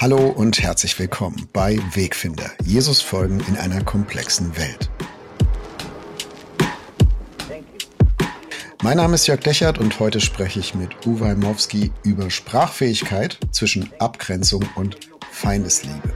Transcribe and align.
Hallo 0.00 0.30
und 0.30 0.62
herzlich 0.62 0.98
willkommen 0.98 1.46
bei 1.52 1.78
Wegfinder. 1.92 2.50
Jesus 2.64 3.02
folgen 3.02 3.38
in 3.48 3.58
einer 3.58 3.84
komplexen 3.84 4.56
Welt. 4.56 4.88
Mein 8.82 8.96
Name 8.96 9.16
ist 9.16 9.26
Jörg 9.26 9.40
Dechert 9.40 9.76
und 9.76 10.00
heute 10.00 10.22
spreche 10.22 10.58
ich 10.58 10.74
mit 10.74 11.06
Uwe 11.06 11.26
Heimowski 11.26 11.92
über 12.02 12.30
Sprachfähigkeit 12.30 13.38
zwischen 13.50 13.90
Abgrenzung 13.98 14.66
und 14.74 14.96
Feindesliebe. 15.30 16.14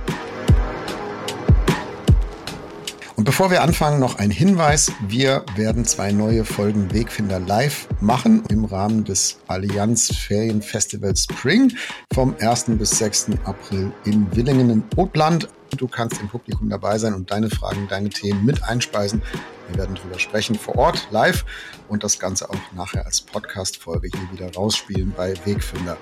Und 3.25 3.31
bevor 3.31 3.51
wir 3.51 3.63
anfangen, 3.63 4.01
noch 4.01 4.19
ein 4.19 4.31
Hinweis. 4.31 4.93
Wir 5.09 5.47
werden 5.57 5.87
zwei 5.87 6.13
neue 6.13 6.45
Folgen 6.45 6.93
Wegfinder 6.93 7.41
live 7.41 7.89
machen 7.99 8.45
im 8.51 8.67
Rahmen 8.67 9.03
des 9.03 9.39
Allianz 9.47 10.15
Ferienfestivals 10.15 11.23
Spring 11.23 11.73
vom 12.13 12.37
1. 12.39 12.67
bis 12.77 12.99
6. 12.99 13.31
April 13.47 13.91
in 14.05 14.27
Willingen 14.37 14.69
im 14.69 14.85
Otland. 14.97 15.49
Du 15.79 15.89
kannst 15.89 16.21
im 16.21 16.29
Publikum 16.29 16.69
dabei 16.69 16.99
sein 16.99 17.15
und 17.15 17.31
deine 17.31 17.49
Fragen, 17.49 17.89
deine 17.89 18.11
Themen 18.11 18.45
mit 18.45 18.63
einspeisen. 18.63 19.23
Wir 19.69 19.79
werden 19.79 19.95
drüber 19.95 20.19
sprechen 20.19 20.57
vor 20.57 20.77
Ort 20.77 21.09
live 21.11 21.47
und 21.89 22.05
das 22.05 22.19
Ganze 22.19 22.51
auch 22.51 22.73
nachher 22.77 23.07
als 23.07 23.23
Podcast-Folge 23.23 24.11
hier 24.13 24.33
wieder 24.39 24.55
rausspielen 24.55 25.15
bei 25.17 25.33
Wegfinder. 25.47 25.97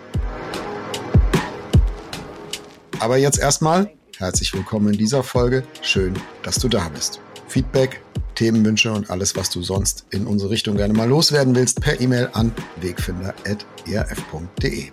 Aber 2.98 3.16
jetzt 3.16 3.38
erstmal 3.38 3.92
Herzlich 4.18 4.52
willkommen 4.52 4.92
in 4.92 4.98
dieser 4.98 5.22
Folge. 5.22 5.62
Schön, 5.80 6.12
dass 6.42 6.56
du 6.56 6.68
da 6.68 6.90
bist. 6.90 7.18
Feedback, 7.48 8.02
Themenwünsche 8.34 8.92
und 8.92 9.08
alles, 9.10 9.34
was 9.36 9.48
du 9.50 9.62
sonst 9.62 10.04
in 10.10 10.26
unsere 10.26 10.50
Richtung 10.50 10.76
gerne 10.76 10.92
mal 10.92 11.08
loswerden 11.08 11.54
willst, 11.54 11.80
per 11.80 11.98
E-Mail 12.00 12.28
an 12.34 12.52
wegfinder.erf.de. 12.80 14.90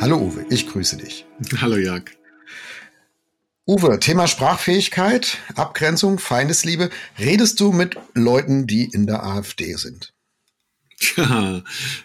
Hallo 0.00 0.16
Uwe, 0.18 0.46
ich 0.50 0.68
grüße 0.68 0.96
dich. 0.96 1.26
Hallo 1.60 1.76
Jörg. 1.76 2.04
Uwe, 3.68 3.98
Thema 3.98 4.28
Sprachfähigkeit, 4.28 5.38
Abgrenzung, 5.56 6.20
Feindesliebe. 6.20 6.88
Redest 7.18 7.58
du 7.58 7.72
mit 7.72 7.96
Leuten, 8.14 8.68
die 8.68 8.84
in 8.84 9.08
der 9.08 9.24
AfD 9.24 9.74
sind? 9.74 10.14
Tja, 11.00 11.64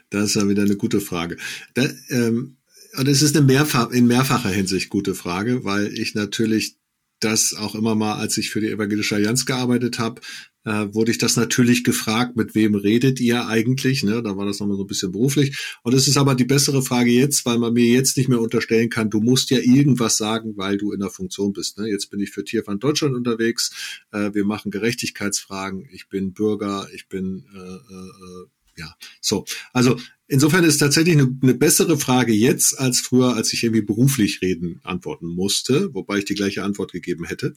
das 0.09 0.23
ist 0.23 0.35
ja 0.37 0.49
wieder 0.49 0.63
eine 0.63 0.75
gute 0.75 0.99
Frage. 0.99 1.37
Da, 1.75 1.87
ähm, 2.09 2.57
das 2.93 3.21
ist 3.21 3.37
eine 3.37 3.45
mehrfach, 3.45 3.91
in 3.91 4.07
mehrfacher 4.07 4.49
Hinsicht 4.49 4.89
gute 4.89 5.13
Frage, 5.13 5.63
weil 5.63 5.93
ich 5.93 6.15
natürlich 6.15 6.77
das 7.19 7.53
auch 7.53 7.75
immer 7.75 7.93
mal, 7.93 8.15
als 8.15 8.39
ich 8.39 8.49
für 8.49 8.59
die 8.59 8.71
Evangelische 8.71 9.13
Allianz 9.13 9.45
gearbeitet 9.45 9.99
habe, 9.99 10.19
äh, 10.63 10.87
wurde 10.93 11.11
ich 11.11 11.17
das 11.17 11.35
natürlich 11.35 11.83
gefragt, 11.83 12.35
mit 12.35 12.55
wem 12.55 12.75
redet 12.75 13.19
ihr 13.19 13.47
eigentlich? 13.47 14.03
Ne? 14.03 14.21
Da 14.21 14.37
war 14.37 14.45
das 14.45 14.59
nochmal 14.59 14.77
so 14.77 14.83
ein 14.83 14.87
bisschen 14.87 15.11
beruflich. 15.11 15.57
Und 15.83 15.93
es 15.93 16.07
ist 16.07 16.17
aber 16.17 16.35
die 16.35 16.45
bessere 16.45 16.81
Frage 16.81 17.11
jetzt, 17.11 17.45
weil 17.45 17.57
man 17.57 17.73
mir 17.73 17.85
jetzt 17.85 18.17
nicht 18.17 18.29
mehr 18.29 18.41
unterstellen 18.41 18.89
kann, 18.89 19.09
du 19.09 19.21
musst 19.21 19.49
ja 19.49 19.59
irgendwas 19.59 20.17
sagen, 20.17 20.57
weil 20.57 20.77
du 20.77 20.91
in 20.91 20.99
der 20.99 21.09
Funktion 21.09 21.53
bist. 21.53 21.77
Ne? 21.77 21.89
Jetzt 21.89 22.09
bin 22.11 22.19
ich 22.19 22.31
für 22.31 22.43
Tierfand 22.43 22.83
Deutschland 22.83 23.15
unterwegs. 23.15 23.71
Äh, 24.11 24.33
wir 24.33 24.45
machen 24.45 24.71
Gerechtigkeitsfragen. 24.71 25.87
Ich 25.91 26.09
bin 26.09 26.33
Bürger. 26.33 26.87
Ich 26.93 27.07
bin 27.07 27.45
äh, 27.53 27.57
äh, 27.57 28.45
ja 28.77 28.95
so. 29.19 29.45
Also 29.73 29.97
insofern 30.27 30.63
ist 30.63 30.77
tatsächlich 30.77 31.17
eine, 31.17 31.35
eine 31.41 31.53
bessere 31.53 31.97
Frage 31.97 32.33
jetzt 32.33 32.79
als 32.79 32.99
früher, 32.99 33.35
als 33.35 33.51
ich 33.53 33.63
irgendwie 33.63 33.81
beruflich 33.81 34.41
reden 34.41 34.79
antworten 34.83 35.27
musste, 35.27 35.93
wobei 35.93 36.19
ich 36.19 36.25
die 36.25 36.35
gleiche 36.35 36.63
Antwort 36.63 36.91
gegeben 36.91 37.25
hätte. 37.25 37.53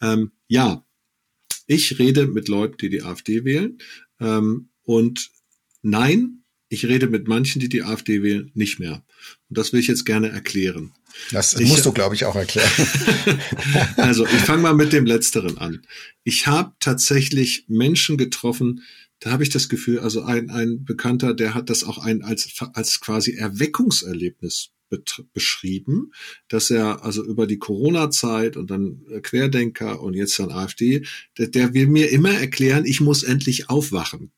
Ähm, 0.00 0.32
ja, 0.48 0.85
ich 1.66 1.98
rede 1.98 2.26
mit 2.26 2.48
Leuten, 2.48 2.76
die 2.78 2.88
die 2.88 3.02
AfD 3.02 3.44
wählen. 3.44 3.78
Ähm, 4.20 4.70
und 4.82 5.30
nein, 5.82 6.44
ich 6.68 6.86
rede 6.86 7.06
mit 7.06 7.28
manchen, 7.28 7.60
die 7.60 7.68
die 7.68 7.82
AfD 7.82 8.22
wählen, 8.22 8.50
nicht 8.54 8.78
mehr. 8.78 9.04
Und 9.48 9.58
das 9.58 9.72
will 9.72 9.80
ich 9.80 9.86
jetzt 9.86 10.04
gerne 10.04 10.28
erklären. 10.28 10.92
Das 11.30 11.54
ich, 11.54 11.68
musst 11.68 11.86
du, 11.86 11.92
glaube 11.92 12.14
ich, 12.14 12.24
auch 12.24 12.36
erklären. 12.36 12.70
also, 13.96 14.26
ich 14.26 14.42
fange 14.42 14.62
mal 14.62 14.74
mit 14.74 14.92
dem 14.92 15.06
Letzteren 15.06 15.58
an. 15.58 15.82
Ich 16.24 16.46
habe 16.46 16.72
tatsächlich 16.80 17.64
Menschen 17.68 18.16
getroffen, 18.16 18.82
da 19.20 19.30
habe 19.30 19.42
ich 19.42 19.48
das 19.48 19.68
Gefühl, 19.68 20.00
also 20.00 20.22
ein, 20.22 20.50
ein 20.50 20.84
Bekannter, 20.84 21.32
der 21.32 21.54
hat 21.54 21.70
das 21.70 21.84
auch 21.84 21.98
ein, 21.98 22.22
als, 22.22 22.48
als 22.74 23.00
quasi 23.00 23.32
Erweckungserlebnis 23.32 24.72
beschrieben, 25.32 26.12
dass 26.48 26.70
er 26.70 27.04
also 27.04 27.24
über 27.24 27.46
die 27.46 27.58
Corona-Zeit 27.58 28.56
und 28.56 28.70
dann 28.70 29.02
äh, 29.10 29.20
Querdenker 29.20 30.00
und 30.00 30.14
jetzt 30.14 30.38
dann 30.38 30.50
AfD, 30.50 31.06
der, 31.38 31.48
der 31.48 31.74
will 31.74 31.86
mir 31.88 32.10
immer 32.10 32.32
erklären, 32.32 32.84
ich 32.84 33.00
muss 33.00 33.22
endlich 33.22 33.68
aufwachen. 33.68 34.32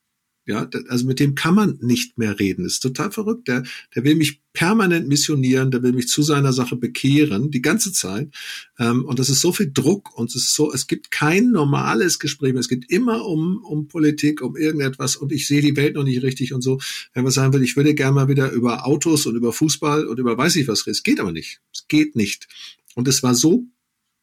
Ja, 0.49 0.67
also 0.89 1.05
mit 1.05 1.21
dem 1.21 1.35
kann 1.35 1.55
man 1.55 1.79
nicht 1.83 2.17
mehr 2.17 2.41
reden. 2.41 2.65
Das 2.65 2.75
ist 2.75 2.81
total 2.81 3.13
verrückt. 3.13 3.49
Der, 3.49 3.65
der 3.95 4.05
will 4.05 4.15
mich 4.15 4.41
permanent 4.55 5.07
missionieren, 5.07 5.71
der 5.71 5.83
will 5.83 5.93
mich 5.93 6.09
zu 6.09 6.23
seiner 6.23 6.55
Sache 6.55 6.75
bekehren, 6.75 7.51
die 7.51 7.61
ganze 7.61 7.93
Zeit. 7.93 8.31
Ähm, 8.79 9.05
und 9.05 9.19
das 9.19 9.29
ist 9.29 9.43
so 9.43 9.53
viel 9.53 9.71
Druck 9.71 10.17
und 10.17 10.31
es 10.31 10.37
ist 10.37 10.55
so, 10.55 10.73
es 10.73 10.87
gibt 10.87 11.11
kein 11.11 11.51
normales 11.51 12.19
Gespräch 12.19 12.55
mehr. 12.55 12.61
Es 12.61 12.71
geht 12.71 12.91
immer 12.91 13.27
um, 13.27 13.63
um 13.63 13.89
Politik, 13.89 14.41
um 14.41 14.57
irgendetwas 14.57 15.17
und 15.17 15.33
ich 15.33 15.47
sehe 15.47 15.61
die 15.61 15.77
Welt 15.77 15.97
noch 15.97 16.05
nicht 16.05 16.23
richtig 16.23 16.55
und 16.55 16.63
so. 16.63 16.81
Wenn 17.13 17.25
man 17.25 17.33
sagen 17.33 17.53
will, 17.53 17.63
ich 17.63 17.77
würde 17.77 17.95
gerne 17.95 18.15
mal 18.15 18.29
wieder 18.29 18.51
über 18.51 18.87
Autos 18.87 19.27
und 19.27 19.37
über 19.37 19.53
Fußball 19.53 20.07
und 20.07 20.19
über 20.19 20.39
weiß 20.39 20.57
ich 20.57 20.67
was 20.67 20.87
reden. 20.87 20.93
Es 20.93 21.03
geht 21.03 21.21
aber 21.21 21.33
nicht. 21.33 21.61
Es 21.75 21.87
geht 21.89 22.17
nicht. 22.17 22.49
Und 22.95 23.07
es 23.07 23.23
war 23.23 23.35
so 23.35 23.67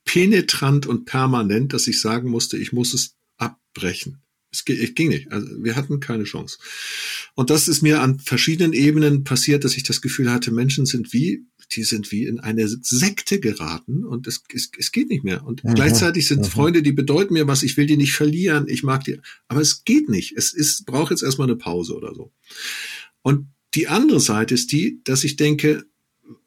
penetrant 0.05 0.87
und 0.87 1.05
permanent, 1.05 1.71
dass 1.71 1.85
ich 1.85 2.01
sagen 2.01 2.31
musste, 2.31 2.57
ich 2.57 2.73
muss 2.73 2.95
es 2.95 3.15
abbrechen. 3.37 4.23
Es 4.67 4.95
ging 4.95 5.09
nicht. 5.09 5.31
Also 5.31 5.47
wir 5.63 5.75
hatten 5.75 5.99
keine 5.99 6.23
Chance. 6.23 6.57
Und 7.33 7.49
das 7.49 7.67
ist 7.67 7.81
mir 7.81 8.01
an 8.01 8.19
verschiedenen 8.19 8.73
Ebenen 8.73 9.23
passiert, 9.23 9.63
dass 9.63 9.77
ich 9.77 9.83
das 9.83 10.01
Gefühl 10.01 10.31
hatte, 10.31 10.51
Menschen 10.51 10.85
sind 10.85 11.13
wie, 11.13 11.45
die 11.71 11.83
sind 11.83 12.11
wie 12.11 12.25
in 12.25 12.39
eine 12.39 12.67
Sekte 12.67 13.39
geraten 13.39 14.03
und 14.03 14.27
es, 14.27 14.43
es, 14.53 14.71
es 14.77 14.91
geht 14.91 15.09
nicht 15.09 15.23
mehr. 15.23 15.45
Und 15.45 15.63
mhm. 15.63 15.73
gleichzeitig 15.73 16.27
sind 16.27 16.41
mhm. 16.41 16.45
Freunde, 16.45 16.83
die 16.83 16.91
bedeuten 16.91 17.33
mir 17.33 17.47
was, 17.47 17.63
ich 17.63 17.77
will 17.77 17.87
die 17.87 17.97
nicht 17.97 18.13
verlieren, 18.13 18.67
ich 18.67 18.83
mag 18.83 19.03
die, 19.03 19.19
aber 19.47 19.61
es 19.61 19.83
geht 19.83 20.09
nicht. 20.09 20.37
Es 20.37 20.53
ist, 20.53 20.85
braucht 20.85 21.11
jetzt 21.11 21.23
erstmal 21.23 21.47
eine 21.47 21.57
Pause 21.57 21.95
oder 21.95 22.13
so. 22.13 22.31
Und 23.21 23.47
die 23.73 23.87
andere 23.87 24.19
Seite 24.19 24.53
ist 24.53 24.71
die, 24.71 25.01
dass 25.03 25.23
ich 25.23 25.35
denke, 25.35 25.85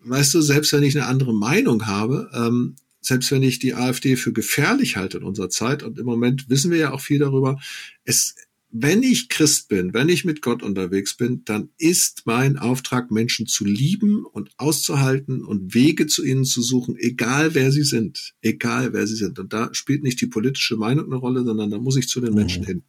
weißt 0.01 0.35
du, 0.35 0.41
selbst 0.41 0.73
wenn 0.73 0.83
ich 0.83 0.97
eine 0.97 1.07
andere 1.07 1.35
Meinung 1.35 1.87
habe, 1.87 2.31
ähm, 2.33 2.77
selbst 3.01 3.31
wenn 3.31 3.43
ich 3.43 3.59
die 3.59 3.75
AfD 3.75 4.17
für 4.17 4.33
gefährlich 4.33 4.97
halte 4.97 5.19
in 5.19 5.25
unserer 5.25 5.51
Zeit, 5.51 5.83
und 5.83 5.99
im 5.99 6.07
Moment 6.07 6.49
wissen 6.49 6.71
wir 6.71 6.79
ja 6.79 6.93
auch 6.93 7.01
viel 7.01 7.19
darüber, 7.19 7.61
es, 8.05 8.35
wenn 8.71 9.03
ich 9.03 9.29
Christ 9.29 9.69
bin, 9.69 9.95
wenn 9.95 10.09
ich 10.11 10.25
mit 10.25 10.43
Gott 10.43 10.63
unterwegs 10.63 11.17
bin, 11.17 11.43
dann 11.45 11.71
ist 11.79 12.23
mein 12.27 12.59
Auftrag, 12.59 13.11
Menschen 13.11 13.47
zu 13.47 13.65
lieben 13.65 14.27
und 14.27 14.51
auszuhalten 14.59 15.43
und 15.43 15.75
Wege 15.75 16.07
zu 16.07 16.25
ihnen 16.25 16.45
zu 16.45 16.61
suchen, 16.61 16.97
egal 16.99 17.55
wer 17.55 17.73
sie 17.73 17.85
sind, 17.85 18.35
egal 18.43 18.93
wer 18.93 19.07
sie 19.07 19.17
sind. 19.17 19.39
Und 19.39 19.53
da 19.55 19.73
spielt 19.73 20.03
nicht 20.03 20.21
die 20.21 20.27
politische 20.27 20.77
Meinung 20.77 21.07
eine 21.07 21.17
Rolle, 21.17 21.45
sondern 21.45 21.71
da 21.71 21.79
muss 21.79 21.97
ich 21.97 22.09
zu 22.09 22.21
den 22.21 22.35
Menschen 22.35 22.63
mhm. 22.63 22.67
hin. 22.67 22.83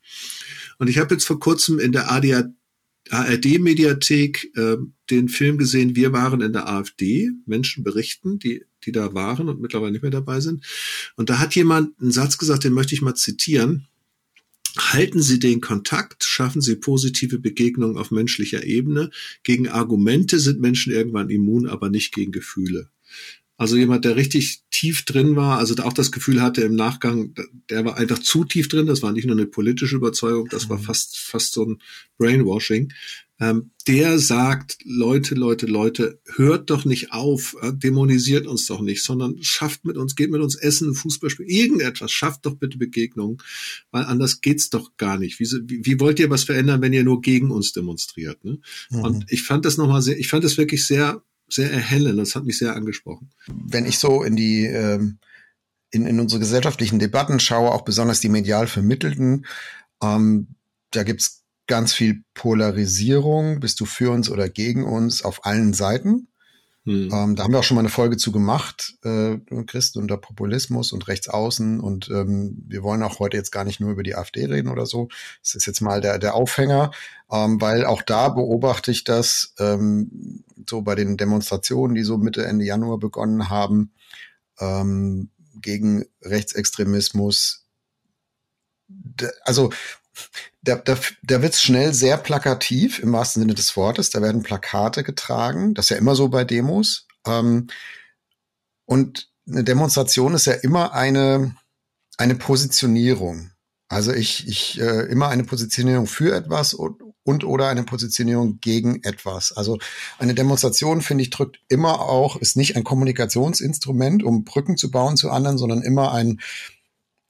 Und 0.80 0.90
ich 0.90 0.98
habe 0.98 1.14
jetzt 1.14 1.26
vor 1.26 1.40
kurzem 1.40 1.80
in 1.80 1.94
der 1.94 2.12
ADA 2.12 2.50
ARD-Mediathek 3.10 4.52
äh, 4.56 4.78
den 5.10 5.30
Film 5.30 5.58
gesehen, 5.58 5.96
wir 5.96 6.14
waren 6.14 6.42
in 6.42 6.54
der 6.54 6.70
AfD, 6.70 7.32
Menschen 7.46 7.84
berichten, 7.84 8.40
die 8.40 8.64
die 8.86 8.92
da 8.92 9.14
waren 9.14 9.50
und 9.50 9.62
mittlerweile 9.62 9.92
nicht 9.92 10.02
mehr 10.02 10.12
dabei 10.12 10.40
sind. 10.40 10.66
Und 11.16 11.30
da 11.30 11.40
hat 11.40 11.56
jemand 11.56 12.00
einen 12.00 12.12
Satz 12.12 12.38
gesagt, 12.38 12.64
den 12.64 12.74
möchte 12.74 12.96
ich 12.96 13.02
mal 13.02 13.16
zitieren. 13.16 13.88
Halten 14.78 15.22
Sie 15.22 15.40
den 15.40 15.62
Kontakt, 15.62 16.24
schaffen 16.24 16.62
Sie 16.62 16.76
positive 16.76 17.40
Begegnungen 17.40 17.98
auf 17.98 18.12
menschlicher 18.12 18.64
Ebene. 18.64 19.10
Gegen 19.44 19.68
Argumente 19.68 20.40
sind 20.40 20.62
Menschen 20.62 20.94
irgendwann 20.94 21.30
immun, 21.30 21.68
aber 21.68 21.90
nicht 21.90 22.14
gegen 22.14 22.32
Gefühle. 22.32 22.90
Also 23.60 23.76
jemand, 23.76 24.06
der 24.06 24.16
richtig 24.16 24.62
tief 24.72 25.04
drin 25.04 25.36
war, 25.36 25.58
also 25.58 25.76
auch 25.84 25.92
das 25.92 26.14
Gefühl 26.14 26.42
hatte 26.42 26.62
im 26.62 26.76
Nachgang, 26.76 27.34
der 27.70 27.84
war 27.84 27.98
einfach 27.98 28.20
zu 28.20 28.46
tief 28.46 28.70
drin. 28.70 28.86
Das 28.86 29.02
war 29.02 29.12
nicht 29.12 29.26
nur 29.26 29.36
eine 29.36 29.46
politische 29.46 29.98
Überzeugung, 29.98 30.48
das 30.50 30.70
war 30.70 30.78
mhm. 30.78 30.84
fast, 30.84 31.20
fast 31.20 31.54
so 31.54 31.66
ein 31.66 31.82
Brainwashing 32.18 32.94
ähm, 33.42 33.72
der 33.88 34.20
sagt, 34.20 34.78
Leute, 34.84 35.34
Leute, 35.34 35.66
Leute, 35.66 36.20
hört 36.36 36.70
doch 36.70 36.84
nicht 36.84 37.14
auf, 37.14 37.56
äh, 37.62 37.72
dämonisiert 37.74 38.46
uns 38.46 38.68
doch 38.68 38.82
nicht, 38.82 39.02
sondern 39.02 39.42
schafft 39.42 39.86
mit 39.86 39.98
uns, 39.98 40.16
geht 40.16 40.30
mit 40.30 40.42
uns 40.42 40.56
essen, 40.56 40.94
Fußball 40.94 41.30
spielen, 41.30 41.50
irgendetwas, 41.50 42.12
schafft 42.12 42.46
doch 42.46 42.56
bitte 42.56 42.78
Begegnungen, 42.78 43.38
weil 43.92 44.04
anders 44.04 44.42
geht's 44.42 44.70
doch 44.70 44.98
gar 44.98 45.18
nicht. 45.18 45.40
Wie, 45.40 45.46
wie, 45.46 45.86
wie 45.86 46.00
wollt 46.02 46.20
ihr 46.20 46.30
was 46.30 46.44
verändern, 46.44 46.82
wenn 46.82 46.94
ihr 46.94 47.04
nur 47.04 47.22
gegen 47.22 47.50
uns 47.50 47.72
demonstriert? 47.72 48.44
Ne? 48.44 48.60
Mhm. 48.90 49.00
Und 49.00 49.26
ich 49.30 49.44
fand 49.44 49.64
das 49.64 49.78
nochmal 49.78 50.02
sehr, 50.02 50.20
ich 50.20 50.28
fand 50.28 50.44
das 50.44 50.58
wirklich 50.58 50.86
sehr, 50.86 51.24
sehr 51.54 51.72
erhellend, 51.72 52.20
das 52.20 52.36
hat 52.36 52.46
mich 52.46 52.58
sehr 52.58 52.76
angesprochen. 52.76 53.32
Wenn 53.48 53.86
ich 53.86 54.00
so 54.00 54.24
in 54.24 54.36
die, 54.36 54.66
ähm, 54.66 55.20
in, 55.92 56.06
in 56.06 56.20
unsere 56.20 56.40
gesellschaftlichen 56.40 57.00
Debatten 57.00 57.40
schaue, 57.40 57.72
auch 57.72 57.82
besonders 57.82 58.20
die 58.20 58.30
medial 58.30 58.68
vermittelten, 58.68 59.46
ähm, 60.02 60.56
da 60.92 61.04
gibt's 61.04 61.44
ganz 61.68 61.94
viel 61.94 62.24
Polarisierung. 62.34 63.60
Bist 63.60 63.80
du 63.80 63.86
für 63.86 64.12
uns 64.12 64.30
oder 64.30 64.50
gegen 64.50 64.84
uns 64.84 65.24
auf 65.24 65.46
allen 65.46 65.74
Seiten? 65.74 66.29
Hm. 66.90 67.12
Ähm, 67.14 67.36
da 67.36 67.44
haben 67.44 67.52
wir 67.52 67.60
auch 67.60 67.64
schon 67.64 67.76
mal 67.76 67.82
eine 67.82 67.90
Folge 67.90 68.18
zu 68.18 68.32
gemacht, 68.32 68.96
äh, 69.04 69.38
Christen 69.68 70.00
unter 70.00 70.18
Populismus 70.18 70.92
und 70.92 71.08
Rechtsaußen. 71.08 71.80
Und 71.80 72.10
ähm, 72.10 72.64
wir 72.68 72.82
wollen 72.82 73.04
auch 73.04 73.20
heute 73.20 73.38
jetzt 73.38 73.52
gar 73.52 73.64
nicht 73.64 73.80
nur 73.80 73.92
über 73.92 74.02
die 74.02 74.16
AfD 74.16 74.44
reden 74.46 74.70
oder 74.70 74.88
so. 74.88 75.08
Das 75.44 75.54
ist 75.54 75.68
jetzt 75.68 75.82
mal 75.82 76.02
der, 76.02 76.18
der 76.18 76.34
Aufhänger, 76.34 76.90
ähm, 77.32 77.62
weil 77.62 77.86
auch 77.86 78.02
da 78.02 78.30
beobachte 78.30 78.90
ich 78.90 79.04
das 79.04 79.54
ähm, 79.60 80.44
so 80.68 80.82
bei 80.82 80.96
den 80.96 81.16
Demonstrationen, 81.16 81.94
die 81.94 82.02
so 82.02 82.18
Mitte, 82.18 82.44
Ende 82.44 82.66
Januar 82.66 82.98
begonnen 82.98 83.52
haben, 83.52 83.92
ähm, 84.60 85.30
gegen 85.62 86.06
Rechtsextremismus. 86.24 87.68
Also 89.44 89.70
da, 90.62 90.76
da, 90.76 90.98
da 91.24 91.42
wird 91.42 91.54
es 91.54 91.62
schnell 91.62 91.94
sehr 91.94 92.18
plakativ 92.18 93.00
im 93.00 93.14
wahrsten 93.14 93.42
Sinne 93.42 93.56
des 93.56 93.76
Wortes. 93.76 94.10
Da 94.10 94.22
werden 94.22 94.44
Plakate 94.44 95.04
getragen. 95.04 95.74
Das 95.74 95.86
ist 95.86 95.90
ja 95.90 95.98
immer 95.98 96.16
so 96.16 96.30
bei 96.30 96.44
Demos. 96.44 97.08
Ähm, 97.26 97.68
und 98.86 99.30
eine 99.48 99.64
Demonstration 99.64 100.34
ist 100.34 100.46
ja 100.46 100.54
immer 100.54 100.94
eine, 100.94 101.56
eine 102.18 102.36
Positionierung. 102.36 103.52
Also 103.88 104.14
ich, 104.14 104.48
ich 104.48 104.80
äh, 104.80 105.06
immer 105.08 105.30
eine 105.30 105.44
Positionierung 105.44 106.06
für 106.06 106.36
etwas 106.36 106.76
und, 106.76 107.02
und 107.24 107.44
oder 107.44 107.68
eine 107.70 107.84
Positionierung 107.84 108.60
gegen 108.60 109.04
etwas. 109.04 109.52
Also 109.52 109.80
eine 110.20 110.36
Demonstration, 110.36 111.02
finde 111.02 111.24
ich, 111.24 111.32
drückt 111.32 111.60
immer 111.70 112.02
auch, 112.02 112.36
ist 112.38 112.56
nicht 112.56 112.76
ein 112.76 112.84
Kommunikationsinstrument, 112.84 114.24
um 114.24 114.44
Brücken 114.44 114.78
zu 114.78 114.92
bauen 114.92 115.18
zu 115.18 115.32
anderen, 115.32 115.58
sondern 115.58 115.82
immer 115.82 116.12
ein, 116.12 116.40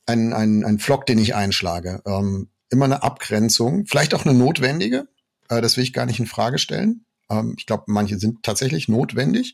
ein, 0.06 0.34
ein, 0.34 0.66
ein 0.66 0.80
Flock, 0.80 1.06
den 1.06 1.20
ich 1.20 1.34
einschlage. 1.34 2.02
Ähm, 2.06 2.50
immer 2.70 2.86
eine 2.86 3.04
Abgrenzung, 3.04 3.86
vielleicht 3.86 4.14
auch 4.14 4.26
eine 4.26 4.38
notwendige. 4.38 5.08
Äh, 5.50 5.62
das 5.62 5.78
will 5.78 5.84
ich 5.84 5.94
gar 5.94 6.06
nicht 6.06 6.20
in 6.20 6.28
Frage 6.28 6.58
stellen. 6.58 7.06
Ähm, 7.30 7.56
ich 7.58 7.66
glaube, 7.66 7.86
manche 7.88 8.20
sind 8.20 8.44
tatsächlich 8.44 8.88
notwendig. 8.88 9.54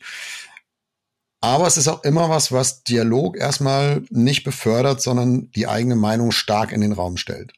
Aber 1.40 1.66
es 1.66 1.76
ist 1.76 1.88
auch 1.88 2.02
immer 2.02 2.28
was, 2.30 2.50
was 2.50 2.82
Dialog 2.82 3.36
erstmal 3.36 4.02
nicht 4.10 4.42
befördert, 4.42 5.02
sondern 5.02 5.50
die 5.52 5.68
eigene 5.68 5.96
Meinung 5.96 6.32
stark 6.32 6.72
in 6.72 6.80
den 6.80 6.92
Raum 6.92 7.16
stellt. 7.16 7.52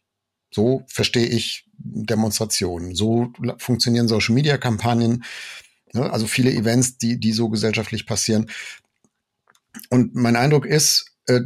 So 0.50 0.84
verstehe 0.88 1.26
ich 1.26 1.66
Demonstrationen. 1.78 2.94
So 2.94 3.32
funktionieren 3.58 4.08
Social 4.08 4.34
Media 4.34 4.58
Kampagnen. 4.58 5.24
Ne? 5.92 6.10
Also 6.12 6.26
viele 6.26 6.52
Events, 6.52 6.98
die, 6.98 7.18
die 7.18 7.32
so 7.32 7.48
gesellschaftlich 7.48 8.04
passieren. 8.04 8.50
Und 9.90 10.14
mein 10.14 10.36
Eindruck 10.36 10.66
ist, 10.66 11.12
äh, 11.26 11.42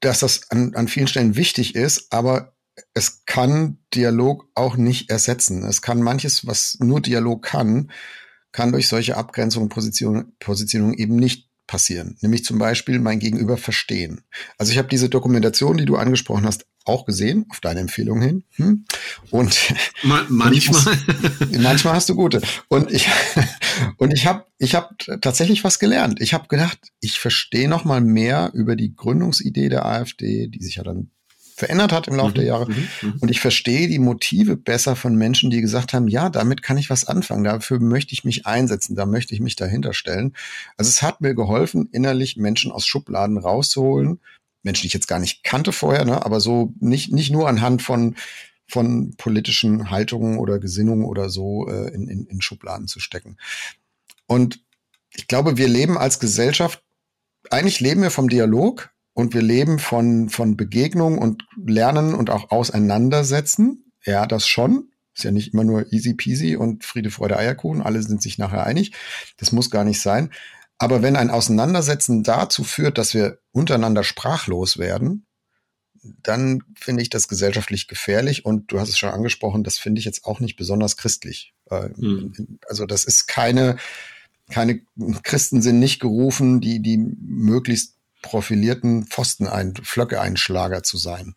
dass 0.00 0.20
das 0.20 0.50
an, 0.50 0.74
an 0.74 0.88
vielen 0.88 1.06
Stellen 1.06 1.36
wichtig 1.36 1.74
ist, 1.74 2.12
aber 2.12 2.53
es 2.92 3.24
kann 3.26 3.78
Dialog 3.94 4.48
auch 4.54 4.76
nicht 4.76 5.10
ersetzen. 5.10 5.64
Es 5.64 5.82
kann 5.82 6.02
manches, 6.02 6.46
was 6.46 6.76
nur 6.80 7.00
Dialog 7.00 7.42
kann, 7.42 7.90
kann 8.52 8.72
durch 8.72 8.88
solche 8.88 9.16
Abgrenzungen, 9.16 9.68
Position, 9.68 10.32
Positionierung 10.38 10.94
eben 10.94 11.16
nicht 11.16 11.50
passieren. 11.66 12.16
Nämlich 12.20 12.44
zum 12.44 12.58
Beispiel 12.58 12.98
mein 12.98 13.18
Gegenüber 13.18 13.56
verstehen. 13.56 14.22
Also 14.58 14.72
ich 14.72 14.78
habe 14.78 14.88
diese 14.88 15.08
Dokumentation, 15.08 15.76
die 15.76 15.86
du 15.86 15.96
angesprochen 15.96 16.44
hast, 16.44 16.66
auch 16.84 17.06
gesehen, 17.06 17.46
auf 17.48 17.60
deine 17.60 17.80
Empfehlung 17.80 18.20
hin. 18.20 18.44
Hm? 18.56 18.84
Und 19.30 19.74
Man 20.02 20.26
manchmal. 20.28 20.82
Muss, 20.82 21.58
manchmal 21.62 21.94
hast 21.94 22.10
du 22.10 22.14
gute. 22.14 22.42
Und 22.68 22.92
ich 22.92 23.08
und 23.96 24.12
ich 24.12 24.26
habe 24.26 24.44
ich 24.58 24.74
hab 24.74 24.98
tatsächlich 25.22 25.64
was 25.64 25.78
gelernt. 25.78 26.20
Ich 26.20 26.34
habe 26.34 26.48
gedacht, 26.48 26.78
ich 27.00 27.18
verstehe 27.18 27.68
noch 27.68 27.84
mal 27.84 28.02
mehr 28.02 28.50
über 28.52 28.76
die 28.76 28.94
Gründungsidee 28.94 29.70
der 29.70 29.86
AfD, 29.86 30.48
die 30.48 30.62
sich 30.62 30.76
ja 30.76 30.82
dann 30.82 31.10
verändert 31.54 31.92
hat 31.92 32.08
im 32.08 32.16
Laufe 32.16 32.30
mhm, 32.30 32.34
der 32.34 32.44
Jahre. 32.44 32.66
Mhm, 32.66 32.88
mhm, 33.02 33.14
und 33.20 33.30
ich 33.30 33.40
verstehe 33.40 33.86
die 33.88 33.98
Motive 33.98 34.56
besser 34.56 34.96
von 34.96 35.14
Menschen, 35.14 35.50
die 35.50 35.60
gesagt 35.60 35.92
haben, 35.94 36.08
ja, 36.08 36.28
damit 36.28 36.62
kann 36.62 36.78
ich 36.78 36.90
was 36.90 37.06
anfangen, 37.06 37.44
dafür 37.44 37.80
möchte 37.80 38.12
ich 38.12 38.24
mich 38.24 38.46
einsetzen, 38.46 38.96
da 38.96 39.06
möchte 39.06 39.34
ich 39.34 39.40
mich 39.40 39.56
dahinter 39.56 39.92
stellen. 39.92 40.34
Also 40.76 40.88
es 40.88 41.02
hat 41.02 41.20
mir 41.20 41.34
geholfen, 41.34 41.88
innerlich 41.92 42.36
Menschen 42.36 42.72
aus 42.72 42.86
Schubladen 42.86 43.38
rauszuholen. 43.38 44.20
Menschen, 44.62 44.82
die 44.82 44.86
ich 44.88 44.94
jetzt 44.94 45.08
gar 45.08 45.18
nicht 45.18 45.44
kannte 45.44 45.72
vorher, 45.72 46.04
ne, 46.04 46.24
aber 46.24 46.40
so 46.40 46.72
nicht, 46.80 47.12
nicht 47.12 47.30
nur 47.30 47.48
anhand 47.48 47.82
von 47.82 48.16
von 48.66 49.14
politischen 49.16 49.90
Haltungen 49.90 50.38
oder 50.38 50.58
Gesinnungen 50.58 51.04
oder 51.04 51.28
so 51.28 51.68
äh, 51.68 51.94
in, 51.94 52.08
in, 52.08 52.26
in 52.26 52.40
Schubladen 52.40 52.88
zu 52.88 52.98
stecken. 52.98 53.36
Und 54.26 54.64
ich 55.12 55.28
glaube, 55.28 55.58
wir 55.58 55.68
leben 55.68 55.98
als 55.98 56.18
Gesellschaft, 56.18 56.82
eigentlich 57.50 57.80
leben 57.80 58.02
wir 58.02 58.10
vom 58.10 58.30
Dialog, 58.30 58.93
und 59.14 59.32
wir 59.32 59.42
leben 59.42 59.78
von, 59.78 60.28
von 60.28 60.56
Begegnung 60.56 61.18
und 61.18 61.44
Lernen 61.56 62.14
und 62.14 62.30
auch 62.30 62.50
Auseinandersetzen. 62.50 63.92
Ja, 64.04 64.26
das 64.26 64.46
schon. 64.46 64.90
Ist 65.14 65.24
ja 65.24 65.30
nicht 65.30 65.54
immer 65.54 65.62
nur 65.62 65.92
easy 65.92 66.14
peasy 66.14 66.56
und 66.56 66.84
Friede, 66.84 67.10
Freude, 67.10 67.38
Eierkuchen. 67.38 67.80
Alle 67.80 68.02
sind 68.02 68.20
sich 68.20 68.36
nachher 68.38 68.66
einig. 68.66 68.92
Das 69.36 69.52
muss 69.52 69.70
gar 69.70 69.84
nicht 69.84 70.00
sein. 70.00 70.30
Aber 70.78 71.02
wenn 71.02 71.14
ein 71.14 71.30
Auseinandersetzen 71.30 72.24
dazu 72.24 72.64
führt, 72.64 72.98
dass 72.98 73.14
wir 73.14 73.38
untereinander 73.52 74.02
sprachlos 74.02 74.76
werden, 74.76 75.26
dann 76.22 76.64
finde 76.74 77.02
ich 77.02 77.10
das 77.10 77.28
gesellschaftlich 77.28 77.86
gefährlich. 77.86 78.44
Und 78.44 78.72
du 78.72 78.80
hast 78.80 78.88
es 78.88 78.98
schon 78.98 79.10
angesprochen, 79.10 79.62
das 79.62 79.78
finde 79.78 80.00
ich 80.00 80.04
jetzt 80.04 80.24
auch 80.24 80.40
nicht 80.40 80.56
besonders 80.56 80.96
christlich. 80.96 81.54
Mhm. 81.70 82.58
Also 82.68 82.84
das 82.84 83.04
ist 83.04 83.28
keine, 83.28 83.76
keine 84.50 84.80
Christen 85.22 85.62
sind 85.62 85.78
nicht 85.78 86.00
gerufen, 86.00 86.60
die, 86.60 86.80
die 86.80 86.98
möglichst 86.98 87.93
profilierten 88.24 89.06
Pfostenein, 89.06 89.74
Flöcke-Einschlager 89.82 90.82
zu 90.82 90.96
sein. 90.96 91.34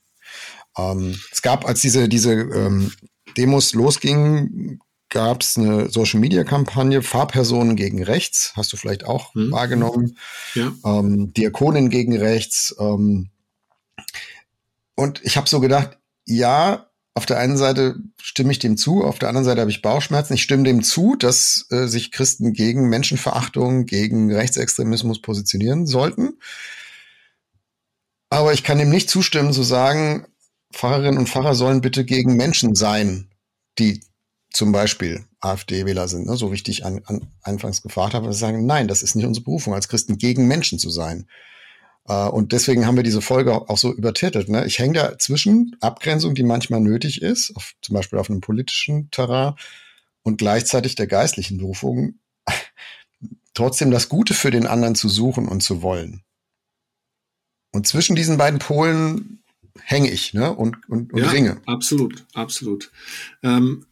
Ähm, 0.78 1.20
es 1.32 1.42
gab, 1.42 1.68
als 1.68 1.82
diese, 1.82 2.08
diese 2.08 2.34
ähm, 2.34 2.92
Demos 3.36 3.74
losgingen, 3.74 4.80
gab 5.10 5.42
es 5.42 5.58
eine 5.58 5.90
Social-Media-Kampagne, 5.90 7.02
Fahrpersonen 7.02 7.76
gegen 7.76 8.04
rechts, 8.04 8.54
hast 8.56 8.74
du 8.74 8.78
vielleicht 8.78 9.06
auch 9.06 9.34
hm. 9.34 9.52
wahrgenommen, 9.52 10.18
ja. 10.56 10.74
ähm, 10.86 11.34
Diakonin 11.34 11.90
gegen 11.90 12.18
rechts. 12.18 12.76
Ähm, 12.80 13.30
und 14.96 15.22
ich 15.24 15.38
habe 15.38 15.48
so 15.48 15.60
gedacht, 15.60 15.98
ja, 16.26 16.87
auf 17.18 17.26
der 17.26 17.40
einen 17.40 17.58
Seite 17.58 17.96
stimme 18.22 18.52
ich 18.52 18.60
dem 18.60 18.78
zu, 18.78 19.04
auf 19.04 19.18
der 19.18 19.28
anderen 19.30 19.44
Seite 19.44 19.62
habe 19.62 19.72
ich 19.72 19.82
Bauchschmerzen. 19.82 20.36
Ich 20.36 20.44
stimme 20.44 20.64
dem 20.64 20.84
zu, 20.84 21.16
dass 21.16 21.66
äh, 21.72 21.88
sich 21.88 22.12
Christen 22.12 22.54
gegen 22.54 22.90
Menschenverachtung, 22.90 23.88
gegen 23.88 24.32
Rechtsextremismus 24.32 25.20
positionieren 25.20 25.88
sollten. 25.88 26.38
Aber 28.30 28.54
ich 28.54 28.64
kann 28.64 28.78
dem 28.78 28.92
nicht 28.92 29.10
zustimmen, 29.10 29.52
zu 29.52 29.64
sagen, 29.64 30.28
Pfarrerinnen 30.72 31.18
und 31.18 31.28
Pfarrer 31.28 31.56
sollen 31.56 31.82
bitte 31.82 32.06
gegen 32.06 32.36
Menschen 32.36 32.76
sein, 32.76 33.32
die 33.80 34.02
zum 34.54 34.72
Beispiel 34.72 35.26
AfD-Wähler 35.40 36.08
sind, 36.08 36.28
ne? 36.28 36.38
so 36.38 36.52
wie 36.52 36.56
ich 36.56 36.64
dich 36.64 36.86
an, 36.86 37.02
an, 37.06 37.32
anfangs 37.42 37.82
gefragt 37.82 38.14
habe, 38.14 38.32
sagen, 38.32 38.68
nein, 38.68 38.88
das 38.88 39.02
ist 39.02 39.16
nicht 39.16 39.26
unsere 39.26 39.44
Berufung, 39.44 39.74
als 39.74 39.88
Christen 39.88 40.20
gegen 40.20 40.48
Menschen 40.48 40.78
zu 40.78 40.92
sein. 40.92 41.28
Uh, 42.10 42.30
und 42.30 42.54
deswegen 42.54 42.86
haben 42.86 42.96
wir 42.96 43.04
diese 43.04 43.22
Folge 43.22 43.70
auch 43.70 43.78
so 43.78 43.94
übertitelt. 43.94 44.48
Ne? 44.48 44.66
Ich 44.66 44.80
hänge 44.80 44.94
da 44.94 45.18
zwischen 45.20 45.76
Abgrenzung, 45.82 46.36
die 46.36 46.44
manchmal 46.44 46.80
nötig 46.80 47.22
ist, 47.22 47.54
auf, 47.58 47.74
zum 47.82 47.96
Beispiel 47.96 48.18
auf 48.18 48.30
einem 48.30 48.40
politischen 48.40 49.12
Terrain, 49.12 49.56
und 50.24 50.38
gleichzeitig 50.38 50.96
der 50.96 51.08
geistlichen 51.08 51.58
Berufung, 51.58 52.20
trotzdem 53.54 53.92
das 53.92 54.08
Gute 54.08 54.34
für 54.34 54.52
den 54.52 54.68
anderen 54.68 54.96
zu 54.96 55.10
suchen 55.10 55.50
und 55.50 55.64
zu 55.64 55.82
wollen. 55.82 56.24
Und 57.74 57.88
zwischen 57.88 58.16
diesen 58.16 58.38
beiden 58.38 58.60
Polen 58.60 59.44
hänge 59.82 60.10
ich 60.10 60.34
ne? 60.34 60.54
und, 60.54 60.90
und, 60.90 61.12
und 61.12 61.20
ja, 61.20 61.30
ringe. 61.30 61.62
Absolut, 61.66 62.26
absolut. 62.34 62.90
Ähm, 63.44 63.86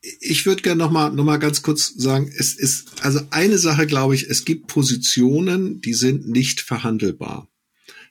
ich 0.00 0.46
würde 0.46 0.62
gerne 0.62 0.78
noch 0.78 0.90
mal, 0.90 1.10
noch 1.10 1.24
mal 1.24 1.38
ganz 1.38 1.60
kurz 1.60 1.92
sagen, 1.94 2.32
es 2.34 2.54
ist 2.54 3.04
also 3.04 3.20
eine 3.30 3.58
Sache, 3.58 3.86
glaube 3.86 4.14
ich, 4.14 4.30
es 4.30 4.46
gibt 4.46 4.66
Positionen, 4.66 5.82
die 5.82 5.92
sind 5.92 6.26
nicht 6.26 6.62
verhandelbar 6.62 7.49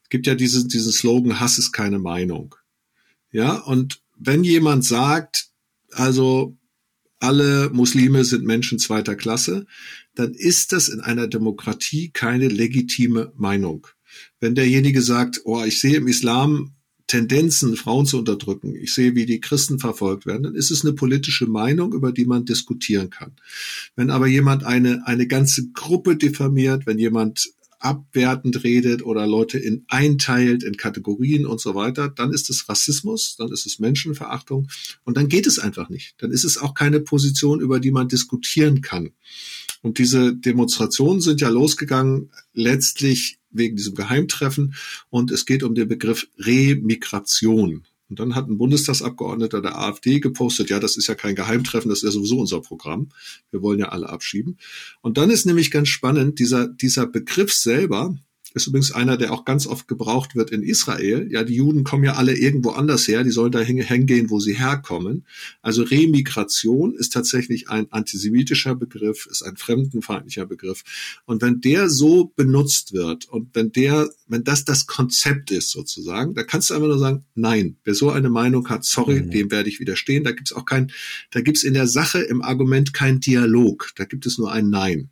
gibt 0.09 0.27
ja 0.27 0.35
diesen, 0.35 0.69
diesen 0.69 0.91
Slogan, 0.91 1.39
Hass 1.39 1.57
ist 1.57 1.71
keine 1.71 1.99
Meinung. 1.99 2.55
Ja, 3.31 3.55
und 3.55 4.01
wenn 4.17 4.43
jemand 4.43 4.83
sagt, 4.83 5.49
also 5.91 6.57
alle 7.19 7.69
Muslime 7.71 8.23
sind 8.23 8.45
Menschen 8.45 8.79
zweiter 8.79 9.15
Klasse, 9.15 9.65
dann 10.15 10.33
ist 10.33 10.71
das 10.71 10.89
in 10.89 11.01
einer 11.01 11.27
Demokratie 11.27 12.09
keine 12.11 12.47
legitime 12.47 13.31
Meinung. 13.35 13.87
Wenn 14.39 14.55
derjenige 14.55 15.01
sagt, 15.01 15.41
oh, 15.45 15.63
ich 15.63 15.79
sehe 15.79 15.97
im 15.97 16.07
Islam 16.07 16.73
Tendenzen, 17.07 17.75
Frauen 17.75 18.05
zu 18.05 18.19
unterdrücken, 18.19 18.75
ich 18.75 18.93
sehe, 18.93 19.15
wie 19.15 19.25
die 19.25 19.41
Christen 19.41 19.79
verfolgt 19.79 20.25
werden, 20.27 20.43
dann 20.43 20.55
ist 20.55 20.69
es 20.69 20.85
eine 20.85 20.93
politische 20.93 21.47
Meinung, 21.47 21.93
über 21.93 22.11
die 22.11 22.25
man 22.25 22.45
diskutieren 22.45 23.09
kann. 23.09 23.31
Wenn 23.95 24.11
aber 24.11 24.27
jemand 24.27 24.63
eine, 24.63 25.05
eine 25.07 25.25
ganze 25.25 25.71
Gruppe 25.71 26.15
diffamiert, 26.15 26.85
wenn 26.85 26.99
jemand 26.99 27.49
abwertend 27.79 28.63
redet 28.63 29.03
oder 29.03 29.25
Leute 29.25 29.57
in 29.57 29.85
einteilt 29.87 30.63
in 30.63 30.77
Kategorien 30.77 31.45
und 31.45 31.59
so 31.61 31.75
weiter, 31.75 32.09
dann 32.09 32.31
ist 32.33 32.49
es 32.49 32.67
Rassismus, 32.69 33.35
dann 33.37 33.51
ist 33.51 33.65
es 33.65 33.79
Menschenverachtung 33.79 34.67
und 35.05 35.17
dann 35.17 35.29
geht 35.29 35.47
es 35.47 35.59
einfach 35.59 35.89
nicht. 35.89 36.15
Dann 36.17 36.31
ist 36.31 36.43
es 36.43 36.57
auch 36.57 36.73
keine 36.73 36.99
Position, 36.99 37.61
über 37.61 37.79
die 37.79 37.91
man 37.91 38.07
diskutieren 38.07 38.81
kann. 38.81 39.11
Und 39.81 39.97
diese 39.97 40.35
Demonstrationen 40.35 41.21
sind 41.21 41.41
ja 41.41 41.49
losgegangen 41.49 42.31
letztlich 42.53 43.39
wegen 43.51 43.77
diesem 43.77 43.95
Geheimtreffen 43.95 44.75
und 45.09 45.31
es 45.31 45.45
geht 45.45 45.63
um 45.63 45.73
den 45.73 45.87
Begriff 45.87 46.27
Remigration. 46.37 47.85
Und 48.09 48.19
dann 48.19 48.35
hat 48.35 48.47
ein 48.47 48.57
Bundestagsabgeordneter 48.57 49.61
der 49.61 49.77
AfD 49.77 50.19
gepostet, 50.19 50.69
ja, 50.69 50.79
das 50.79 50.97
ist 50.97 51.07
ja 51.07 51.15
kein 51.15 51.35
Geheimtreffen, 51.35 51.89
das 51.89 51.99
ist 51.99 52.05
ja 52.05 52.11
sowieso 52.11 52.39
unser 52.39 52.61
Programm. 52.61 53.09
Wir 53.51 53.61
wollen 53.61 53.79
ja 53.79 53.89
alle 53.89 54.09
abschieben. 54.09 54.57
Und 55.01 55.17
dann 55.17 55.29
ist 55.29 55.45
nämlich 55.45 55.69
ganz 55.69 55.89
spannend, 55.89 56.39
dieser, 56.39 56.67
dieser 56.67 57.05
Begriff 57.05 57.53
selber, 57.53 58.17
ist 58.53 58.67
übrigens 58.67 58.91
einer, 58.91 59.17
der 59.17 59.31
auch 59.31 59.45
ganz 59.45 59.67
oft 59.67 59.87
gebraucht 59.87 60.35
wird 60.35 60.51
in 60.51 60.63
Israel. 60.63 61.27
Ja, 61.31 61.43
die 61.43 61.55
Juden 61.55 61.83
kommen 61.83 62.03
ja 62.03 62.13
alle 62.13 62.35
irgendwo 62.35 62.71
anders 62.71 63.07
her, 63.07 63.23
die 63.23 63.29
sollen 63.29 63.51
da 63.51 63.59
hingehen, 63.59 64.29
wo 64.29 64.39
sie 64.39 64.57
herkommen. 64.57 65.25
Also 65.61 65.83
Remigration 65.83 66.95
ist 66.95 67.13
tatsächlich 67.13 67.69
ein 67.69 67.91
antisemitischer 67.91 68.75
Begriff, 68.75 69.27
ist 69.27 69.43
ein 69.43 69.57
fremdenfeindlicher 69.57 70.45
Begriff. 70.45 70.83
Und 71.25 71.41
wenn 71.41 71.61
der 71.61 71.89
so 71.89 72.31
benutzt 72.35 72.93
wird 72.93 73.25
und 73.25 73.49
wenn 73.53 73.71
der, 73.71 74.09
wenn 74.27 74.43
das 74.43 74.65
das 74.65 74.87
Konzept 74.87 75.51
ist 75.51 75.71
sozusagen, 75.71 76.33
da 76.33 76.43
kannst 76.43 76.69
du 76.69 76.73
einfach 76.73 76.87
nur 76.87 76.99
sagen, 76.99 77.25
nein, 77.35 77.77
wer 77.83 77.93
so 77.93 78.09
eine 78.09 78.29
Meinung 78.29 78.67
hat, 78.69 78.83
sorry, 78.83 79.21
mhm. 79.21 79.31
dem 79.31 79.51
werde 79.51 79.69
ich 79.69 79.79
widerstehen. 79.79 80.23
Da 80.23 80.31
gibt's 80.31 80.53
auch 80.53 80.65
kein, 80.65 80.91
da 81.31 81.41
gibt's 81.41 81.63
in 81.63 81.73
der 81.73 81.87
Sache 81.87 82.19
im 82.19 82.41
Argument 82.41 82.93
kein 82.93 83.19
Dialog, 83.19 83.91
da 83.95 84.05
gibt 84.05 84.25
es 84.25 84.37
nur 84.37 84.51
ein 84.51 84.69
Nein. 84.69 85.09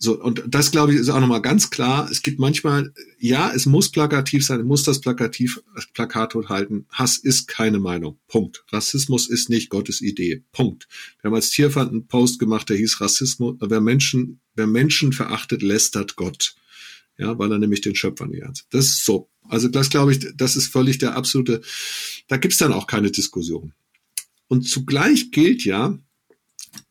So, 0.00 0.22
und 0.22 0.44
das 0.46 0.70
glaube 0.70 0.94
ich 0.94 1.00
ist 1.00 1.08
auch 1.08 1.18
nochmal 1.18 1.42
ganz 1.42 1.70
klar. 1.70 2.08
Es 2.08 2.22
gibt 2.22 2.38
manchmal, 2.38 2.94
ja, 3.18 3.50
es 3.52 3.66
muss 3.66 3.90
plakativ 3.90 4.46
sein, 4.46 4.64
muss 4.64 4.84
das 4.84 5.00
plakativ, 5.00 5.60
Plakat 5.92 6.34
halten. 6.48 6.86
Hass 6.90 7.16
ist 7.16 7.48
keine 7.48 7.80
Meinung. 7.80 8.18
Punkt. 8.28 8.64
Rassismus 8.70 9.28
ist 9.28 9.50
nicht 9.50 9.70
Gottes 9.70 10.00
Idee. 10.00 10.44
Punkt. 10.52 10.86
Wir 11.20 11.28
haben 11.28 11.34
als 11.34 11.50
Tierfand 11.50 11.90
einen 11.90 12.06
Post 12.06 12.38
gemacht, 12.38 12.68
der 12.68 12.76
hieß 12.76 13.00
Rassismus, 13.00 13.56
wer 13.58 13.80
Menschen, 13.80 14.40
wer 14.54 14.68
Menschen 14.68 15.12
verachtet, 15.12 15.62
lästert 15.62 16.14
Gott. 16.14 16.54
Ja, 17.18 17.36
weil 17.36 17.50
er 17.50 17.58
nämlich 17.58 17.80
den 17.80 17.96
Schöpfer 17.96 18.26
nicht 18.26 18.44
hat. 18.44 18.66
Das 18.70 18.86
ist 18.86 19.04
so. 19.04 19.28
Also 19.48 19.66
das 19.66 19.90
glaube 19.90 20.12
ich, 20.12 20.24
das 20.36 20.54
ist 20.54 20.68
völlig 20.68 20.98
der 20.98 21.16
absolute, 21.16 21.60
da 22.28 22.36
gibt's 22.36 22.58
dann 22.58 22.72
auch 22.72 22.86
keine 22.86 23.10
Diskussion. 23.10 23.72
Und 24.46 24.68
zugleich 24.68 25.32
gilt 25.32 25.64
ja, 25.64 25.98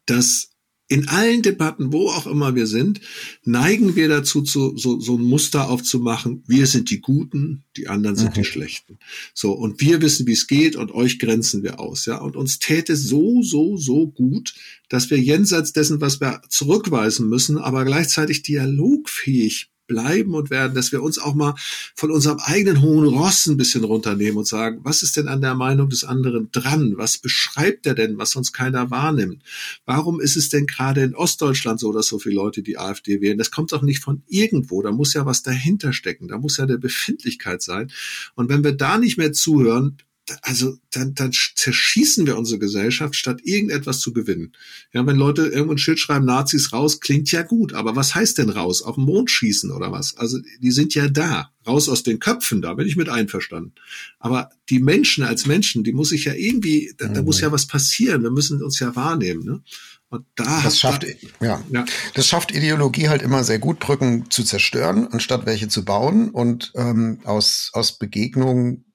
dass 0.05 0.49
in 0.89 1.09
allen 1.09 1.41
Debatten, 1.41 1.91
wo 1.91 2.09
auch 2.09 2.27
immer 2.27 2.55
wir 2.55 2.65
sind, 2.65 3.01
neigen 3.43 3.95
wir 3.95 4.07
dazu, 4.07 4.41
zu, 4.41 4.77
so, 4.77 4.99
so 4.99 5.17
ein 5.17 5.23
Muster 5.23 5.69
aufzumachen. 5.69 6.43
Wir 6.47 6.65
sind 6.65 6.89
die 6.89 7.01
Guten, 7.01 7.63
die 7.75 7.87
anderen 7.87 8.15
sind 8.15 8.29
mhm. 8.29 8.41
die 8.41 8.45
Schlechten. 8.45 8.97
So, 9.33 9.51
und 9.51 9.81
wir 9.81 10.01
wissen, 10.01 10.25
wie 10.27 10.33
es 10.33 10.47
geht 10.47 10.75
und 10.75 10.93
euch 10.93 11.19
grenzen 11.19 11.63
wir 11.63 11.79
aus. 11.79 12.05
Ja, 12.05 12.19
und 12.19 12.35
uns 12.35 12.59
täte 12.59 12.95
so, 12.95 13.41
so, 13.41 13.75
so 13.75 14.07
gut, 14.07 14.53
dass 14.87 15.09
wir 15.09 15.19
jenseits 15.19 15.73
dessen, 15.73 15.99
was 15.99 16.21
wir 16.21 16.41
zurückweisen 16.47 17.27
müssen, 17.27 17.57
aber 17.57 17.83
gleichzeitig 17.83 18.43
dialogfähig 18.43 19.69
bleiben 19.87 20.35
und 20.35 20.49
werden, 20.49 20.75
dass 20.75 20.91
wir 20.91 21.01
uns 21.01 21.17
auch 21.17 21.33
mal 21.33 21.55
von 21.95 22.11
unserem 22.11 22.39
eigenen 22.39 22.81
hohen 22.81 23.07
Ross 23.07 23.47
ein 23.47 23.57
bisschen 23.57 23.83
runternehmen 23.83 24.37
und 24.37 24.47
sagen, 24.47 24.79
was 24.83 25.01
ist 25.01 25.17
denn 25.17 25.27
an 25.27 25.41
der 25.41 25.55
Meinung 25.55 25.89
des 25.89 26.03
anderen 26.03 26.49
dran? 26.51 26.93
Was 26.97 27.17
beschreibt 27.17 27.85
er 27.87 27.95
denn, 27.95 28.17
was 28.17 28.31
sonst 28.31 28.53
keiner 28.53 28.91
wahrnimmt? 28.91 29.41
Warum 29.85 30.19
ist 30.19 30.35
es 30.35 30.49
denn 30.49 30.67
gerade 30.67 31.01
in 31.01 31.15
Ostdeutschland 31.15 31.79
so, 31.79 31.91
dass 31.91 32.07
so 32.07 32.19
viele 32.19 32.35
Leute 32.35 32.61
die 32.61 32.77
AfD 32.77 33.21
wählen? 33.21 33.37
Das 33.37 33.51
kommt 33.51 33.71
doch 33.71 33.81
nicht 33.81 34.03
von 34.03 34.21
irgendwo. 34.27 34.81
Da 34.81 34.91
muss 34.91 35.13
ja 35.13 35.25
was 35.25 35.43
dahinter 35.43 35.93
stecken. 35.93 36.27
Da 36.27 36.37
muss 36.37 36.57
ja 36.57 36.65
eine 36.65 36.77
Befindlichkeit 36.77 37.61
sein. 37.61 37.91
Und 38.35 38.49
wenn 38.49 38.63
wir 38.63 38.73
da 38.73 38.97
nicht 38.97 39.17
mehr 39.17 39.33
zuhören, 39.33 39.97
also 40.41 40.77
dann, 40.91 41.13
dann 41.13 41.31
zerschießen 41.31 42.25
wir 42.25 42.37
unsere 42.37 42.59
Gesellschaft, 42.59 43.15
statt 43.15 43.39
irgendetwas 43.43 43.99
zu 43.99 44.13
gewinnen. 44.13 44.53
Ja, 44.93 45.05
wenn 45.05 45.15
Leute 45.15 45.43
irgendwo 45.47 45.73
ein 45.73 45.77
Schild 45.77 45.99
schreiben, 45.99 46.25
Nazis 46.25 46.73
raus, 46.73 46.99
klingt 46.99 47.31
ja 47.31 47.43
gut, 47.43 47.73
aber 47.73 47.95
was 47.95 48.15
heißt 48.15 48.37
denn 48.37 48.49
raus? 48.49 48.81
Auf 48.81 48.95
den 48.95 49.05
Mond 49.05 49.31
schießen 49.31 49.71
oder 49.71 49.91
was? 49.91 50.17
Also 50.17 50.39
die 50.61 50.71
sind 50.71 50.95
ja 50.95 51.07
da, 51.07 51.51
raus 51.65 51.89
aus 51.89 52.03
den 52.03 52.19
Köpfen, 52.19 52.61
da 52.61 52.73
bin 52.73 52.87
ich 52.87 52.95
mit 52.95 53.09
einverstanden. 53.09 53.73
Aber 54.19 54.49
die 54.69 54.79
Menschen 54.79 55.23
als 55.23 55.45
Menschen, 55.45 55.83
die 55.83 55.93
muss 55.93 56.11
ich 56.11 56.25
ja 56.25 56.33
irgendwie, 56.33 56.93
da, 56.97 57.07
da 57.07 57.21
muss 57.21 57.41
ja 57.41 57.51
was 57.51 57.65
passieren, 57.65 58.23
wir 58.23 58.31
müssen 58.31 58.61
uns 58.63 58.79
ja 58.79 58.95
wahrnehmen. 58.95 59.45
Ne? 59.45 59.61
Und 60.09 60.25
da 60.35 60.61
das 60.63 60.79
schafft, 60.79 61.05
ja, 61.41 61.61
ja, 61.69 61.85
das 62.13 62.27
schafft 62.27 62.53
Ideologie 62.53 63.09
halt 63.09 63.21
immer 63.21 63.43
sehr 63.43 63.59
gut, 63.59 63.79
Brücken 63.79 64.29
zu 64.31 64.43
zerstören, 64.43 65.07
anstatt 65.07 65.45
welche 65.45 65.67
zu 65.67 65.83
bauen 65.83 66.29
und 66.29 66.71
ähm, 66.75 67.19
aus 67.25 67.71
aus 67.73 67.97
Begegnungen 67.97 68.85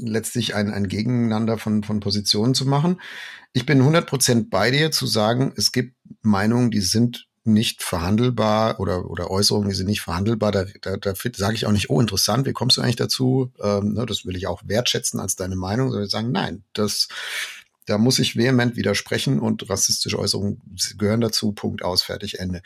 letztlich 0.00 0.54
ein, 0.54 0.70
ein 0.70 0.88
Gegeneinander 0.88 1.58
von, 1.58 1.82
von 1.82 2.00
Positionen 2.00 2.54
zu 2.54 2.66
machen. 2.66 3.00
Ich 3.52 3.66
bin 3.66 3.82
100% 3.82 4.48
bei 4.50 4.70
dir 4.70 4.90
zu 4.90 5.06
sagen, 5.06 5.52
es 5.56 5.72
gibt 5.72 5.96
Meinungen, 6.22 6.70
die 6.70 6.80
sind 6.80 7.26
nicht 7.44 7.82
verhandelbar 7.82 8.80
oder, 8.80 9.10
oder 9.10 9.30
Äußerungen, 9.30 9.68
die 9.68 9.74
sind 9.74 9.86
nicht 9.86 10.02
verhandelbar. 10.02 10.52
Da, 10.52 10.66
da, 10.82 10.96
da 10.96 11.14
sage 11.14 11.54
ich 11.54 11.66
auch 11.66 11.72
nicht, 11.72 11.90
oh, 11.90 12.00
interessant, 12.00 12.46
wie 12.46 12.52
kommst 12.52 12.76
du 12.76 12.82
eigentlich 12.82 12.96
dazu? 12.96 13.52
Ähm, 13.62 13.94
ne, 13.94 14.06
das 14.06 14.26
will 14.26 14.36
ich 14.36 14.46
auch 14.46 14.62
wertschätzen 14.66 15.20
als 15.20 15.36
deine 15.36 15.56
Meinung, 15.56 15.90
sondern 15.90 16.08
sagen, 16.08 16.32
nein, 16.32 16.64
das, 16.74 17.08
da 17.86 17.98
muss 17.98 18.18
ich 18.18 18.36
vehement 18.36 18.76
widersprechen 18.76 19.40
und 19.40 19.68
rassistische 19.70 20.18
Äußerungen 20.18 20.60
gehören 20.98 21.20
dazu, 21.20 21.52
Punkt 21.52 21.82
aus, 21.82 22.02
fertig, 22.02 22.38
Ende. 22.38 22.62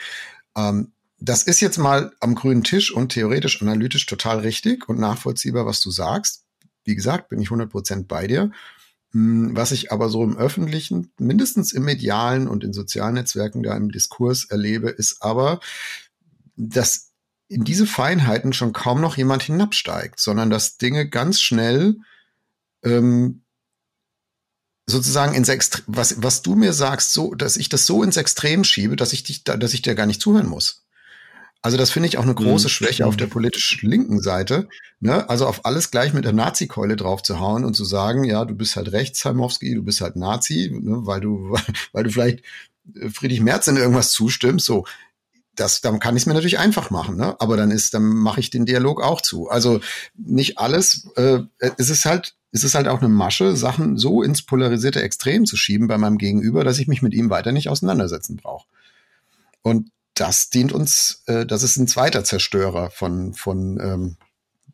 Ähm, 0.57 0.93
das 1.21 1.45
ist 1.45 1.61
jetzt 1.61 1.79
mal 1.79 2.13
am 2.21 2.35
grünen 2.35 2.65
Tisch 2.65 2.93
und 2.93 3.11
theoretisch 3.11 3.63
analytisch 3.63 4.05
total 4.07 4.41
richtig 4.41 4.89
und 4.89 4.99
nachvollziehbar, 4.99 5.65
was 5.65 5.81
du 5.81 5.91
sagst 5.91 6.44
wie 6.85 6.95
gesagt, 6.95 7.29
bin 7.29 7.41
ich 7.41 7.49
100% 7.49 8.07
bei 8.07 8.27
dir. 8.27 8.51
Hm, 9.13 9.57
was 9.57 9.73
ich 9.73 9.93
aber 9.93 10.09
so 10.09 10.23
im 10.25 10.37
öffentlichen, 10.37 11.13
mindestens 11.19 11.73
im 11.73 11.85
medialen 11.85 12.49
und 12.49 12.65
in 12.65 12.73
sozialen 12.73 13.15
Netzwerken 13.15 13.63
da 13.63 13.77
im 13.77 13.91
Diskurs 13.91 14.45
erlebe, 14.45 14.91
ist 14.91 15.23
aber, 15.23 15.61
dass 16.57 17.13
in 17.49 17.65
diese 17.65 17.87
Feinheiten 17.87 18.53
schon 18.53 18.73
kaum 18.73 19.01
noch 19.01 19.17
jemand 19.17 19.43
hinabsteigt, 19.43 20.19
sondern 20.19 20.51
dass 20.51 20.77
Dinge 20.79 21.09
ganz 21.09 21.41
schnell 21.41 21.97
ähm, 22.83 23.45
sozusagen 24.87 25.35
ins 25.35 25.49
Extrem, 25.49 25.85
was, 25.87 26.23
was 26.23 26.43
du 26.43 26.55
mir 26.55 26.73
sagst, 26.73 27.13
so, 27.13 27.35
dass 27.35 27.57
ich 27.57 27.69
das 27.69 27.87
so 27.87 28.03
ins 28.03 28.17
Extrem 28.17 28.65
schiebe, 28.65 28.97
dass 28.97 29.13
ich 29.13 29.23
dich, 29.23 29.45
dass 29.45 29.75
ich 29.75 29.83
dir 29.83 29.95
gar 29.95 30.07
nicht 30.07 30.21
zuhören 30.21 30.49
muss. 30.49 30.84
Also 31.65 31.79
das 31.79 31.91
finde 31.91 32.11
ich 32.11 32.19
auch 32.19 32.25
eine 32.25 32.35
große 32.35 32.67
mhm. 32.67 32.71
Schwäche 32.71 33.07
auf 33.07 33.17
der 33.17 33.27
politisch 33.27 33.81
linken 33.81 34.21
Seite. 34.21 34.69
Ne? 35.01 35.31
Also 35.31 35.47
auf 35.47 35.65
alles 35.65 35.91
gleich 35.91 36.13
mit 36.13 36.27
der 36.27 36.35
Nazi-Keule 36.35 36.95
drauf 36.95 37.23
zu 37.23 37.41
hauen 37.41 37.65
und 37.65 37.73
zu 37.73 37.87
sagen, 37.87 38.25
ja, 38.25 38.45
du 38.45 38.55
bist 38.55 38.77
halt 38.77 38.93
rechts, 38.93 39.25
Heimowski, 39.25 39.75
du 39.75 39.83
bist 39.83 40.03
halt 40.03 40.15
Nazi, 40.15 40.71
ne? 40.71 41.07
weil 41.07 41.23
du, 41.23 41.57
weil 41.93 42.05
du 42.05 42.11
vielleicht 42.11 42.41
äh, 42.95 43.09
Friedrich 43.09 43.41
Merz 43.41 43.67
in 43.67 43.79
irgendwas 43.79 44.11
zustimmst. 44.11 44.67
So, 44.67 44.85
das, 45.55 45.81
dann 45.81 46.01
kann 46.01 46.17
ich 46.17 46.25
es 46.25 46.27
mir 46.27 46.35
natürlich 46.35 46.59
einfach 46.59 46.91
machen, 46.91 47.17
ne? 47.17 47.35
Aber 47.41 47.57
dann 47.57 47.71
ist, 47.71 47.95
dann 47.95 48.05
mache 48.05 48.41
ich 48.41 48.51
den 48.51 48.67
Dialog 48.67 49.03
auch 49.03 49.23
zu. 49.23 49.49
Also 49.49 49.81
nicht 50.19 50.59
alles. 50.59 51.09
Äh, 51.17 51.45
es 51.79 51.89
ist 51.89 52.05
halt, 52.05 52.35
es 52.53 52.63
ist 52.63 52.75
halt 52.75 52.89
auch 52.89 53.01
eine 53.01 53.09
Masche, 53.09 53.57
Sachen 53.57 53.97
so 53.97 54.23
ins 54.23 54.43
polarisierte 54.43 55.01
Extrem 55.01 55.47
zu 55.47 55.57
schieben 55.57 55.89
bei 55.89 55.97
meinem 55.97 56.19
Gegenüber, 56.19 56.63
dass 56.63 56.79
ich 56.79 56.89
mich 56.89 57.01
mit 57.01 57.15
ihm 57.15 57.31
weiter 57.31 57.53
nicht 57.53 57.71
auseinandersetzen 57.71 58.37
brauche. 58.37 58.67
Und 59.63 59.89
das 60.15 60.51
dient 60.51 60.73
uns, 60.73 61.23
äh, 61.27 61.45
das 61.45 61.63
ist 61.63 61.77
ein 61.77 61.89
zweiter 61.89 62.25
Zerstörer 62.25 62.91
von, 62.91 63.35
von 63.35 63.79
ähm, 63.81 64.17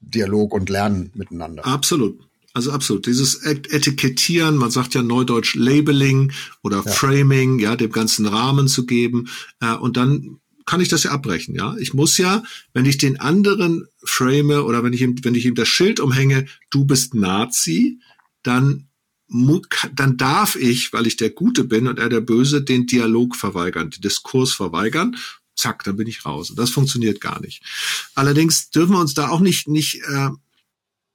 Dialog 0.00 0.54
und 0.54 0.68
Lernen 0.68 1.10
miteinander. 1.14 1.66
Absolut. 1.66 2.20
Also 2.52 2.72
absolut. 2.72 3.06
Dieses 3.06 3.36
Etikettieren, 3.44 4.56
man 4.56 4.70
sagt 4.70 4.94
ja 4.94 5.02
neudeutsch 5.02 5.54
Labeling 5.54 6.32
oder 6.62 6.82
ja. 6.84 6.90
Framing, 6.90 7.58
ja, 7.58 7.76
dem 7.76 7.92
ganzen 7.92 8.26
Rahmen 8.26 8.66
zu 8.66 8.86
geben. 8.86 9.28
Äh, 9.60 9.74
und 9.74 9.96
dann 9.96 10.40
kann 10.66 10.80
ich 10.80 10.88
das 10.88 11.04
ja 11.04 11.10
abbrechen, 11.12 11.54
ja. 11.54 11.76
Ich 11.78 11.94
muss 11.94 12.18
ja, 12.18 12.42
wenn 12.72 12.86
ich 12.86 12.98
den 12.98 13.18
anderen 13.18 13.86
frame 14.04 14.64
oder 14.64 14.84
wenn 14.84 14.92
ich 14.92 15.00
ihm, 15.00 15.16
wenn 15.22 15.34
ich 15.34 15.46
ihm 15.46 15.54
das 15.54 15.68
Schild 15.68 16.00
umhänge, 16.00 16.46
du 16.70 16.84
bist 16.84 17.14
Nazi, 17.14 17.98
dann 18.42 18.89
dann 19.94 20.16
darf 20.16 20.56
ich, 20.56 20.92
weil 20.92 21.06
ich 21.06 21.16
der 21.16 21.30
Gute 21.30 21.64
bin 21.64 21.86
und 21.86 21.98
er 21.98 22.08
der 22.08 22.20
Böse, 22.20 22.62
den 22.62 22.86
Dialog 22.86 23.36
verweigern, 23.36 23.90
den 23.90 24.00
Diskurs 24.00 24.52
verweigern. 24.52 25.16
Zack, 25.54 25.84
dann 25.84 25.96
bin 25.96 26.08
ich 26.08 26.24
raus. 26.24 26.50
Und 26.50 26.58
das 26.58 26.70
funktioniert 26.70 27.20
gar 27.20 27.40
nicht. 27.40 27.62
Allerdings 28.14 28.70
dürfen 28.70 28.92
wir 28.92 29.00
uns 29.00 29.14
da 29.14 29.28
auch 29.28 29.40
nicht, 29.40 29.68
nicht 29.68 30.00
äh, 30.08 30.30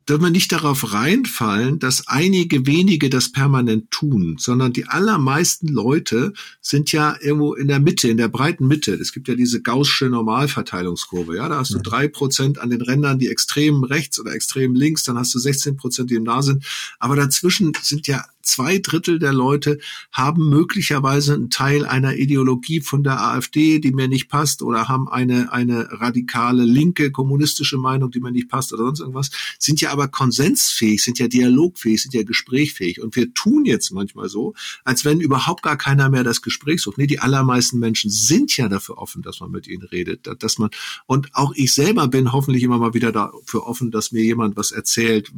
dürfen 0.07 0.23
wir 0.23 0.29
nicht 0.29 0.51
darauf 0.51 0.93
reinfallen, 0.93 1.79
dass 1.79 2.07
einige 2.07 2.67
wenige 2.67 3.09
das 3.09 3.31
permanent 3.31 3.89
tun, 3.91 4.35
sondern 4.39 4.71
die 4.71 4.87
allermeisten 4.87 5.67
Leute 5.67 6.33
sind 6.61 6.91
ja 6.91 7.15
irgendwo 7.19 7.53
in 7.53 7.67
der 7.67 7.79
Mitte, 7.79 8.07
in 8.07 8.17
der 8.17 8.27
breiten 8.27 8.67
Mitte. 8.67 8.93
Es 8.93 9.11
gibt 9.13 9.27
ja 9.27 9.35
diese 9.35 9.61
gaußsche 9.61 10.05
Normalverteilungskurve. 10.09 11.37
Ja, 11.37 11.49
da 11.49 11.57
hast 11.57 11.73
du 11.73 11.79
drei 11.79 12.07
Prozent 12.07 12.59
an 12.59 12.69
den 12.69 12.81
Rändern, 12.81 13.19
die 13.19 13.29
extrem 13.29 13.83
rechts 13.83 14.19
oder 14.19 14.33
extrem 14.33 14.75
links, 14.75 15.03
dann 15.03 15.17
hast 15.17 15.33
du 15.33 15.39
16 15.39 15.77
Prozent, 15.77 16.11
die 16.11 16.15
im 16.15 16.23
nah 16.23 16.41
sind. 16.41 16.63
Aber 16.99 17.15
dazwischen 17.15 17.73
sind 17.81 18.07
ja 18.07 18.25
zwei 18.45 18.77
Drittel 18.77 19.19
der 19.19 19.33
Leute 19.33 19.79
haben 20.11 20.49
möglicherweise 20.49 21.33
einen 21.33 21.49
Teil 21.49 21.85
einer 21.85 22.15
Ideologie 22.15 22.81
von 22.81 23.03
der 23.03 23.21
AfD, 23.21 23.79
die 23.79 23.91
mir 23.91 24.07
nicht 24.07 24.29
passt, 24.29 24.61
oder 24.61 24.87
haben 24.87 25.07
eine, 25.09 25.51
eine 25.51 25.87
radikale 25.91 26.63
linke 26.63 27.11
kommunistische 27.11 27.77
Meinung, 27.77 28.11
die 28.11 28.19
mir 28.19 28.31
nicht 28.31 28.49
passt, 28.49 28.73
oder 28.73 28.85
sonst 28.85 28.99
irgendwas, 29.01 29.31
sind 29.59 29.81
ja 29.81 29.91
aber 29.91 30.07
konsensfähig, 30.07 31.03
sind 31.03 31.19
ja 31.19 31.27
dialogfähig, 31.27 32.01
sind 32.01 32.13
ja 32.13 32.23
gesprächfähig. 32.23 33.01
Und 33.01 33.15
wir 33.15 33.33
tun 33.33 33.65
jetzt 33.65 33.91
manchmal 33.91 34.29
so, 34.29 34.53
als 34.83 35.05
wenn 35.05 35.19
überhaupt 35.19 35.63
gar 35.63 35.77
keiner 35.77 36.09
mehr 36.09 36.23
das 36.23 36.41
Gespräch 36.41 36.81
sucht. 36.81 36.97
Nee, 36.97 37.07
die 37.07 37.19
allermeisten 37.19 37.79
Menschen 37.79 38.09
sind 38.11 38.55
ja 38.57 38.69
dafür 38.69 38.97
offen, 38.97 39.21
dass 39.21 39.39
man 39.39 39.51
mit 39.51 39.67
ihnen 39.67 39.83
redet, 39.83 40.29
dass 40.39 40.57
man, 40.57 40.69
und 41.05 41.29
auch 41.33 41.53
ich 41.55 41.73
selber 41.73 42.07
bin 42.07 42.31
hoffentlich 42.31 42.63
immer 42.63 42.77
mal 42.77 42.93
wieder 42.93 43.11
dafür 43.11 43.67
offen, 43.67 43.91
dass 43.91 44.11
mir 44.11 44.23
jemand 44.23 44.55
was 44.55 44.71
erzählt, 44.71 45.31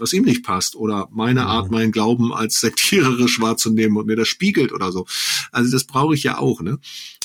was 0.00 0.12
ihm 0.12 0.24
nicht 0.24 0.44
passt 0.44 0.76
oder 0.76 1.08
meine 1.10 1.46
Art, 1.46 1.66
mhm. 1.66 1.72
meinen 1.76 1.92
Glauben 1.92 2.32
als 2.32 2.60
sektiererisch 2.60 3.40
wahrzunehmen 3.40 3.96
und 3.96 4.06
mir 4.06 4.16
das 4.16 4.28
spiegelt 4.28 4.72
oder 4.72 4.92
so. 4.92 5.06
Also 5.52 5.70
das 5.70 5.84
brauche 5.84 6.14
ich 6.14 6.22
ja 6.22 6.38
auch, 6.38 6.60
ne? 6.60 6.78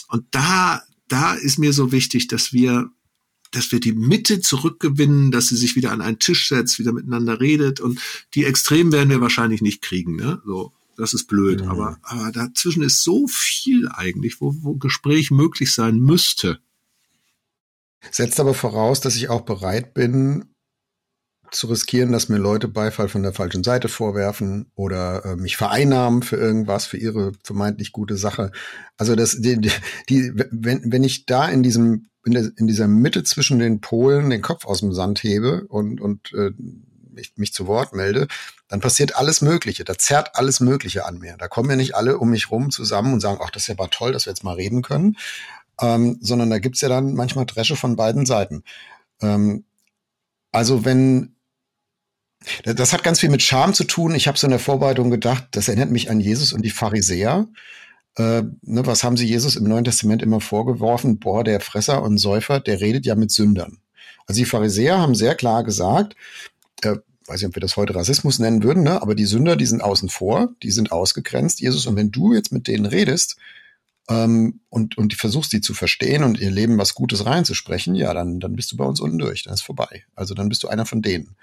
Und 0.07 0.25
da, 0.31 0.81
da 1.07 1.33
ist 1.33 1.59
mir 1.59 1.73
so 1.73 1.91
wichtig, 1.91 2.27
dass 2.27 2.53
wir 2.53 2.89
dass 3.51 3.71
wir 3.71 3.79
die 3.79 3.93
Mitte 3.93 4.41
zurückgewinnen, 4.41 5.29
dass 5.29 5.49
sie 5.49 5.55
sich 5.55 5.75
wieder 5.75 5.91
an 5.91 6.01
einen 6.01 6.17
Tisch 6.17 6.49
setzt, 6.49 6.79
wieder 6.79 6.91
miteinander 6.91 7.39
redet 7.39 7.79
und 7.79 7.99
die 8.33 8.45
Extremen 8.45 8.91
werden 8.91 9.09
wir 9.09 9.21
wahrscheinlich 9.21 9.61
nicht 9.61 9.83
kriegen, 9.83 10.15
ne? 10.15 10.41
So, 10.43 10.73
das 10.97 11.13
ist 11.13 11.27
blöd, 11.27 11.61
mhm. 11.61 11.69
aber, 11.69 11.99
aber 12.01 12.31
dazwischen 12.31 12.83
ist 12.83 13.03
so 13.03 13.27
viel 13.27 13.87
eigentlich, 13.89 14.41
wo, 14.41 14.55
wo 14.61 14.75
Gespräch 14.75 15.31
möglich 15.31 15.71
sein 15.71 15.99
müsste. 15.99 16.59
Setzt 18.11 18.39
aber 18.39 18.53
voraus, 18.53 19.01
dass 19.01 19.15
ich 19.15 19.29
auch 19.29 19.41
bereit 19.41 19.93
bin, 19.93 20.52
zu 21.55 21.67
riskieren, 21.67 22.11
dass 22.11 22.29
mir 22.29 22.37
Leute 22.37 22.67
Beifall 22.67 23.09
von 23.09 23.23
der 23.23 23.33
falschen 23.33 23.63
Seite 23.63 23.87
vorwerfen 23.87 24.71
oder 24.75 25.25
äh, 25.25 25.35
mich 25.35 25.57
vereinnahmen 25.57 26.23
für 26.23 26.37
irgendwas, 26.37 26.85
für 26.85 26.97
ihre 26.97 27.31
vermeintlich 27.43 27.91
gute 27.91 28.17
Sache. 28.17 28.51
Also 28.97 29.15
das, 29.15 29.39
die, 29.39 29.69
die, 30.09 30.31
wenn, 30.51 30.91
wenn 30.91 31.03
ich 31.03 31.25
da 31.25 31.47
in 31.47 31.63
diesem 31.63 32.09
in, 32.25 32.33
der, 32.33 32.51
in 32.55 32.67
dieser 32.67 32.87
Mitte 32.87 33.23
zwischen 33.23 33.59
den 33.59 33.81
Polen 33.81 34.29
den 34.29 34.41
Kopf 34.41 34.65
aus 34.65 34.79
dem 34.79 34.93
Sand 34.93 35.23
hebe 35.23 35.65
und, 35.67 35.99
und 35.99 36.31
äh, 36.33 36.51
mich, 37.13 37.33
mich 37.35 37.53
zu 37.53 37.67
Wort 37.67 37.93
melde, 37.93 38.27
dann 38.67 38.79
passiert 38.79 39.15
alles 39.15 39.41
Mögliche. 39.41 39.83
Da 39.83 39.97
zerrt 39.97 40.31
alles 40.35 40.59
Mögliche 40.59 41.05
an 41.05 41.19
mir. 41.19 41.35
Da 41.37 41.47
kommen 41.47 41.69
ja 41.69 41.75
nicht 41.75 41.95
alle 41.95 42.17
um 42.17 42.29
mich 42.29 42.49
rum 42.49 42.71
zusammen 42.71 43.13
und 43.13 43.19
sagen, 43.19 43.39
ach, 43.43 43.51
das 43.51 43.63
ist 43.63 43.67
ja 43.67 43.75
aber 43.75 43.89
toll, 43.89 44.13
dass 44.13 44.25
wir 44.25 44.31
jetzt 44.31 44.43
mal 44.43 44.55
reden 44.55 44.81
können, 44.81 45.17
ähm, 45.81 46.17
sondern 46.21 46.49
da 46.49 46.59
gibt's 46.59 46.81
ja 46.81 46.89
dann 46.89 47.13
manchmal 47.13 47.45
Dresche 47.45 47.75
von 47.75 47.95
beiden 47.95 48.25
Seiten. 48.25 48.63
Ähm, 49.21 49.65
also 50.51 50.85
wenn 50.85 51.35
das 52.63 52.93
hat 52.93 53.03
ganz 53.03 53.19
viel 53.19 53.29
mit 53.29 53.41
Scham 53.41 53.73
zu 53.73 53.83
tun. 53.83 54.15
Ich 54.15 54.27
habe 54.27 54.37
so 54.37 54.47
in 54.47 54.51
der 54.51 54.59
Vorbereitung 54.59 55.09
gedacht, 55.11 55.47
das 55.51 55.67
erinnert 55.67 55.91
mich 55.91 56.09
an 56.09 56.19
Jesus 56.19 56.53
und 56.53 56.63
die 56.63 56.69
Pharisäer. 56.69 57.47
Äh, 58.15 58.43
ne, 58.61 58.85
was 58.85 59.03
haben 59.03 59.17
sie 59.17 59.25
Jesus 59.25 59.55
im 59.55 59.63
Neuen 59.63 59.85
Testament 59.85 60.21
immer 60.21 60.39
vorgeworfen? 60.39 61.19
Boah, 61.19 61.43
der 61.43 61.59
Fresser 61.59 62.03
und 62.03 62.17
Säufer, 62.17 62.59
der 62.59 62.79
redet 62.79 63.05
ja 63.05 63.15
mit 63.15 63.31
Sündern. 63.31 63.79
Also 64.27 64.39
die 64.39 64.45
Pharisäer 64.45 64.99
haben 64.99 65.15
sehr 65.15 65.35
klar 65.35 65.63
gesagt, 65.63 66.15
äh, 66.81 66.97
weiß 67.25 67.41
nicht, 67.41 67.49
ob 67.49 67.55
wir 67.55 67.61
das 67.61 67.77
heute 67.77 67.95
Rassismus 67.95 68.39
nennen 68.39 68.63
würden, 68.63 68.83
ne? 68.83 69.01
aber 69.01 69.15
die 69.15 69.25
Sünder, 69.25 69.55
die 69.55 69.65
sind 69.65 69.81
außen 69.81 70.09
vor, 70.09 70.49
die 70.61 70.71
sind 70.71 70.91
ausgegrenzt, 70.91 71.61
Jesus. 71.61 71.85
Und 71.85 71.95
wenn 71.95 72.11
du 72.11 72.33
jetzt 72.33 72.51
mit 72.51 72.67
denen 72.67 72.85
redest 72.85 73.37
ähm, 74.09 74.59
und, 74.69 74.97
und 74.97 75.13
versuchst, 75.13 75.53
die 75.53 75.61
zu 75.61 75.73
verstehen 75.73 76.23
und 76.23 76.39
ihr 76.39 76.51
Leben 76.51 76.77
was 76.77 76.95
Gutes 76.95 77.25
reinzusprechen, 77.25 77.95
ja, 77.95 78.13
dann, 78.13 78.39
dann 78.39 78.55
bist 78.55 78.71
du 78.71 78.77
bei 78.77 78.85
uns 78.85 78.99
unten 78.99 79.17
durch, 79.17 79.43
dann 79.43 79.53
ist 79.53 79.61
vorbei. 79.61 80.03
Also 80.15 80.33
dann 80.33 80.49
bist 80.49 80.63
du 80.63 80.67
einer 80.67 80.85
von 80.85 81.01
denen. 81.01 81.35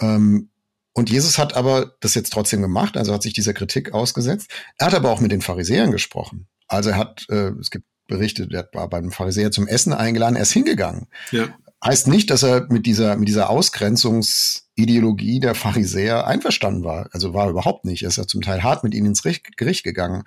Ähm, 0.00 0.50
und 0.94 1.10
Jesus 1.10 1.38
hat 1.38 1.56
aber 1.56 1.94
das 2.00 2.14
jetzt 2.14 2.32
trotzdem 2.32 2.60
gemacht, 2.60 2.96
also 2.96 3.14
hat 3.14 3.22
sich 3.22 3.32
dieser 3.32 3.54
Kritik 3.54 3.92
ausgesetzt. 3.94 4.50
Er 4.78 4.88
hat 4.88 4.94
aber 4.94 5.10
auch 5.10 5.20
mit 5.20 5.32
den 5.32 5.40
Pharisäern 5.40 5.90
gesprochen. 5.90 6.48
Also 6.68 6.90
er 6.90 6.96
hat, 6.96 7.24
äh, 7.30 7.50
es 7.60 7.70
gibt 7.70 7.86
Berichte, 8.08 8.48
er 8.50 8.68
war 8.72 8.88
beim 8.88 9.10
Pharisäer 9.10 9.50
zum 9.50 9.66
Essen 9.66 9.92
eingeladen, 9.92 10.36
er 10.36 10.42
ist 10.42 10.52
hingegangen. 10.52 11.06
Ja. 11.30 11.48
Heißt 11.84 12.08
nicht, 12.08 12.30
dass 12.30 12.42
er 12.42 12.66
mit 12.70 12.86
dieser, 12.86 13.16
mit 13.16 13.28
dieser 13.28 13.50
Ausgrenzungsideologie 13.50 15.40
der 15.40 15.54
Pharisäer 15.54 16.26
einverstanden 16.26 16.84
war. 16.84 17.08
Also 17.12 17.34
war 17.34 17.46
er 17.46 17.50
überhaupt 17.50 17.84
nicht. 17.84 18.02
Er 18.02 18.08
ist 18.08 18.18
ja 18.18 18.26
zum 18.26 18.42
Teil 18.42 18.62
hart 18.62 18.84
mit 18.84 18.94
ihnen 18.94 19.06
ins 19.06 19.22
Gericht 19.22 19.82
gegangen. 19.82 20.24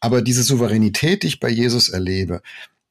Aber 0.00 0.20
diese 0.20 0.42
Souveränität, 0.42 1.22
die 1.22 1.28
ich 1.28 1.40
bei 1.40 1.48
Jesus 1.48 1.88
erlebe, 1.88 2.42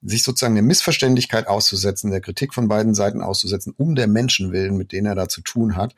sich 0.01 0.23
sozusagen 0.23 0.55
der 0.55 0.63
Missverständlichkeit 0.63 1.47
auszusetzen, 1.47 2.11
der 2.11 2.21
Kritik 2.21 2.53
von 2.53 2.67
beiden 2.67 2.93
Seiten 2.93 3.21
auszusetzen, 3.21 3.73
um 3.77 3.95
der 3.95 4.07
Menschen 4.07 4.51
willen, 4.51 4.77
mit 4.77 4.91
denen 4.91 5.07
er 5.07 5.15
da 5.15 5.29
zu 5.29 5.41
tun 5.41 5.75
hat, 5.75 5.95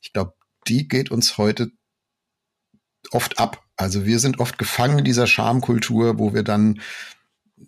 ich 0.00 0.12
glaube, 0.12 0.34
die 0.66 0.88
geht 0.88 1.10
uns 1.10 1.38
heute 1.38 1.70
oft 3.10 3.38
ab. 3.38 3.64
Also 3.76 4.04
wir 4.04 4.18
sind 4.18 4.38
oft 4.38 4.58
gefangen 4.58 4.98
in 4.98 5.04
dieser 5.04 5.26
Schamkultur, 5.26 6.18
wo 6.18 6.34
wir 6.34 6.42
dann 6.42 6.80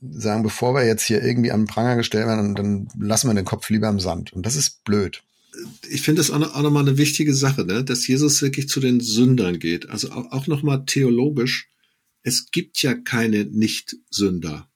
sagen, 0.00 0.42
bevor 0.42 0.74
wir 0.74 0.84
jetzt 0.84 1.06
hier 1.06 1.22
irgendwie 1.22 1.52
am 1.52 1.66
Pranger 1.66 1.96
gestellt 1.96 2.26
werden, 2.26 2.54
dann 2.54 2.88
lassen 2.98 3.28
wir 3.28 3.34
den 3.34 3.44
Kopf 3.44 3.70
lieber 3.70 3.88
im 3.88 4.00
Sand. 4.00 4.32
Und 4.32 4.44
das 4.44 4.56
ist 4.56 4.84
blöd. 4.84 5.22
Ich 5.88 6.02
finde 6.02 6.20
das 6.20 6.30
auch 6.30 6.62
nochmal 6.62 6.86
eine 6.86 6.98
wichtige 6.98 7.34
Sache, 7.34 7.64
ne? 7.64 7.84
dass 7.84 8.06
Jesus 8.06 8.42
wirklich 8.42 8.68
zu 8.68 8.80
den 8.80 9.00
Sündern 9.00 9.60
geht. 9.60 9.88
Also 9.88 10.10
auch, 10.10 10.32
auch 10.32 10.46
nochmal 10.48 10.84
theologisch. 10.84 11.68
Es 12.22 12.50
gibt 12.50 12.82
ja 12.82 12.94
keine 12.94 13.44
Nicht-Sünder. 13.44 14.68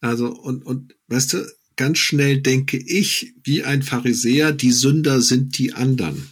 Also, 0.00 0.28
und, 0.28 0.64
und, 0.64 0.96
weißt 1.08 1.34
du, 1.34 1.46
ganz 1.76 1.98
schnell 1.98 2.40
denke 2.40 2.76
ich, 2.76 3.34
wie 3.44 3.62
ein 3.62 3.82
Pharisäer, 3.82 4.52
die 4.52 4.72
Sünder 4.72 5.20
sind 5.20 5.58
die 5.58 5.72
anderen 5.72 6.30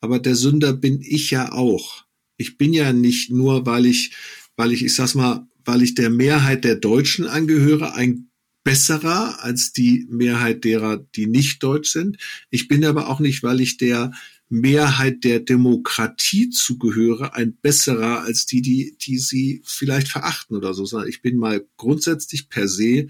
aber 0.00 0.18
der 0.18 0.36
Sünder 0.36 0.72
bin 0.72 1.00
ich 1.02 1.30
ja 1.30 1.52
auch. 1.52 2.04
Ich 2.36 2.58
bin 2.58 2.72
ja 2.72 2.92
nicht 2.92 3.30
nur, 3.30 3.66
weil 3.66 3.86
ich, 3.86 4.12
weil 4.56 4.72
ich, 4.72 4.84
ich 4.84 4.94
sag's 4.94 5.14
mal, 5.14 5.48
weil 5.64 5.82
ich 5.82 5.94
der 5.94 6.10
Mehrheit 6.10 6.64
der 6.64 6.76
Deutschen 6.76 7.26
angehöre, 7.26 7.94
ein 7.94 8.30
besserer 8.62 9.42
als 9.42 9.72
die 9.72 10.06
Mehrheit 10.08 10.64
derer, 10.64 10.98
die 11.16 11.26
nicht 11.26 11.62
deutsch 11.62 11.90
sind. 11.90 12.18
Ich 12.50 12.68
bin 12.68 12.84
aber 12.84 13.08
auch 13.08 13.20
nicht, 13.20 13.42
weil 13.42 13.60
ich 13.60 13.78
der 13.78 14.12
Mehrheit 14.48 15.24
der 15.24 15.40
Demokratie 15.40 16.50
zugehöre, 16.50 17.34
ein 17.34 17.56
besserer 17.56 18.22
als 18.22 18.46
die, 18.46 18.62
die, 18.62 18.96
die 19.00 19.18
sie 19.18 19.62
vielleicht 19.64 20.08
verachten 20.08 20.56
oder 20.56 20.72
so, 20.72 20.84
sondern 20.84 21.08
ich 21.08 21.22
bin 21.22 21.36
mal 21.36 21.66
grundsätzlich 21.76 22.48
per 22.48 22.68
se 22.68 23.08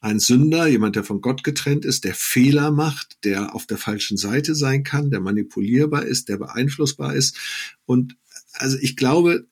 ein 0.00 0.20
Sünder, 0.20 0.68
jemand, 0.68 0.94
der 0.94 1.02
von 1.02 1.20
Gott 1.20 1.42
getrennt 1.42 1.84
ist, 1.84 2.04
der 2.04 2.14
Fehler 2.14 2.70
macht, 2.70 3.24
der 3.24 3.54
auf 3.54 3.66
der 3.66 3.78
falschen 3.78 4.16
Seite 4.16 4.54
sein 4.54 4.84
kann, 4.84 5.10
der 5.10 5.20
manipulierbar 5.20 6.04
ist, 6.04 6.28
der 6.28 6.36
beeinflussbar 6.36 7.14
ist. 7.14 7.36
Und 7.84 8.16
also 8.52 8.78
ich 8.80 8.96
glaube, 8.96 9.48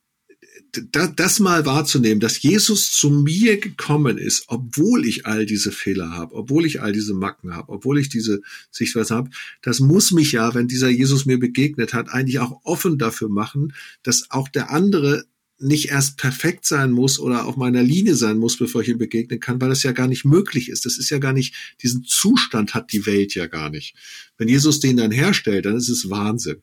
das 0.73 1.41
mal 1.41 1.65
wahrzunehmen, 1.65 2.21
dass 2.21 2.43
Jesus 2.43 2.93
zu 2.93 3.11
mir 3.11 3.59
gekommen 3.59 4.19
ist, 4.19 4.45
obwohl 4.49 5.07
ich 5.07 5.27
all 5.27 5.47
diese 5.47 5.73
Fehler 5.73 6.11
habe, 6.11 6.35
obwohl 6.35 6.67
ich 6.67 6.83
all 6.83 6.93
diese 6.93 7.15
Macken 7.15 7.55
habe, 7.55 7.73
obwohl 7.73 7.99
ich 7.99 8.09
diese 8.09 8.43
Sichtweise 8.71 9.15
habe, 9.15 9.31
das 9.63 9.81
muss 9.81 10.13
mich 10.13 10.33
ja, 10.33 10.55
wenn 10.55 10.69
dieser 10.69 10.89
Jesus 10.89 11.27
mir 11.27 11.39
begegnet 11.39 11.95
hat, 11.95 12.11
eigentlich 12.11 12.39
auch 12.41 12.61
offen 12.65 12.99
dafür 12.99 13.29
machen, 13.29 13.73
dass 14.03 14.31
auch 14.31 14.49
der 14.49 14.71
andere 14.71 15.25
nicht 15.59 15.89
erst 15.89 16.19
perfekt 16.19 16.67
sein 16.67 16.93
muss 16.93 17.19
oder 17.19 17.47
auf 17.47 17.57
meiner 17.57 17.83
Linie 17.83 18.15
sein 18.15 18.37
muss, 18.37 18.59
bevor 18.59 18.83
ich 18.83 18.89
ihm 18.89 18.99
begegnen 18.99 19.41
kann, 19.41 19.61
weil 19.61 19.71
das 19.71 19.83
ja 19.83 19.93
gar 19.93 20.07
nicht 20.07 20.25
möglich 20.25 20.69
ist. 20.69 20.85
Das 20.85 20.99
ist 20.99 21.09
ja 21.09 21.19
gar 21.19 21.33
nicht, 21.33 21.55
diesen 21.83 22.05
Zustand 22.05 22.75
hat 22.75 22.93
die 22.93 23.07
Welt 23.07 23.35
ja 23.35 23.47
gar 23.47 23.71
nicht. 23.71 23.95
Wenn 24.37 24.49
Jesus 24.49 24.81
den 24.81 24.99
dann 24.99 25.11
herstellt, 25.11 25.65
dann 25.65 25.77
ist 25.77 25.89
es 25.89 26.11
Wahnsinn. 26.11 26.63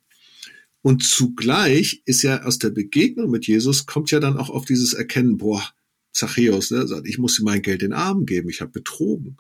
Und 0.83 1.01
zugleich 1.03 2.03
ist 2.05 2.21
ja 2.23 2.43
aus 2.43 2.59
der 2.59 2.69
Begegnung 2.69 3.31
mit 3.31 3.47
Jesus 3.47 3.85
kommt 3.85 4.11
ja 4.11 4.19
dann 4.19 4.37
auch 4.37 4.49
auf 4.49 4.65
dieses 4.65 4.93
Erkennen, 4.93 5.37
boah, 5.37 5.63
Zachäus, 6.11 6.69
ne, 6.69 6.87
sagt, 6.87 7.07
ich 7.07 7.17
muss 7.17 7.39
mein 7.39 7.63
Geld 7.63 7.81
den 7.81 7.91
Armen 7.91 8.27
geben, 8.27 8.47
ich 8.49 8.61
habe 8.61 8.71
betrogen 8.71 9.37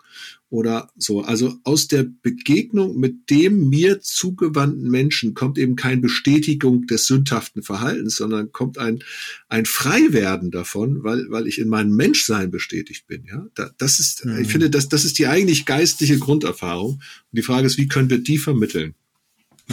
oder 0.49 0.89
so. 0.97 1.21
Also 1.21 1.59
aus 1.63 1.87
der 1.87 2.03
Begegnung 2.03 2.97
mit 2.99 3.29
dem 3.29 3.69
mir 3.69 4.01
zugewandten 4.01 4.89
Menschen 4.89 5.35
kommt 5.35 5.59
eben 5.59 5.75
keine 5.75 6.01
Bestätigung 6.01 6.87
des 6.87 7.05
sündhaften 7.05 7.61
Verhaltens, 7.61 8.15
sondern 8.15 8.51
kommt 8.51 8.79
ein 8.79 9.03
ein 9.49 9.65
Freiwerden 9.65 10.49
davon, 10.49 11.03
weil 11.03 11.29
weil 11.29 11.45
ich 11.45 11.59
in 11.59 11.69
meinem 11.69 11.95
Menschsein 11.95 12.49
bestätigt 12.49 13.05
bin. 13.05 13.25
Ja, 13.25 13.47
das 13.77 13.99
ist, 13.99 14.25
mhm. 14.25 14.39
ich 14.39 14.47
finde, 14.47 14.71
das 14.71 14.89
das 14.89 15.05
ist 15.05 15.19
die 15.19 15.27
eigentlich 15.27 15.65
geistliche 15.65 16.17
Grunderfahrung. 16.17 16.93
Und 16.93 17.01
die 17.31 17.43
Frage 17.43 17.67
ist, 17.67 17.77
wie 17.77 17.87
können 17.87 18.09
wir 18.09 18.19
die 18.19 18.39
vermitteln? 18.39 18.95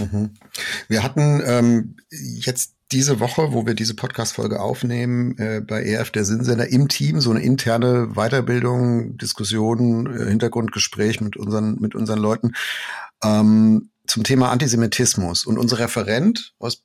Mhm. 0.00 0.30
Wir 0.88 1.02
hatten 1.02 1.42
ähm, 1.44 1.96
jetzt 2.10 2.74
diese 2.92 3.20
Woche, 3.20 3.52
wo 3.52 3.66
wir 3.66 3.74
diese 3.74 3.94
Podcast-Folge 3.94 4.60
aufnehmen, 4.60 5.38
äh, 5.38 5.60
bei 5.60 5.84
EF 5.84 6.10
der 6.10 6.24
Sinnsender 6.24 6.68
im 6.68 6.88
Team 6.88 7.20
so 7.20 7.30
eine 7.30 7.40
interne 7.40 8.14
Weiterbildung, 8.14 9.16
Diskussion, 9.16 10.12
äh, 10.12 10.28
Hintergrundgespräch 10.28 11.20
mit 11.20 11.36
unseren, 11.36 11.76
mit 11.80 11.94
unseren 11.94 12.18
Leuten 12.18 12.54
ähm, 13.22 13.90
zum 14.06 14.24
Thema 14.24 14.50
Antisemitismus. 14.50 15.44
Und 15.44 15.58
unser 15.58 15.78
Referent 15.78 16.54
aus 16.58 16.82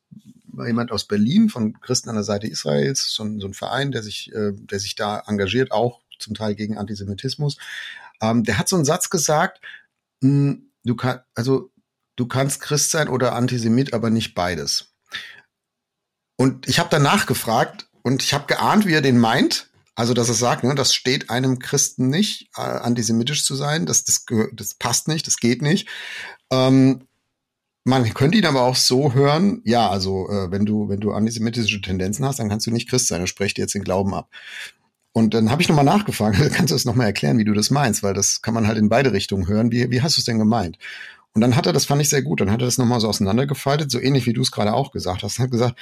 jemand 0.66 0.92
aus 0.92 1.06
Berlin 1.06 1.50
von 1.50 1.80
Christen 1.82 2.10
an 2.10 2.16
der 2.16 2.24
Seite 2.24 2.48
Israels, 2.48 3.14
so 3.14 3.24
ein, 3.24 3.40
so 3.40 3.48
ein 3.48 3.54
Verein, 3.54 3.92
der 3.92 4.04
sich, 4.04 4.32
äh, 4.34 4.54
der 4.54 4.80
sich 4.80 4.96
da 4.96 5.24
engagiert, 5.28 5.72
auch 5.72 6.02
zum 6.20 6.34
Teil 6.34 6.56
gegen 6.56 6.78
Antisemitismus. 6.78 7.58
Ähm, 8.22 8.44
der 8.44 8.58
hat 8.58 8.70
so 8.70 8.76
einen 8.76 8.86
Satz 8.86 9.10
gesagt, 9.10 9.60
mh, 10.22 10.30
hm, 10.30 10.72
du 10.84 10.96
kannst, 10.96 11.24
also 11.34 11.72
du 12.16 12.28
kannst 12.28 12.62
Christ 12.62 12.92
sein 12.92 13.08
oder 13.08 13.34
Antisemit, 13.34 13.94
aber 13.94 14.10
nicht 14.10 14.36
beides. 14.36 14.94
Und 16.38 16.68
ich 16.68 16.80
habe 16.80 16.90
danach 16.90 17.26
gefragt 17.26 17.88
und 18.04 18.24
ich 18.24 18.34
habe 18.34 18.48
geahnt, 18.48 18.86
wie 18.86 18.94
er 18.94 19.02
den 19.02 19.20
meint. 19.20 19.70
Also, 19.98 20.14
dass 20.14 20.28
er 20.28 20.36
sagt, 20.36 20.66
ne, 20.66 20.76
das 20.76 20.94
steht 20.94 21.30
einem 21.30 21.58
Christen 21.58 22.10
nicht, 22.10 22.50
äh, 22.58 22.62
antisemitisch 22.62 23.46
zu 23.46 23.56
sein. 23.56 23.86
Das, 23.86 24.04
das, 24.04 24.26
das 24.52 24.74
passt 24.74 25.08
nicht, 25.08 25.26
das 25.26 25.38
geht 25.38 25.62
nicht. 25.62 25.88
Ähm, 26.52 27.08
man 27.86 28.14
könnte 28.14 28.38
ihn 28.38 28.46
aber 28.46 28.64
auch 28.64 28.76
so 28.76 29.14
hören, 29.14 29.62
ja, 29.64 29.90
also 29.90 30.28
äh, 30.30 30.52
wenn 30.52 30.66
du, 30.66 30.90
wenn 30.90 31.00
du 31.00 31.14
antisemitische 31.14 31.82
Tendenzen 31.82 32.26
hast, 32.26 32.40
dann 32.40 32.50
kannst 32.50 32.66
du 32.68 32.72
nicht 32.72 32.90
Christ 32.90 33.08
sein, 33.08 33.20
dann 33.20 33.28
sprecht 33.28 33.58
dir 33.58 33.62
jetzt 33.62 33.76
den 33.76 33.84
Glauben 33.84 34.14
ab. 34.14 34.30
Und 35.14 35.34
dann 35.34 35.50
habe 35.50 35.62
ich 35.62 35.70
nochmal 35.70 35.86
nachgefragt, 35.86 36.38
kannst 36.54 36.72
du 36.72 36.76
das 36.76 36.84
nochmal 36.84 37.08
erklären, 37.08 37.38
wie 37.38 37.46
du 37.46 37.54
das 37.54 37.70
meinst, 37.70 38.04
weil 38.04 38.14
das 38.14 38.42
kann 38.42 38.54
man 38.54 38.68
halt 38.68 38.78
in 38.78 38.90
beide 38.90 39.14
Richtungen 39.14 39.48
hören. 39.48 39.72
Wie, 39.72 39.92
wie 39.92 40.02
hast 40.02 40.18
du 40.18 40.22
es 40.22 40.26
denn 40.26 40.40
gemeint? 40.40 40.78
Und 41.36 41.42
dann 41.42 41.56
hat 41.58 41.66
er, 41.66 41.74
das 41.74 41.86
fand 41.86 42.02
ich 42.02 42.10
sehr 42.10 42.22
gut, 42.22 42.40
dann 42.40 42.50
hat 42.50 42.62
er 42.62 42.66
das 42.66 42.78
nochmal 42.78 43.02
so 43.02 43.10
auseinandergefaltet, 43.10 43.92
so 43.92 44.00
ähnlich 44.00 44.26
wie 44.26 44.34
du 44.34 44.42
es 44.42 44.52
gerade 44.52 44.74
auch 44.74 44.92
gesagt 44.92 45.22
hast, 45.22 45.38
hat 45.38 45.52
gesagt, 45.52 45.78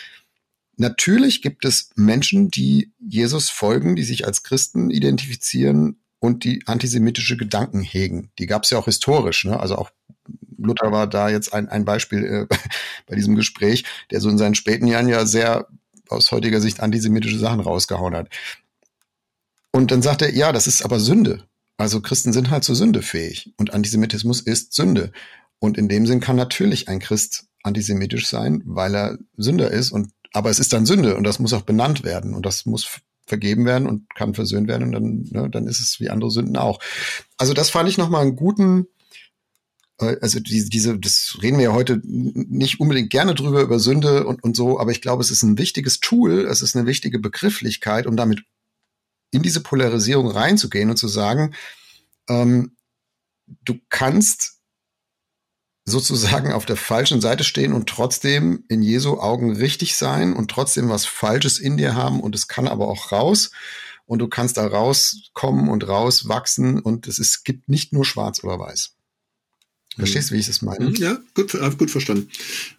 natürlich 0.78 1.44
gibt 1.44 1.64
es 1.64 1.92
Menschen, 1.96 2.50
die 2.50 2.92
Jesus 3.00 3.52
folgen, 3.52 3.96
die 3.96 4.04
sich 4.04 4.26
als 4.26 4.42
Christen 4.42 4.90
identifizieren 4.90 6.00
und 6.20 6.44
die 6.44 6.64
antisemitische 6.66 7.38
Gedanken 7.38 7.82
hegen. 7.82 8.32
Die 8.40 8.48
gab 8.48 8.64
es 8.64 8.72
ja 8.72 8.80
auch 8.80 8.86
historisch, 8.86 9.46
ne? 9.46 9.60
also 9.60 9.76
auch 9.76 9.92
Luther 10.58 10.92
war 10.92 11.06
da 11.06 11.30
jetzt 11.30 11.54
ein, 11.54 11.70
ein 11.70 11.86
Beispiel 11.86 12.24
äh, 12.50 12.56
bei 13.08 13.16
diesem 13.16 13.36
Gespräch, 13.36 13.86
der 14.10 14.22
so 14.22 14.30
in 14.30 14.40
seinen 14.40 14.56
späten 14.56 14.88
Jahren 14.88 15.08
ja 15.08 15.26
sehr 15.28 15.68
aus 16.10 16.32
heutiger 16.32 16.62
Sicht 16.62 16.80
antisemitische 16.80 17.38
Sachen 17.38 17.60
rausgehauen 17.60 18.16
hat. 18.16 18.30
Und 19.72 19.92
dann 19.92 20.02
sagt 20.02 20.22
er, 20.24 20.34
ja, 20.34 20.52
das 20.52 20.66
ist 20.66 20.84
aber 20.84 21.00
Sünde. 21.00 21.44
Also 21.78 22.02
Christen 22.02 22.34
sind 22.34 22.50
halt 22.50 22.64
zu 22.64 22.76
Sünde 22.76 23.02
fähig 23.02 23.54
und 23.58 23.74
Antisemitismus 23.74 24.42
ist 24.42 24.74
Sünde. 24.74 25.12
Und 25.64 25.78
in 25.78 25.88
dem 25.88 26.06
Sinn 26.06 26.20
kann 26.20 26.36
natürlich 26.36 26.90
ein 26.90 27.00
Christ 27.00 27.46
antisemitisch 27.64 28.28
sein, 28.28 28.62
weil 28.66 28.94
er 28.94 29.18
Sünder 29.38 29.72
ist 29.72 29.92
und 29.92 30.12
aber 30.34 30.50
es 30.50 30.60
ist 30.60 30.74
dann 30.74 30.86
Sünde 30.86 31.16
und 31.16 31.24
das 31.24 31.40
muss 31.40 31.54
auch 31.54 31.62
benannt 31.62 32.04
werden 32.04 32.34
und 32.34 32.46
das 32.46 32.66
muss 32.66 33.00
vergeben 33.26 33.64
werden 33.64 33.88
und 33.88 34.14
kann 34.14 34.34
versöhnt 34.34 34.68
werden 34.68 34.84
und 34.84 34.92
dann, 34.92 35.24
ne, 35.32 35.50
dann 35.50 35.68
ist 35.68 35.80
es 35.80 36.02
wie 36.02 36.10
andere 36.10 36.32
Sünden 36.32 36.58
auch. 36.58 36.82
Also 37.38 37.54
das 37.54 37.70
fand 37.70 37.88
ich 37.88 37.98
nochmal 37.98 38.24
einen 38.24 38.36
guten, 38.36 38.88
äh, 40.00 40.18
also 40.20 40.42
diese, 40.42 40.70
diese, 40.70 41.00
das 41.00 41.38
reden 41.42 41.60
wir 41.60 41.64
ja 41.64 41.74
heute 41.74 42.02
nicht 42.04 42.82
unbedingt 42.82 43.10
gerne 43.10 43.34
drüber, 43.34 43.62
über 43.62 43.80
Sünde 43.80 44.28
und, 44.28 44.44
und 44.44 44.58
so, 44.58 44.82
aber 44.82 44.92
ich 44.92 45.00
glaube, 45.00 45.22
es 45.22 45.32
ist 45.32 45.44
ein 45.44 45.58
wichtiges 45.58 46.02
Tool, 46.02 46.46
es 46.46 46.62
ist 46.62 46.76
eine 46.76 46.88
wichtige 46.88 47.20
Begrifflichkeit, 47.20 48.06
um 48.06 48.18
damit 48.18 48.44
in 49.32 49.44
diese 49.44 49.62
Polarisierung 49.62 50.28
reinzugehen 50.28 50.90
und 50.90 50.98
zu 50.98 51.08
sagen, 51.08 51.56
ähm, 52.28 52.76
du 53.64 53.80
kannst 53.88 54.60
sozusagen 55.86 56.54
auf 56.54 56.66
der 56.66 56.78
falschen 56.78 57.20
Seite 57.20 57.44
stehen 57.44 57.74
und 57.74 57.90
trotzdem 57.90 58.64
in 58.70 58.82
Jesu 58.82 59.20
Augen 59.20 59.56
richtig 59.56 59.96
sein 59.96 60.34
und 60.34 60.50
trotzdem 60.50 60.90
was 60.90 61.06
Falsches 61.06 61.60
in 61.60 61.78
dir 61.78 61.96
haben 61.96 62.22
und 62.22 62.36
es 62.36 62.48
kann 62.48 62.68
aber 62.68 62.88
auch 62.88 63.12
raus 63.12 63.52
und 64.06 64.20
du 64.20 64.28
kannst 64.28 64.58
da 64.58 64.66
rauskommen 64.66 65.70
und 65.70 65.88
rauswachsen 65.88 66.80
und 66.80 67.08
es 67.08 67.20
ist, 67.20 67.44
gibt 67.44 67.70
nicht 67.70 67.94
nur 67.94 68.06
schwarz 68.06 68.44
oder 68.44 68.60
weiß. 68.60 68.96
Verstehst 69.96 70.32
du, 70.32 70.36
wie 70.36 70.40
ich 70.40 70.48
das 70.48 70.64
meine? 70.64 70.90
Mhm, 70.90 70.96
ja, 70.96 71.20
gut, 71.36 71.56
gut 71.78 71.92
verstanden. 71.92 72.28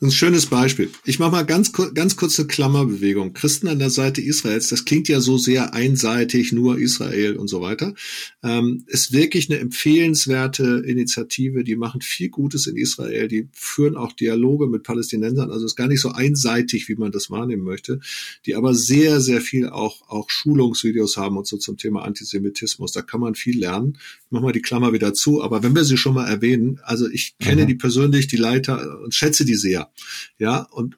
Ein 0.01 0.11
schönes 0.11 0.47
Beispiel. 0.47 0.91
Ich 1.05 1.21
mache 1.21 1.31
mal 1.31 1.47
ganz, 1.47 1.73
ganz 1.73 2.17
kurze 2.17 2.47
Klammerbewegung. 2.47 3.35
Christen 3.35 3.69
an 3.69 3.79
der 3.79 3.91
Seite 3.91 4.21
Israels, 4.21 4.69
das 4.69 4.85
klingt 4.85 5.07
ja 5.09 5.21
so 5.21 5.39
sehr 5.39 5.75
einseitig, 5.75 6.53
nur 6.53 6.79
Israel 6.79 7.37
und 7.37 7.47
so 7.47 7.61
weiter. 7.61 7.95
Ähm, 8.43 8.85
ist 8.89 9.13
wirklich 9.13 9.49
eine 9.49 9.61
empfehlenswerte 9.61 10.83
Initiative. 10.85 11.63
Die 11.63 11.77
machen 11.77 12.01
viel 12.01 12.31
Gutes 12.31 12.67
in 12.67 12.77
Israel. 12.77 13.29
Die 13.29 13.49
führen 13.53 13.97
auch 13.97 14.13
Dialoge 14.13 14.67
mit 14.67 14.83
Palästinensern. 14.83 15.53
Also 15.53 15.67
ist 15.67 15.77
gar 15.77 15.89
nicht 15.89 16.01
so 16.01 16.11
einseitig, 16.11 16.89
wie 16.89 16.97
man 16.97 17.13
das 17.13 17.31
wahrnehmen 17.31 17.63
möchte. 17.63 18.01
Die 18.45 18.57
aber 18.57 18.75
sehr, 18.75 19.21
sehr 19.21 19.41
viel 19.41 19.69
auch, 19.69 20.09
auch 20.09 20.31
Schulungsvideos 20.31 21.17
haben 21.17 21.37
und 21.37 21.47
so 21.47 21.59
zum 21.59 21.77
Thema 21.77 22.03
Antisemitismus. 22.03 22.91
Da 22.91 23.03
kann 23.03 23.21
man 23.21 23.37
viel 23.37 23.61
lernen. 23.61 23.99
Ich 24.25 24.31
mach 24.31 24.41
mal 24.41 24.53
die 24.53 24.63
Klammer 24.63 24.93
wieder 24.93 25.15
zu. 25.15 25.43
Aber 25.43 25.63
wenn 25.63 25.77
wir 25.77 25.85
sie 25.85 25.97
schon 25.97 26.15
mal 26.15 26.27
erwähnen, 26.27 26.81
also 26.83 27.04
also 27.05 27.15
ich 27.15 27.37
kenne 27.39 27.63
mhm. 27.63 27.69
die 27.69 27.75
persönlich, 27.75 28.27
die 28.27 28.37
Leiter 28.37 29.01
und 29.01 29.15
schätze 29.15 29.45
die 29.45 29.55
sehr. 29.55 29.93
Ja, 30.39 30.63
und 30.71 30.97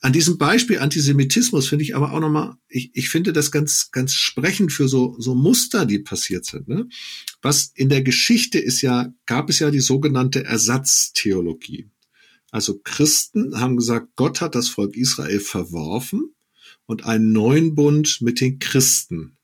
an 0.00 0.12
diesem 0.12 0.38
Beispiel 0.38 0.78
Antisemitismus 0.78 1.68
finde 1.68 1.84
ich 1.84 1.96
aber 1.96 2.12
auch 2.12 2.20
nochmal, 2.20 2.54
ich, 2.68 2.90
ich 2.94 3.08
finde 3.08 3.32
das 3.32 3.50
ganz, 3.50 3.90
ganz 3.90 4.14
sprechend 4.14 4.72
für 4.72 4.88
so, 4.88 5.16
so 5.18 5.34
Muster, 5.34 5.86
die 5.86 5.98
passiert 5.98 6.44
sind. 6.44 6.68
Ne? 6.68 6.88
Was 7.42 7.72
in 7.74 7.88
der 7.88 8.02
Geschichte 8.02 8.58
ist 8.58 8.80
ja, 8.80 9.12
gab 9.26 9.50
es 9.50 9.58
ja 9.58 9.70
die 9.70 9.80
sogenannte 9.80 10.44
Ersatztheologie. 10.44 11.90
Also 12.50 12.78
Christen 12.78 13.58
haben 13.60 13.76
gesagt, 13.76 14.14
Gott 14.14 14.40
hat 14.40 14.54
das 14.54 14.68
Volk 14.68 14.96
Israel 14.96 15.40
verworfen 15.40 16.32
und 16.86 17.04
einen 17.04 17.32
neuen 17.32 17.74
Bund 17.74 18.18
mit 18.20 18.40
den 18.40 18.60
Christen 18.60 19.36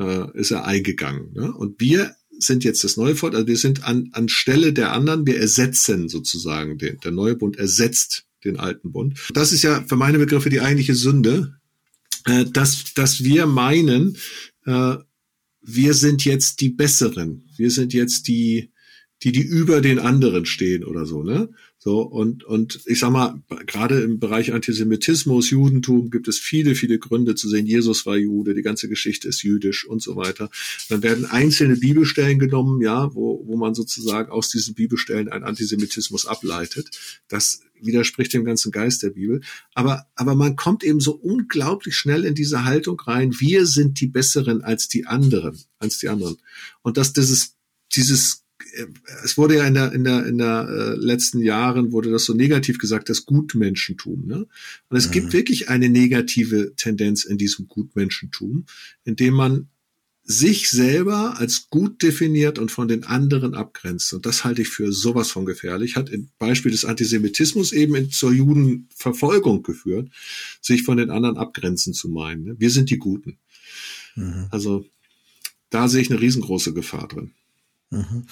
äh, 0.00 0.36
ist 0.36 0.50
er 0.50 0.66
eingegangen. 0.66 1.32
Ne? 1.32 1.54
Und 1.54 1.80
wir 1.80 2.16
sind 2.42 2.64
jetzt 2.64 2.84
das 2.84 2.96
neue 2.96 3.14
Volk, 3.14 3.34
also 3.34 3.46
wir 3.46 3.56
sind 3.56 3.84
an, 3.84 4.10
an 4.12 4.28
Stelle 4.28 4.72
der 4.72 4.92
anderen, 4.92 5.26
wir 5.26 5.38
ersetzen 5.38 6.08
sozusagen 6.08 6.78
den, 6.78 6.98
der 7.00 7.12
neue 7.12 7.36
Bund 7.36 7.56
ersetzt 7.56 8.24
den 8.44 8.58
alten 8.58 8.92
Bund. 8.92 9.18
Das 9.34 9.52
ist 9.52 9.62
ja 9.62 9.82
für 9.86 9.96
meine 9.96 10.18
Begriffe 10.18 10.50
die 10.50 10.60
eigentliche 10.60 10.94
Sünde, 10.94 11.56
äh, 12.24 12.44
dass, 12.44 12.94
dass 12.94 13.24
wir 13.24 13.46
meinen, 13.46 14.16
äh, 14.66 14.96
wir 15.60 15.94
sind 15.94 16.24
jetzt 16.24 16.60
die 16.60 16.70
Besseren, 16.70 17.44
wir 17.56 17.70
sind 17.70 17.92
jetzt 17.92 18.28
die, 18.28 18.70
die, 19.22 19.32
die 19.32 19.42
über 19.42 19.80
den 19.80 19.98
anderen 19.98 20.46
stehen 20.46 20.84
oder 20.84 21.06
so, 21.06 21.22
ne? 21.22 21.48
So, 21.84 22.00
und, 22.02 22.44
und 22.44 22.78
ich 22.86 23.00
sag 23.00 23.10
mal, 23.10 23.42
gerade 23.66 24.02
im 24.02 24.20
Bereich 24.20 24.52
Antisemitismus, 24.52 25.50
Judentum 25.50 26.10
gibt 26.10 26.28
es 26.28 26.38
viele, 26.38 26.76
viele 26.76 27.00
Gründe 27.00 27.34
zu 27.34 27.48
sehen, 27.48 27.66
Jesus 27.66 28.06
war 28.06 28.16
Jude, 28.16 28.54
die 28.54 28.62
ganze 28.62 28.88
Geschichte 28.88 29.26
ist 29.26 29.42
jüdisch 29.42 29.84
und 29.84 30.00
so 30.00 30.14
weiter. 30.14 30.48
Dann 30.88 31.02
werden 31.02 31.24
einzelne 31.24 31.74
Bibelstellen 31.74 32.38
genommen, 32.38 32.80
ja, 32.82 33.12
wo, 33.16 33.42
wo 33.48 33.56
man 33.56 33.74
sozusagen 33.74 34.30
aus 34.30 34.48
diesen 34.48 34.74
Bibelstellen 34.74 35.28
einen 35.28 35.42
Antisemitismus 35.42 36.24
ableitet. 36.24 36.88
Das 37.26 37.62
widerspricht 37.80 38.32
dem 38.32 38.44
ganzen 38.44 38.70
Geist 38.70 39.02
der 39.02 39.10
Bibel. 39.10 39.40
Aber, 39.74 40.06
aber 40.14 40.36
man 40.36 40.54
kommt 40.54 40.84
eben 40.84 41.00
so 41.00 41.16
unglaublich 41.16 41.96
schnell 41.96 42.24
in 42.24 42.36
diese 42.36 42.64
Haltung 42.64 43.00
rein, 43.00 43.34
wir 43.40 43.66
sind 43.66 44.00
die 44.00 44.06
Besseren 44.06 44.62
als 44.62 44.86
die 44.86 45.06
anderen, 45.06 45.58
als 45.80 45.98
die 45.98 46.08
anderen. 46.08 46.36
Und 46.82 46.96
dass 46.96 47.12
dieses, 47.12 47.56
dieses 47.92 48.41
es 49.24 49.36
wurde 49.36 49.56
ja 49.56 49.66
in 49.66 49.74
der 49.74 49.92
in 49.92 50.04
der 50.04 50.26
in 50.26 50.38
der 50.38 50.68
äh, 50.68 50.94
letzten 50.96 51.40
Jahren 51.40 51.92
wurde 51.92 52.10
das 52.10 52.24
so 52.24 52.34
negativ 52.34 52.78
gesagt, 52.78 53.08
das 53.08 53.24
Gutmenschentum. 53.26 54.26
Ne? 54.26 54.46
Und 54.88 54.96
es 54.96 55.08
mhm. 55.08 55.12
gibt 55.12 55.32
wirklich 55.32 55.68
eine 55.68 55.88
negative 55.88 56.74
Tendenz 56.76 57.24
in 57.24 57.38
diesem 57.38 57.68
Gutmenschentum, 57.68 58.66
indem 59.04 59.34
man 59.34 59.68
sich 60.24 60.70
selber 60.70 61.38
als 61.38 61.68
gut 61.68 62.02
definiert 62.02 62.58
und 62.58 62.70
von 62.70 62.86
den 62.86 63.04
anderen 63.04 63.54
abgrenzt. 63.54 64.12
Und 64.12 64.24
das 64.24 64.44
halte 64.44 64.62
ich 64.62 64.68
für 64.68 64.92
sowas 64.92 65.30
von 65.30 65.44
gefährlich. 65.44 65.96
Hat 65.96 66.10
im 66.10 66.30
Beispiel 66.38 66.70
des 66.70 66.84
Antisemitismus 66.84 67.72
eben 67.72 67.96
in, 67.96 68.10
zur 68.10 68.32
Judenverfolgung 68.32 69.64
geführt, 69.64 70.10
sich 70.60 70.84
von 70.84 70.96
den 70.96 71.10
anderen 71.10 71.36
abgrenzen 71.36 71.92
zu 71.92 72.08
meinen. 72.08 72.44
Ne? 72.44 72.54
Wir 72.58 72.70
sind 72.70 72.90
die 72.90 72.98
Guten. 72.98 73.38
Mhm. 74.14 74.46
Also 74.50 74.86
da 75.70 75.88
sehe 75.88 76.02
ich 76.02 76.10
eine 76.10 76.20
riesengroße 76.20 76.72
Gefahr 76.72 77.08
drin. 77.08 77.32
Mhm. 77.92 78.26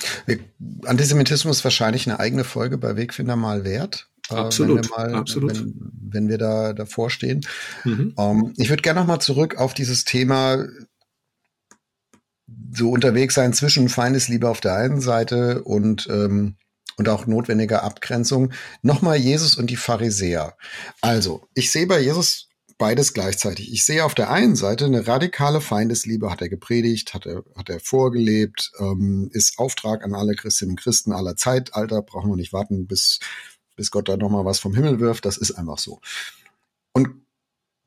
Antisemitismus 0.87 1.63
wahrscheinlich 1.63 2.09
eine 2.09 2.19
eigene 2.19 2.45
Folge 2.45 2.79
bei 2.79 2.97
Wegfinder 2.97 3.37
mal 3.37 3.63
wert. 3.63 4.09
Äh, 4.31 4.35
absolut, 4.35 4.79
wenn 4.79 4.91
wir, 4.91 4.97
mal, 4.97 5.15
absolut. 5.15 5.61
Wenn, 5.61 5.93
wenn 6.01 6.29
wir 6.29 6.39
da 6.39 6.73
davor 6.73 7.11
stehen. 7.11 7.43
Mhm. 7.85 8.15
Ähm, 8.19 8.55
ich 8.57 8.71
würde 8.71 8.83
gerne 8.83 9.01
noch 9.01 9.07
mal 9.07 9.21
zurück 9.21 9.59
auf 9.59 9.75
dieses 9.75 10.05
Thema 10.05 10.65
so 12.73 12.91
unterwegs 12.91 13.35
sein 13.35 13.53
zwischen 13.53 13.89
Feindesliebe 13.89 14.49
auf 14.49 14.61
der 14.61 14.77
einen 14.77 15.01
Seite 15.01 15.63
und 15.63 16.09
ähm, 16.11 16.57
und 16.97 17.09
auch 17.09 17.27
notwendiger 17.27 17.83
Abgrenzung. 17.83 18.53
Nochmal 18.83 19.17
Jesus 19.17 19.57
und 19.57 19.71
die 19.71 19.77
Pharisäer. 19.77 20.57
Also, 21.01 21.49
ich 21.55 21.73
sehe 21.73 21.87
bei 21.87 21.99
Jesus 21.99 22.50
beides 22.81 23.13
gleichzeitig. 23.13 23.71
Ich 23.73 23.85
sehe 23.85 24.07
auf 24.07 24.15
der 24.15 24.31
einen 24.31 24.57
Seite 24.57 24.87
eine 24.87 25.07
radikale 25.07 25.61
Feindesliebe, 25.61 26.31
hat 26.31 26.41
er 26.41 26.49
gepredigt, 26.49 27.13
hat 27.13 27.27
er, 27.27 27.45
hat 27.55 27.69
er 27.69 27.79
vorgelebt, 27.79 28.73
ähm, 28.81 29.29
ist 29.33 29.59
Auftrag 29.59 30.03
an 30.03 30.15
alle 30.15 30.35
Christinnen 30.35 30.73
und 30.73 30.81
Christen 30.81 31.13
aller 31.13 31.37
Zeitalter, 31.37 32.01
brauchen 32.01 32.31
wir 32.31 32.37
nicht 32.37 32.55
warten, 32.55 32.87
bis, 32.87 33.21
bis 33.77 33.91
Gott 33.91 34.09
da 34.09 34.17
nochmal 34.17 34.47
was 34.47 34.59
vom 34.61 34.75
Himmel 34.75 34.99
wirft, 34.99 35.27
das 35.27 35.37
ist 35.37 35.53
einfach 35.53 35.77
so. 35.77 36.01
Und 36.93 37.11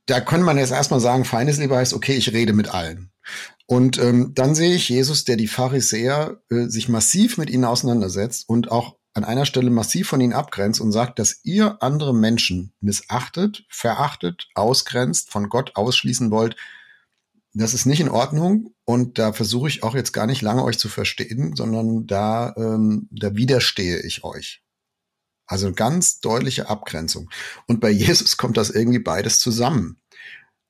da 0.06 0.22
kann 0.22 0.44
man 0.44 0.60
jetzt 0.60 0.72
erstmal 0.72 1.00
sagen, 1.00 1.26
Feindesliebe 1.26 1.76
heißt, 1.76 1.94
okay, 1.94 2.14
ich 2.14 2.32
rede 2.32 2.54
mit 2.54 2.72
allen. 2.72 3.10
Und 3.66 3.98
ähm, 3.98 4.34
dann 4.36 4.54
sehe 4.54 4.76
ich 4.76 4.90
Jesus, 4.90 5.24
der 5.24 5.38
die 5.38 5.48
Pharisäer 5.48 6.40
äh, 6.52 6.68
sich 6.68 6.88
massiv 6.88 7.40
mit 7.40 7.50
ihnen 7.50 7.66
auseinandersetzt 7.66 8.48
und 8.48 8.72
auch 8.72 8.98
an 9.14 9.24
einer 9.24 9.46
Stelle 9.46 9.70
massiv 9.70 10.08
von 10.08 10.22
ihnen 10.22 10.34
abgrenzt 10.34 10.82
und 10.82 10.92
sagt, 10.92 11.20
dass 11.20 11.40
ihr 11.44 11.82
andere 11.82 12.14
Menschen 12.14 12.74
missachtet, 12.80 13.66
verachtet, 13.70 14.48
ausgrenzt, 14.56 15.30
von 15.30 15.50
Gott 15.50 15.76
ausschließen 15.76 16.32
wollt, 16.32 16.56
das 17.54 17.76
ist 17.76 17.86
nicht 17.86 18.00
in 18.00 18.10
Ordnung 18.10 18.74
und 18.84 19.20
da 19.20 19.32
versuche 19.32 19.68
ich 19.68 19.84
auch 19.84 19.94
jetzt 19.94 20.12
gar 20.12 20.26
nicht 20.26 20.42
lange 20.42 20.64
euch 20.64 20.80
zu 20.80 20.90
verstehen, 20.90 21.56
sondern 21.56 22.08
da, 22.08 22.56
ähm, 22.58 23.08
da 23.12 23.36
widerstehe 23.36 24.00
ich 24.00 24.24
euch. 24.24 24.64
Also 25.46 25.72
ganz 25.72 26.20
deutliche 26.20 26.70
Abgrenzung. 26.70 27.30
Und 27.68 27.80
bei 27.80 27.92
Jesus 27.92 28.38
kommt 28.38 28.58
das 28.58 28.72
irgendwie 28.72 29.00
beides 29.00 29.40
zusammen. 29.40 29.98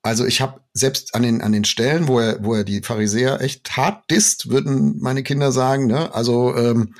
Also 0.01 0.25
ich 0.25 0.41
habe 0.41 0.59
selbst 0.73 1.15
an 1.15 1.23
den, 1.23 1.41
an 1.41 1.53
den 1.53 1.63
Stellen, 1.63 2.09
wo 2.09 2.19
er, 2.19 2.43
wo 2.43 2.53
er 2.53 2.65
die 2.65 2.81
Pharisäer 2.81 3.39
echt 3.39 3.77
hart 3.77 4.09
disst, 4.11 4.49
würden 4.49 4.99
meine 4.99 5.23
Kinder 5.23 5.53
sagen, 5.53 5.87
ne? 5.87 6.13
Also 6.13 6.53
ähm, 6.57 6.95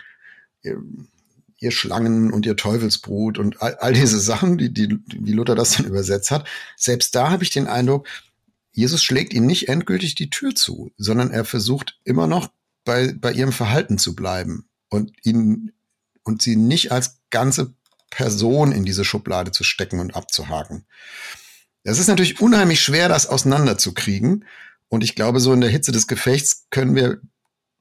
ihr 1.64 1.72
Schlangen 1.72 2.32
und 2.32 2.46
ihr 2.46 2.56
Teufelsbrut 2.56 3.40
und 3.40 3.62
all, 3.62 3.76
all 3.76 3.94
diese 3.94 4.20
Sachen, 4.20 4.58
die, 4.58 4.74
die, 4.74 5.00
wie 5.08 5.32
Luther 5.32 5.56
das 5.56 5.78
dann 5.78 5.86
übersetzt 5.86 6.30
hat. 6.30 6.48
Selbst 6.78 7.16
da 7.16 7.32
habe 7.32 7.44
ich 7.44 7.50
den 7.50 7.68
Eindruck, 7.68 8.08
Jesus 8.72 9.04
schlägt 9.04 9.34
ihnen 9.34 9.46
nicht 9.46 9.70
endgültig 9.70 10.16
die 10.16 10.30
Tür 10.30 10.56
zu, 10.56 10.92
sondern 10.98 11.32
er 11.32 11.46
versucht 11.46 12.00
immer 12.04 12.28
noch 12.28 12.50
bei, 12.84 13.14
bei 13.14 13.32
ihrem 13.32 13.52
Verhalten 13.52 13.98
zu 13.98 14.16
bleiben 14.16 14.68
und 14.90 15.14
ihnen 15.24 15.72
und 16.24 16.42
sie 16.42 16.56
nicht 16.56 16.92
als 16.92 17.20
ganze 17.30 17.74
Person 18.10 18.72
in 18.72 18.86
diese 18.86 19.06
Schublade 19.06 19.52
zu 19.52 19.64
stecken 19.64 20.00
und 20.00 20.16
abzuhaken. 20.16 20.86
Es 21.84 22.00
ist 22.00 22.08
natürlich 22.08 22.40
unheimlich 22.40 22.82
schwer, 22.82 23.10
das 23.10 23.28
auseinanderzukriegen. 23.28 24.46
Und 24.88 25.04
ich 25.04 25.16
glaube, 25.16 25.40
so 25.40 25.54
in 25.54 25.62
der 25.62 25.70
Hitze 25.70 25.92
des 25.92 26.08
Gefechts 26.08 26.68
können 26.70 26.96
wir, 26.96 27.20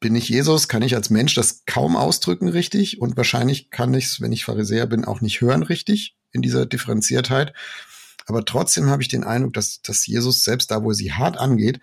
bin 0.02 0.14
ich 0.14 0.28
Jesus, 0.28 0.68
kann 0.68 0.82
ich 0.82 0.94
als 0.94 1.08
Mensch 1.08 1.34
das 1.34 1.64
kaum 1.64 1.96
ausdrücken 1.96 2.48
richtig. 2.48 3.00
Und 3.00 3.16
wahrscheinlich 3.16 3.70
kann 3.70 3.94
ich 3.94 4.04
es, 4.06 4.20
wenn 4.20 4.32
ich 4.32 4.44
Pharisäer 4.44 4.86
bin, 4.86 5.06
auch 5.06 5.22
nicht 5.22 5.40
hören 5.40 5.62
richtig 5.62 6.18
in 6.32 6.42
dieser 6.42 6.66
Differenziertheit. 6.66 7.54
Aber 8.26 8.44
trotzdem 8.44 8.90
habe 8.90 9.00
ich 9.00 9.08
den 9.08 9.24
Eindruck, 9.24 9.54
dass, 9.54 9.80
dass 9.80 10.06
Jesus 10.06 10.44
selbst 10.44 10.70
da, 10.70 10.84
wo 10.84 10.90
er 10.90 10.94
sie 10.94 11.12
hart 11.12 11.38
angeht, 11.38 11.80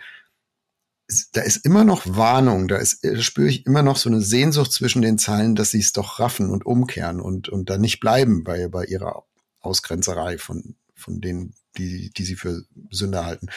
da 1.34 1.42
ist 1.42 1.66
immer 1.66 1.84
noch 1.84 2.06
Warnung, 2.06 2.68
da, 2.68 2.78
ist, 2.78 3.04
da 3.04 3.20
spüre 3.20 3.50
ich 3.50 3.66
immer 3.66 3.82
noch 3.82 3.98
so 3.98 4.10
eine 4.10 4.22
Sehnsucht 4.22 4.72
zwischen 4.72 5.02
den 5.02 5.18
Zeilen, 5.18 5.56
dass 5.56 5.72
sie 5.72 5.80
es 5.80 5.92
doch 5.92 6.20
raffen 6.20 6.52
und 6.52 6.68
umkehren 6.68 7.20
und, 7.20 7.50
und 7.50 7.70
da 7.70 7.80
nicht 7.80 8.00
bleiben 8.00 8.44
bei, 8.44 8.68
bei 8.68 8.86
ihrer 8.86 9.24
Ausgrenzerei 9.60 10.38
von, 10.38 10.76
von 10.94 11.20
denen, 11.20 11.56
die, 11.78 12.12
die 12.12 12.26
sie 12.26 12.36
für 12.36 12.64
Sünder 12.92 13.26
halten. 13.26 13.48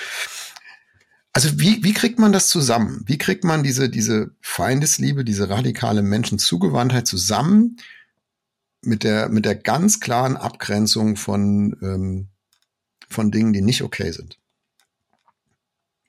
Also 1.33 1.59
wie, 1.59 1.83
wie 1.83 1.95
kriegt 1.95 2.19
man 2.19 2.33
das 2.33 2.49
zusammen? 2.49 3.05
Wie 3.07 3.19
kriegt 3.19 3.43
man 3.45 3.63
diese, 3.63 3.89
diese 3.89 4.35
Feindesliebe, 4.43 5.25
diese 5.25 5.49
radikale 5.49 6.03
Menschenzugewandtheit 6.03 7.07
zusammen 7.07 7.79
mit 8.83 9.03
der, 9.03 9.29
mit 9.31 9.47
der 9.47 9.55
ganz 9.55 10.01
klaren 10.01 10.37
Abgrenzung 10.37 11.17
von, 11.17 11.77
ähm, 11.83 12.29
von 13.09 13.31
Dingen, 13.31 13.55
die 13.55 13.63
nicht 13.63 13.83
okay 13.83 14.11
sind? 14.11 14.39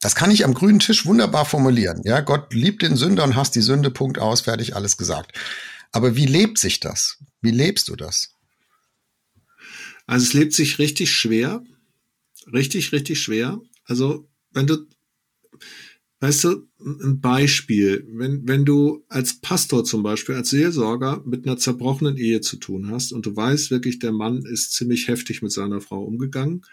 Das 0.01 0.15
kann 0.15 0.31
ich 0.31 0.43
am 0.43 0.53
grünen 0.53 0.79
Tisch 0.79 1.05
wunderbar 1.05 1.45
formulieren. 1.45 2.01
Ja, 2.03 2.19
Gott 2.19 2.53
liebt 2.53 2.81
den 2.81 2.97
Sünder 2.97 3.23
und 3.23 3.38
hasst 3.38 3.55
die 3.55 3.62
Sünde, 3.62 3.89
Punkt 3.89 4.19
aus, 4.19 4.41
fertig, 4.41 4.75
alles 4.75 4.97
gesagt. 4.97 5.31
Aber 5.93 6.17
wie 6.17 6.25
lebt 6.25 6.57
sich 6.57 6.81
das? 6.81 7.19
Wie 7.39 7.51
lebst 7.51 7.88
du 7.88 7.95
das? 7.95 8.36
Also 10.05 10.25
es 10.25 10.33
lebt 10.33 10.53
sich 10.53 10.79
richtig 10.79 11.13
schwer. 11.13 11.63
Richtig, 12.51 12.91
richtig 12.91 13.21
schwer. 13.21 13.62
Also 13.86 14.27
wenn 14.51 14.67
du, 14.67 14.86
weißt 16.19 16.45
du, 16.45 16.67
ein 16.79 17.19
Beispiel, 17.19 18.07
wenn, 18.09 18.47
wenn 18.47 18.63
du 18.63 19.03
als 19.09 19.41
Pastor 19.41 19.83
zum 19.83 20.03
Beispiel, 20.03 20.35
als 20.35 20.51
Seelsorger 20.51 21.21
mit 21.25 21.45
einer 21.45 21.57
zerbrochenen 21.57 22.15
Ehe 22.15 22.39
zu 22.39 22.55
tun 22.55 22.89
hast 22.89 23.11
und 23.11 23.25
du 23.25 23.35
weißt 23.35 23.71
wirklich, 23.71 23.99
der 23.99 24.13
Mann 24.13 24.45
ist 24.45 24.71
ziemlich 24.71 25.09
heftig 25.09 25.41
mit 25.41 25.51
seiner 25.51 25.81
Frau 25.81 26.01
umgegangen 26.01 26.65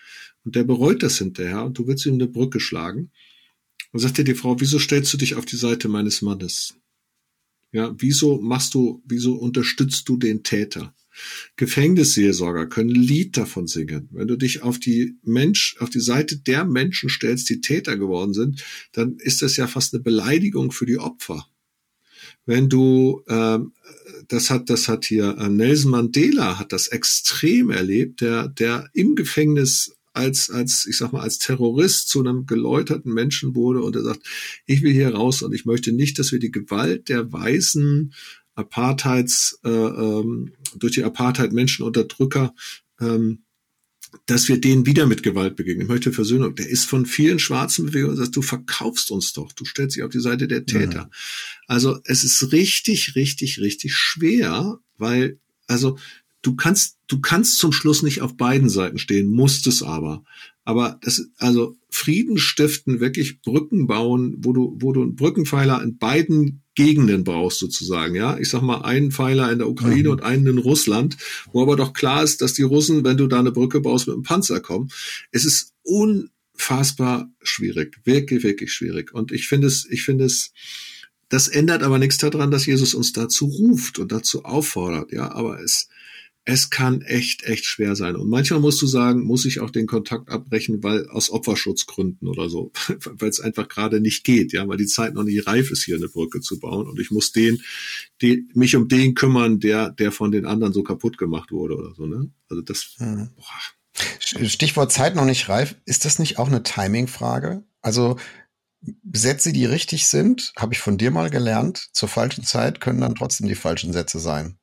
und 0.45 0.55
der 0.55 0.63
bereut 0.63 1.03
das 1.03 1.19
hinterher 1.19 1.65
und 1.65 1.77
du 1.79 1.89
willst 1.89 2.07
ihm 2.07 2.15
eine 2.15 2.29
Brücke 2.29 2.61
schlagen. 2.61 3.11
Und 3.93 3.99
sagt 3.99 4.19
dir 4.19 4.25
die 4.25 4.35
Frau, 4.35 4.61
wieso 4.61 4.79
stellst 4.79 5.13
du 5.13 5.17
dich 5.17 5.35
auf 5.35 5.47
die 5.47 5.57
Seite 5.57 5.89
meines 5.89 6.23
Mannes? 6.23 6.77
Ja, 7.73 7.93
wieso 7.99 8.41
machst 8.41 8.75
du, 8.75 9.03
wieso 9.05 9.35
unterstützt 9.35 10.09
du 10.09 10.17
den 10.17 10.45
Täter? 10.45 10.95
Gefängnisseelsorger 11.57 12.67
können 12.67 12.91
Lied 12.91 13.37
davon 13.37 13.67
singen. 13.67 14.09
Wenn 14.13 14.29
du 14.29 14.37
dich 14.37 14.63
auf 14.63 14.79
die 14.79 15.17
Mensch, 15.23 15.77
auf 15.79 15.91
die 15.91 16.01
Seite 16.01 16.39
der 16.39 16.65
Menschen 16.65 17.09
stellst, 17.09 17.49
die 17.51 17.61
Täter 17.61 17.97
geworden 17.97 18.35
sind, 18.35 18.65
dann 18.93 19.17
ist 19.19 19.43
das 19.43 19.57
ja 19.57 19.67
fast 19.67 19.95
eine 19.95 20.03
Beleidigung 20.03 20.73
für 20.73 20.87
die 20.87 20.99
Opfer. 20.99 21.47
Wenn 22.47 22.69
du, 22.69 23.23
ähm, 23.29 23.73
das 24.29 24.51
hat, 24.51 24.71
das 24.71 24.89
hat 24.89 25.05
hier 25.05 25.37
äh, 25.39 25.49
Nelson 25.49 25.91
Mandela 25.91 26.59
hat 26.59 26.73
das 26.73 26.89
extrem 26.89 27.71
erlebt, 27.71 28.21
der, 28.21 28.49
der 28.49 28.89
im 28.93 29.15
Gefängnis 29.15 29.97
als, 30.13 30.51
als, 30.51 30.87
ich 30.87 30.99
sag 30.99 31.13
mal, 31.13 31.23
als 31.23 31.39
Terrorist 31.39 32.09
zu 32.09 32.21
einem 32.21 32.47
geläuterten 32.47 33.13
Menschen 33.13 33.55
wurde 33.55 33.83
und 33.83 33.95
er 33.95 34.03
sagt, 34.03 34.27
ich 34.67 34.83
will 34.83 34.93
hier 34.93 35.15
raus 35.15 35.43
und 35.43 35.55
ich 35.55 35.65
möchte 35.65 35.93
nicht, 35.93 36.19
dass 36.19 36.33
wir 36.33 36.41
die 36.41 36.51
Gewalt 36.51 37.09
der 37.09 37.33
weißen 37.33 38.13
Apartheids, 38.55 39.59
äh, 39.65 39.69
ähm, 39.69 40.53
durch 40.77 40.93
die 40.93 41.05
Apartheid 41.05 41.53
Menschenunterdrücker, 41.53 42.55
ähm, 43.01 43.43
dass 44.27 44.49
wir 44.49 44.61
denen 44.61 44.87
wieder 44.87 45.07
mit 45.07 45.23
Gewalt 45.23 45.57
begegnen. 45.57 45.83
Ich 45.83 45.89
möchte 45.89 46.13
Versöhnung. 46.13 46.55
Der 46.57 46.69
ist 46.69 46.85
von 46.85 47.07
vielen 47.07 47.39
schwarzen 47.39 47.87
Bewegungen, 47.87 48.17
sagt, 48.17 48.35
du 48.35 48.43
verkaufst 48.43 49.11
uns 49.11 49.33
doch. 49.33 49.53
Du 49.53 49.65
stellst 49.65 49.97
dich 49.97 50.03
auf 50.03 50.11
die 50.11 50.21
Seite 50.21 50.49
der 50.49 50.67
Täter. 50.67 51.05
Mhm. 51.05 51.11
Also 51.67 51.99
es 52.05 52.25
ist 52.25 52.53
richtig, 52.53 53.15
richtig, 53.15 53.61
richtig 53.61 53.95
schwer, 53.95 54.79
weil, 54.99 55.39
also 55.69 55.97
du 56.43 56.57
kannst, 56.57 56.99
du 57.07 57.21
kannst 57.21 57.59
zum 57.59 57.73
Schluss 57.73 58.03
nicht 58.03 58.21
auf 58.21 58.37
beiden 58.37 58.69
Seiten 58.69 58.99
stehen, 58.99 59.29
musst 59.29 59.67
es 59.67 59.83
aber. 59.83 60.25
Aber 60.71 61.01
das, 61.03 61.29
also 61.39 61.77
Frieden 61.91 62.39
stiften, 62.39 63.01
wirklich 63.01 63.43
Brücken 63.43 63.89
bauen, 63.89 64.37
wo 64.39 64.53
du, 64.53 64.77
wo 64.81 64.93
du 64.93 65.03
einen 65.03 65.17
Brückenpfeiler 65.17 65.83
in 65.83 65.99
beiden 65.99 66.63
Gegenden 66.77 67.25
brauchst 67.25 67.59
sozusagen, 67.59 68.15
ja. 68.15 68.39
Ich 68.39 68.49
sag 68.49 68.63
mal, 68.63 68.83
einen 68.83 69.11
Pfeiler 69.11 69.51
in 69.51 69.59
der 69.59 69.69
Ukraine 69.69 70.05
mhm. 70.05 70.11
und 70.13 70.23
einen 70.23 70.47
in 70.47 70.59
Russland, 70.59 71.17
wo 71.53 71.61
aber 71.61 71.75
doch 71.75 71.93
klar 71.93 72.23
ist, 72.23 72.41
dass 72.41 72.55
die 72.55 72.63
Russen, 72.63 73.03
wenn 73.05 73.17
du 73.17 73.27
da 73.27 73.41
eine 73.41 73.51
Brücke 73.51 73.81
baust, 73.81 74.07
mit 74.07 74.15
einem 74.15 74.23
Panzer 74.23 74.61
kommen. 74.61 74.91
Es 75.33 75.45
ist 75.45 75.75
unfassbar 75.83 77.29
schwierig, 77.43 77.99
wirklich, 78.05 78.45
wirklich 78.45 78.73
schwierig. 78.73 79.13
Und 79.13 79.33
ich 79.33 79.49
finde 79.49 79.67
es, 79.67 79.89
ich 79.91 80.05
finde 80.05 80.27
es, 80.27 80.53
das 81.29 81.49
ändert 81.49 81.83
aber 81.83 81.99
nichts 81.99 82.19
daran, 82.19 82.53
dass 82.53 82.67
Jesus 82.67 82.95
uns 82.95 83.13
dazu 83.13 83.47
ruft 83.47 83.99
und 83.99 84.13
dazu 84.13 84.45
auffordert, 84.45 85.11
ja. 85.11 85.33
Aber 85.33 85.61
es, 85.61 85.89
es 86.51 86.69
kann 86.69 87.01
echt, 87.03 87.45
echt 87.45 87.65
schwer 87.65 87.95
sein. 87.95 88.17
Und 88.17 88.29
manchmal 88.29 88.59
musst 88.59 88.83
du 88.83 88.87
sagen, 88.89 89.23
muss 89.23 89.45
ich 89.45 89.61
auch 89.61 89.71
den 89.71 89.87
Kontakt 89.87 90.29
abbrechen, 90.29 90.83
weil 90.83 91.09
aus 91.09 91.31
Opferschutzgründen 91.31 92.27
oder 92.27 92.51
so, 92.51 92.73
weil 93.05 93.29
es 93.29 93.39
einfach 93.39 93.69
gerade 93.69 94.01
nicht 94.01 94.25
geht, 94.25 94.53
ja, 94.53 94.67
weil 94.67 94.77
die 94.77 94.87
Zeit 94.87 95.15
noch 95.15 95.23
nicht 95.23 95.47
reif 95.47 95.71
ist, 95.71 95.85
hier 95.85 95.95
eine 95.95 96.09
Brücke 96.09 96.41
zu 96.41 96.59
bauen. 96.59 96.89
Und 96.89 96.99
ich 96.99 97.13
muss 97.13 97.31
den, 97.31 97.63
den 98.21 98.51
mich 98.55 98.75
um 98.75 98.89
den 98.89 99.15
kümmern, 99.15 99.61
der, 99.61 99.91
der 99.91 100.11
von 100.11 100.33
den 100.33 100.45
anderen 100.45 100.73
so 100.73 100.83
kaputt 100.83 101.19
gemacht 101.19 101.53
wurde 101.53 101.77
oder 101.77 101.95
so, 101.95 102.07
ne? 102.07 102.31
Also 102.49 102.63
das, 102.63 102.97
mhm. 102.99 103.31
boah. 103.37 104.49
Stichwort 104.49 104.93
Zeit 104.93 105.15
noch 105.15 105.25
nicht 105.25 105.49
reif. 105.49 105.77
Ist 105.85 106.05
das 106.05 106.19
nicht 106.19 106.39
auch 106.39 106.49
eine 106.49 106.63
Timing-Frage? 106.63 107.65
Also, 107.81 108.17
Sätze, 109.13 109.53
die 109.53 109.67
richtig 109.67 110.07
sind, 110.07 110.53
habe 110.57 110.73
ich 110.73 110.81
von 110.81 110.99
dir 110.99 111.11
mal 111.11 111.31
gelernt, 111.31 111.89
zur 111.93 112.09
falschen 112.09 112.45
Zeit 112.45 112.81
können 112.81 113.01
dann 113.01 113.15
trotzdem 113.15 113.47
die 113.47 113.55
falschen 113.55 113.93
Sätze 113.93 114.19
sein. 114.19 114.60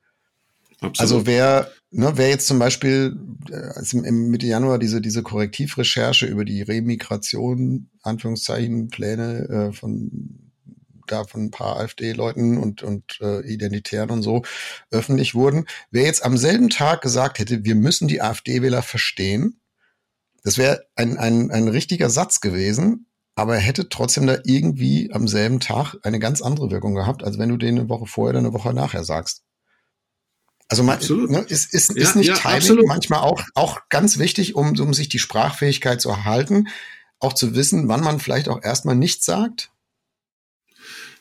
Absolut. 0.79 0.99
Also 0.99 1.25
wer, 1.25 1.71
ne, 1.91 2.13
wer 2.15 2.29
jetzt 2.29 2.47
zum 2.47 2.59
Beispiel 2.59 3.17
also 3.51 3.99
im 3.99 4.29
Mitte 4.29 4.45
Januar 4.45 4.77
diese, 4.77 5.01
diese 5.01 5.23
Korrektivrecherche 5.23 6.27
über 6.27 6.45
die 6.45 6.61
Remigration, 6.61 7.89
Anführungszeichen, 8.03 8.89
Pläne 8.89 9.49
äh, 9.49 9.73
von 9.73 10.43
da 11.07 11.23
von 11.23 11.45
ein 11.45 11.51
paar 11.51 11.79
AfD-Leuten 11.79 12.57
und, 12.57 12.83
und 12.83 13.19
äh, 13.21 13.39
Identitären 13.41 14.11
und 14.11 14.23
so 14.23 14.43
öffentlich 14.91 15.35
wurden. 15.35 15.65
Wer 15.89 16.03
jetzt 16.03 16.23
am 16.23 16.37
selben 16.37 16.69
Tag 16.69 17.01
gesagt 17.01 17.39
hätte, 17.39 17.63
wir 17.63 17.75
müssen 17.75 18.07
die 18.07 18.21
AfD-Wähler 18.21 18.81
verstehen, 18.81 19.61
das 20.43 20.57
wäre 20.57 20.85
ein, 20.95 21.17
ein, 21.17 21.51
ein 21.51 21.67
richtiger 21.67 22.09
Satz 22.09 22.39
gewesen, 22.39 23.07
aber 23.35 23.55
er 23.55 23.61
hätte 23.61 23.89
trotzdem 23.89 24.27
da 24.27 24.37
irgendwie 24.43 25.11
am 25.11 25.27
selben 25.27 25.59
Tag 25.59 25.95
eine 26.03 26.19
ganz 26.19 26.41
andere 26.41 26.71
Wirkung 26.71 26.95
gehabt, 26.95 27.23
als 27.23 27.37
wenn 27.37 27.49
du 27.49 27.57
den 27.57 27.77
eine 27.77 27.89
Woche 27.89 28.05
vorher 28.05 28.31
oder 28.31 28.39
eine 28.39 28.53
Woche 28.53 28.73
nachher 28.73 29.03
sagst. 29.03 29.43
Also 30.69 30.83
man, 30.83 30.99
ne, 30.99 31.45
ist, 31.47 31.73
ist, 31.73 31.95
ja, 31.95 32.03
ist 32.03 32.15
nicht 32.15 32.27
ja, 32.27 32.35
Timing 32.35 32.57
absolut. 32.57 32.87
manchmal 32.87 33.19
auch, 33.21 33.41
auch 33.53 33.79
ganz 33.89 34.17
wichtig, 34.17 34.55
um, 34.55 34.77
um 34.79 34.93
sich 34.93 35.07
die 35.07 35.19
Sprachfähigkeit 35.19 36.01
zu 36.01 36.09
erhalten, 36.09 36.67
auch 37.19 37.33
zu 37.33 37.55
wissen, 37.55 37.87
wann 37.87 38.03
man 38.03 38.19
vielleicht 38.19 38.49
auch 38.49 38.61
erstmal 38.61 38.95
nichts 38.95 39.25
sagt? 39.25 39.71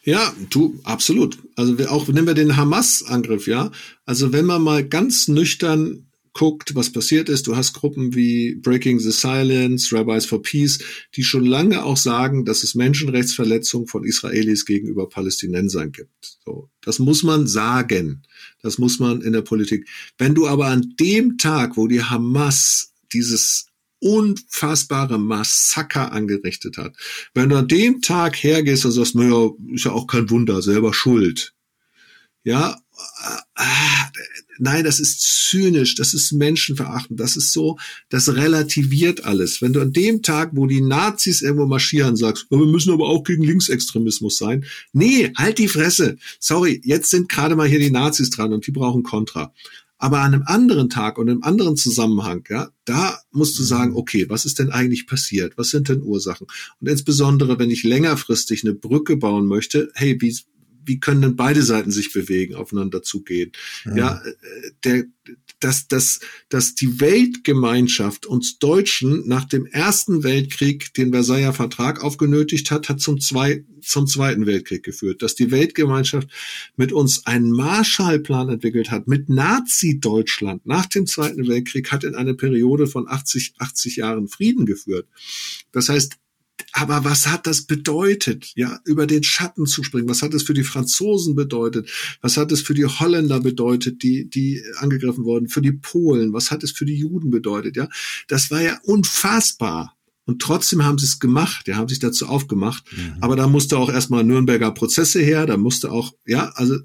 Ja, 0.02 0.32
du, 0.50 0.78
absolut. 0.85 1.38
Also 1.56 1.78
wir 1.78 1.90
auch, 1.90 2.06
nehmen 2.09 2.26
wir 2.26 2.35
den 2.35 2.56
Hamas-Angriff, 2.56 3.46
ja. 3.46 3.70
Also 4.04 4.32
wenn 4.32 4.44
man 4.44 4.62
mal 4.62 4.87
ganz 4.87 5.26
nüchtern 5.26 6.06
guckt, 6.37 6.75
was 6.75 6.92
passiert 6.92 7.31
ist. 7.31 7.46
Du 7.46 7.57
hast 7.57 7.72
Gruppen 7.72 8.14
wie 8.14 8.57
Breaking 8.57 8.99
the 8.99 9.11
Silence, 9.11 9.94
Rabbis 9.94 10.27
for 10.27 10.42
Peace, 10.42 10.79
die 11.14 11.25
schon 11.25 11.46
lange 11.46 11.83
auch 11.83 11.96
sagen, 11.96 12.44
dass 12.44 12.62
es 12.62 12.75
Menschenrechtsverletzungen 12.75 13.87
von 13.87 14.05
Israelis 14.05 14.66
gegenüber 14.66 15.09
Palästinensern 15.09 15.92
gibt. 15.92 16.38
So, 16.44 16.68
das 16.83 16.99
muss 16.99 17.22
man 17.22 17.46
sagen. 17.46 18.22
Das 18.61 18.77
muss 18.77 18.99
man 18.99 19.22
in 19.22 19.33
der 19.33 19.40
Politik. 19.40 19.88
Wenn 20.18 20.35
du 20.35 20.46
aber 20.46 20.66
an 20.66 20.94
dem 21.01 21.38
Tag, 21.38 21.79
wo 21.79 21.87
die 21.87 22.03
Hamas 22.03 22.92
dieses 23.14 23.68
unfassbare 24.01 25.18
Massaker 25.18 26.12
angerichtet 26.12 26.77
hat, 26.77 26.94
wenn 27.33 27.49
du 27.49 27.57
an 27.57 27.68
dem 27.68 28.03
Tag 28.03 28.37
hergehst 28.37 28.85
und 28.85 28.92
sagst, 28.92 29.14
naja, 29.14 29.51
ist 29.72 29.87
ja 29.87 29.92
auch 29.92 30.07
kein 30.07 30.29
Wunder, 30.29 30.61
selber 30.61 30.92
schuld. 30.92 31.55
Ja, 32.44 32.79
ah, 33.55 34.12
nein, 34.59 34.85
das 34.85 35.01
ist 35.01 35.21
zynisch, 35.21 35.95
das 35.95 36.14
ist 36.14 36.33
menschenverachtend, 36.33 37.19
das 37.19 37.37
ist 37.37 37.53
so, 37.53 37.79
das 38.09 38.35
relativiert 38.35 39.25
alles. 39.25 39.62
Wenn 39.62 39.73
du 39.73 39.81
an 39.81 39.92
dem 39.92 40.23
Tag, 40.23 40.51
wo 40.55 40.66
die 40.66 40.81
Nazis 40.81 41.42
irgendwo 41.42 41.66
marschieren, 41.66 42.16
sagst, 42.16 42.47
wir 42.51 42.59
müssen 42.59 42.92
aber 42.92 43.09
auch 43.09 43.25
gegen 43.25 43.42
Linksextremismus 43.42 44.37
sein. 44.37 44.64
Nee, 44.92 45.33
halt 45.37 45.59
die 45.59 45.69
Fresse. 45.69 46.16
Sorry, 46.40 46.81
jetzt 46.85 47.11
sind 47.11 47.29
gerade 47.29 47.57
mal 47.57 47.69
hier 47.69 47.81
die 47.81 47.90
Nazis 47.90 48.31
dran 48.31 48.53
und 48.53 48.66
die 48.66 48.73
brauchen 48.73 49.03
Kontra. 49.03 49.53
Aber 49.99 50.21
an 50.21 50.35
einem 50.35 50.42
anderen 50.47 50.90
Tag 50.90 51.16
und 51.16 51.31
einem 51.31 51.42
anderen 51.42 51.77
Zusammenhang, 51.77 52.45
ja, 52.51 52.69
da 52.85 53.19
musst 53.31 53.59
du 53.59 53.62
sagen, 53.62 53.92
mhm. 53.92 53.97
okay, 53.97 54.27
was 54.29 54.45
ist 54.45 54.59
denn 54.59 54.71
eigentlich 54.71 55.07
passiert? 55.07 55.57
Was 55.57 55.71
sind 55.71 55.88
denn 55.88 56.03
Ursachen? 56.03 56.47
Und 56.81 56.88
insbesondere, 56.88 57.59
wenn 57.59 57.71
ich 57.71 57.83
längerfristig 57.83 58.64
eine 58.64 58.75
Brücke 58.75 59.16
bauen 59.16 59.47
möchte, 59.47 59.90
hey, 59.95 60.21
wie, 60.21 60.37
wie 60.87 61.01
können 61.01 61.22
denn 61.22 61.37
beide 61.37 61.62
Seiten 61.62 61.90
sich 61.90 62.12
bewegen, 62.12 62.55
aufeinander 62.55 63.03
zugehen? 63.03 63.53
Mhm. 63.85 63.96
Ja, 63.96 64.22
äh, 64.25 64.70
der, 64.85 65.05
dass, 65.61 65.88
dass, 65.88 66.20
dass 66.49 66.75
die 66.75 67.01
Weltgemeinschaft 67.01 68.27
uns 68.27 68.59
Deutschen 68.59 69.27
nach 69.27 69.44
dem 69.44 69.66
Ersten 69.66 70.22
Weltkrieg 70.22 70.92
den 70.94 71.12
Versailler 71.12 71.53
Vertrag 71.53 72.03
aufgenötigt 72.03 72.70
hat, 72.70 72.88
hat 72.88 73.01
zum, 73.01 73.20
zwei, 73.20 73.64
zum 73.81 74.07
Zweiten 74.07 74.46
Weltkrieg 74.46 74.83
geführt. 74.83 75.22
Dass 75.22 75.35
die 75.35 75.51
Weltgemeinschaft 75.51 76.29
mit 76.77 76.92
uns 76.92 77.27
einen 77.27 77.51
Marshallplan 77.51 78.51
entwickelt 78.51 78.90
hat, 78.90 79.09
mit 79.09 79.29
Nazi-Deutschland 79.29 80.66
nach 80.66 80.87
dem 80.87 81.07
Zweiten 81.07 81.49
Weltkrieg, 81.49 81.90
hat 81.90 82.05
in 82.05 82.14
eine 82.14 82.35
Periode 82.35 82.87
von 82.87 83.09
80, 83.09 83.55
80 83.59 83.96
Jahren 83.96 84.29
Frieden 84.29 84.66
geführt. 84.66 85.09
Das 85.72 85.88
heißt, 85.88 86.18
aber 86.73 87.05
was 87.05 87.27
hat 87.27 87.47
das 87.47 87.62
bedeutet, 87.62 88.53
ja, 88.55 88.81
über 88.85 89.07
den 89.07 89.23
Schatten 89.23 89.66
zu 89.66 89.83
springen? 89.83 90.09
Was 90.09 90.23
hat 90.23 90.35
es 90.35 90.42
für 90.42 90.55
die 90.55 90.64
Franzosen 90.64 91.35
bedeutet? 91.35 91.88
Was 92.21 92.37
hat 92.37 92.53
es 92.53 92.61
für 92.61 92.75
die 92.75 92.87
Holländer 92.87 93.40
bedeutet, 93.40 94.03
die, 94.03 94.29
die 94.29 94.62
angegriffen 94.77 95.25
wurden? 95.25 95.49
Für 95.49 95.62
die 95.62 95.73
Polen? 95.73 96.33
Was 96.33 96.51
hat 96.51 96.62
es 96.62 96.73
für 96.73 96.85
die 96.85 96.97
Juden 96.97 97.31
bedeutet? 97.31 97.77
Ja, 97.77 97.88
das 98.29 98.51
war 98.51 98.62
ja 98.62 98.79
unfassbar. 98.85 99.97
Und 100.25 100.42
trotzdem 100.42 100.85
haben 100.85 100.99
sie 100.99 101.07
es 101.07 101.21
gemacht, 101.21 101.69
ja, 101.69 101.77
haben 101.77 101.88
sich 101.88 102.01
dazu 102.01 102.27
aufgemacht. 102.27 102.85
Mhm. 102.92 103.16
Aber 103.21 103.37
da 103.37 103.47
musste 103.47 103.79
auch 103.79 103.88
erstmal 103.88 104.25
Nürnberger 104.25 104.73
Prozesse 104.73 105.21
her, 105.21 105.47
da 105.47 105.57
musste 105.57 105.92
auch, 105.92 106.14
ja, 106.27 106.51
also 106.57 106.77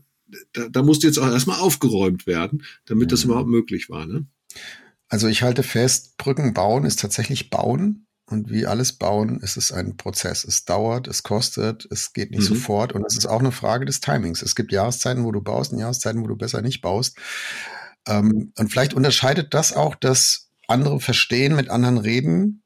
da, 0.54 0.70
da 0.70 0.84
musste 0.84 1.08
jetzt 1.08 1.18
auch 1.18 1.28
erstmal 1.28 1.60
aufgeräumt 1.60 2.28
werden, 2.28 2.64
damit 2.86 3.08
mhm. 3.08 3.10
das 3.10 3.24
überhaupt 3.24 3.50
möglich 3.50 3.90
war. 3.90 4.06
Ne? 4.06 4.28
Also 5.08 5.28
ich 5.28 5.42
halte 5.42 5.64
fest, 5.64 6.18
Brücken 6.18 6.54
bauen 6.54 6.86
ist 6.86 7.00
tatsächlich 7.00 7.50
bauen 7.50 8.06
und 8.32 8.50
wie 8.50 8.65
alles 8.65 8.94
bauen, 8.94 9.39
ist 9.41 9.58
es 9.58 9.72
ein 9.72 9.98
Prozess. 9.98 10.44
Es 10.44 10.65
dauert, 10.65 11.08
es 11.08 11.24
kostet, 11.24 11.88
es 11.91 12.13
geht 12.13 12.32
nicht 12.32 12.50
mhm. 12.50 12.56
sofort. 12.56 12.94
Und 12.94 13.06
es 13.06 13.17
ist 13.17 13.26
auch 13.26 13.39
eine 13.39 13.52
Frage 13.52 13.86
des 13.86 14.00
Timings. 14.00 14.41
Es 14.41 14.56
gibt 14.56 14.72
Jahreszeiten, 14.72 15.24
wo 15.24 15.32
du 15.32 15.41
baust 15.41 15.74
und 15.74 15.80
Jahreszeiten, 15.80 16.24
wo 16.24 16.28
du 16.28 16.36
besser 16.36 16.62
nicht 16.62 16.82
baust. 16.82 17.17
Ähm, 18.08 18.52
und 18.58 18.72
vielleicht 18.72 18.94
unterscheidet 18.94 19.54
das 19.54 19.74
auch, 19.74 19.96
dass 19.96 20.50
andere 20.67 21.00
verstehen, 21.00 21.56
mit 21.56 21.70
anderen 21.70 21.98
reden 21.98 22.63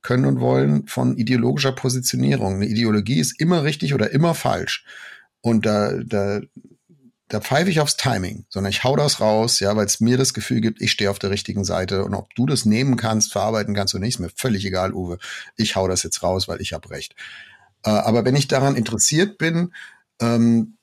können 0.00 0.24
und 0.24 0.40
wollen 0.40 0.86
von 0.88 1.16
ideologischer 1.16 1.72
Positionierung. 1.72 2.56
Eine 2.56 2.66
Ideologie 2.66 3.20
ist 3.20 3.40
immer 3.40 3.62
richtig 3.64 3.94
oder 3.94 4.10
immer 4.10 4.34
falsch. 4.34 4.84
Und 5.40 5.66
da, 5.66 5.92
da 6.04 6.40
da 7.32 7.40
pfeife 7.40 7.70
ich 7.70 7.80
aufs 7.80 7.96
Timing, 7.96 8.44
sondern 8.50 8.70
ich 8.70 8.84
hau 8.84 8.94
das 8.94 9.18
raus, 9.18 9.58
ja, 9.58 9.74
weil 9.74 9.86
es 9.86 10.00
mir 10.00 10.18
das 10.18 10.34
Gefühl 10.34 10.60
gibt, 10.60 10.82
ich 10.82 10.92
stehe 10.92 11.10
auf 11.10 11.18
der 11.18 11.30
richtigen 11.30 11.64
Seite 11.64 12.04
und 12.04 12.12
ob 12.12 12.34
du 12.34 12.44
das 12.44 12.66
nehmen 12.66 12.98
kannst, 12.98 13.32
verarbeiten 13.32 13.74
kannst 13.74 13.94
oder 13.94 14.04
nicht, 14.04 14.16
ist 14.16 14.20
mir 14.20 14.28
völlig 14.36 14.66
egal, 14.66 14.92
Uwe. 14.92 15.16
Ich 15.56 15.74
hau 15.74 15.88
das 15.88 16.02
jetzt 16.02 16.22
raus, 16.22 16.46
weil 16.46 16.60
ich 16.60 16.74
habe 16.74 16.90
recht. 16.90 17.14
Äh, 17.84 17.90
aber 17.90 18.26
wenn 18.26 18.36
ich 18.36 18.48
daran 18.48 18.76
interessiert 18.76 19.38
bin, 19.38 19.72
ähm, 20.20 20.76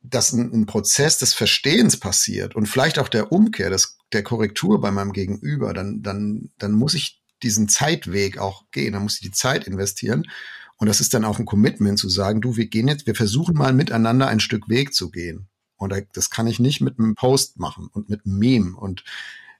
dass 0.00 0.32
ein, 0.32 0.52
ein, 0.52 0.66
Prozess 0.66 1.18
des 1.18 1.34
Verstehens 1.34 1.98
passiert 1.98 2.54
und 2.54 2.66
vielleicht 2.66 3.00
auch 3.00 3.08
der 3.08 3.32
Umkehr, 3.32 3.68
des, 3.70 3.98
der 4.12 4.22
Korrektur 4.22 4.80
bei 4.80 4.92
meinem 4.92 5.12
Gegenüber, 5.12 5.74
dann, 5.74 6.02
dann, 6.02 6.50
dann 6.58 6.70
muss 6.70 6.94
ich 6.94 7.20
diesen 7.42 7.68
Zeitweg 7.68 8.38
auch 8.38 8.70
gehen, 8.70 8.92
dann 8.92 9.02
muss 9.02 9.14
ich 9.14 9.22
die 9.22 9.32
Zeit 9.32 9.66
investieren. 9.66 10.30
Und 10.76 10.86
das 10.86 11.00
ist 11.00 11.14
dann 11.14 11.24
auch 11.24 11.40
ein 11.40 11.46
Commitment 11.46 11.98
zu 11.98 12.08
sagen, 12.08 12.40
du, 12.40 12.56
wir 12.56 12.68
gehen 12.68 12.86
jetzt, 12.86 13.08
wir 13.08 13.16
versuchen 13.16 13.56
mal 13.56 13.72
miteinander 13.72 14.28
ein 14.28 14.38
Stück 14.38 14.68
Weg 14.68 14.94
zu 14.94 15.10
gehen. 15.10 15.48
Und 15.76 15.94
das 16.14 16.30
kann 16.30 16.46
ich 16.46 16.58
nicht 16.58 16.80
mit 16.80 16.98
einem 16.98 17.14
Post 17.14 17.58
machen 17.58 17.88
und 17.92 18.08
mit 18.08 18.24
einem 18.24 18.38
Meme. 18.38 18.76
Und 18.76 19.04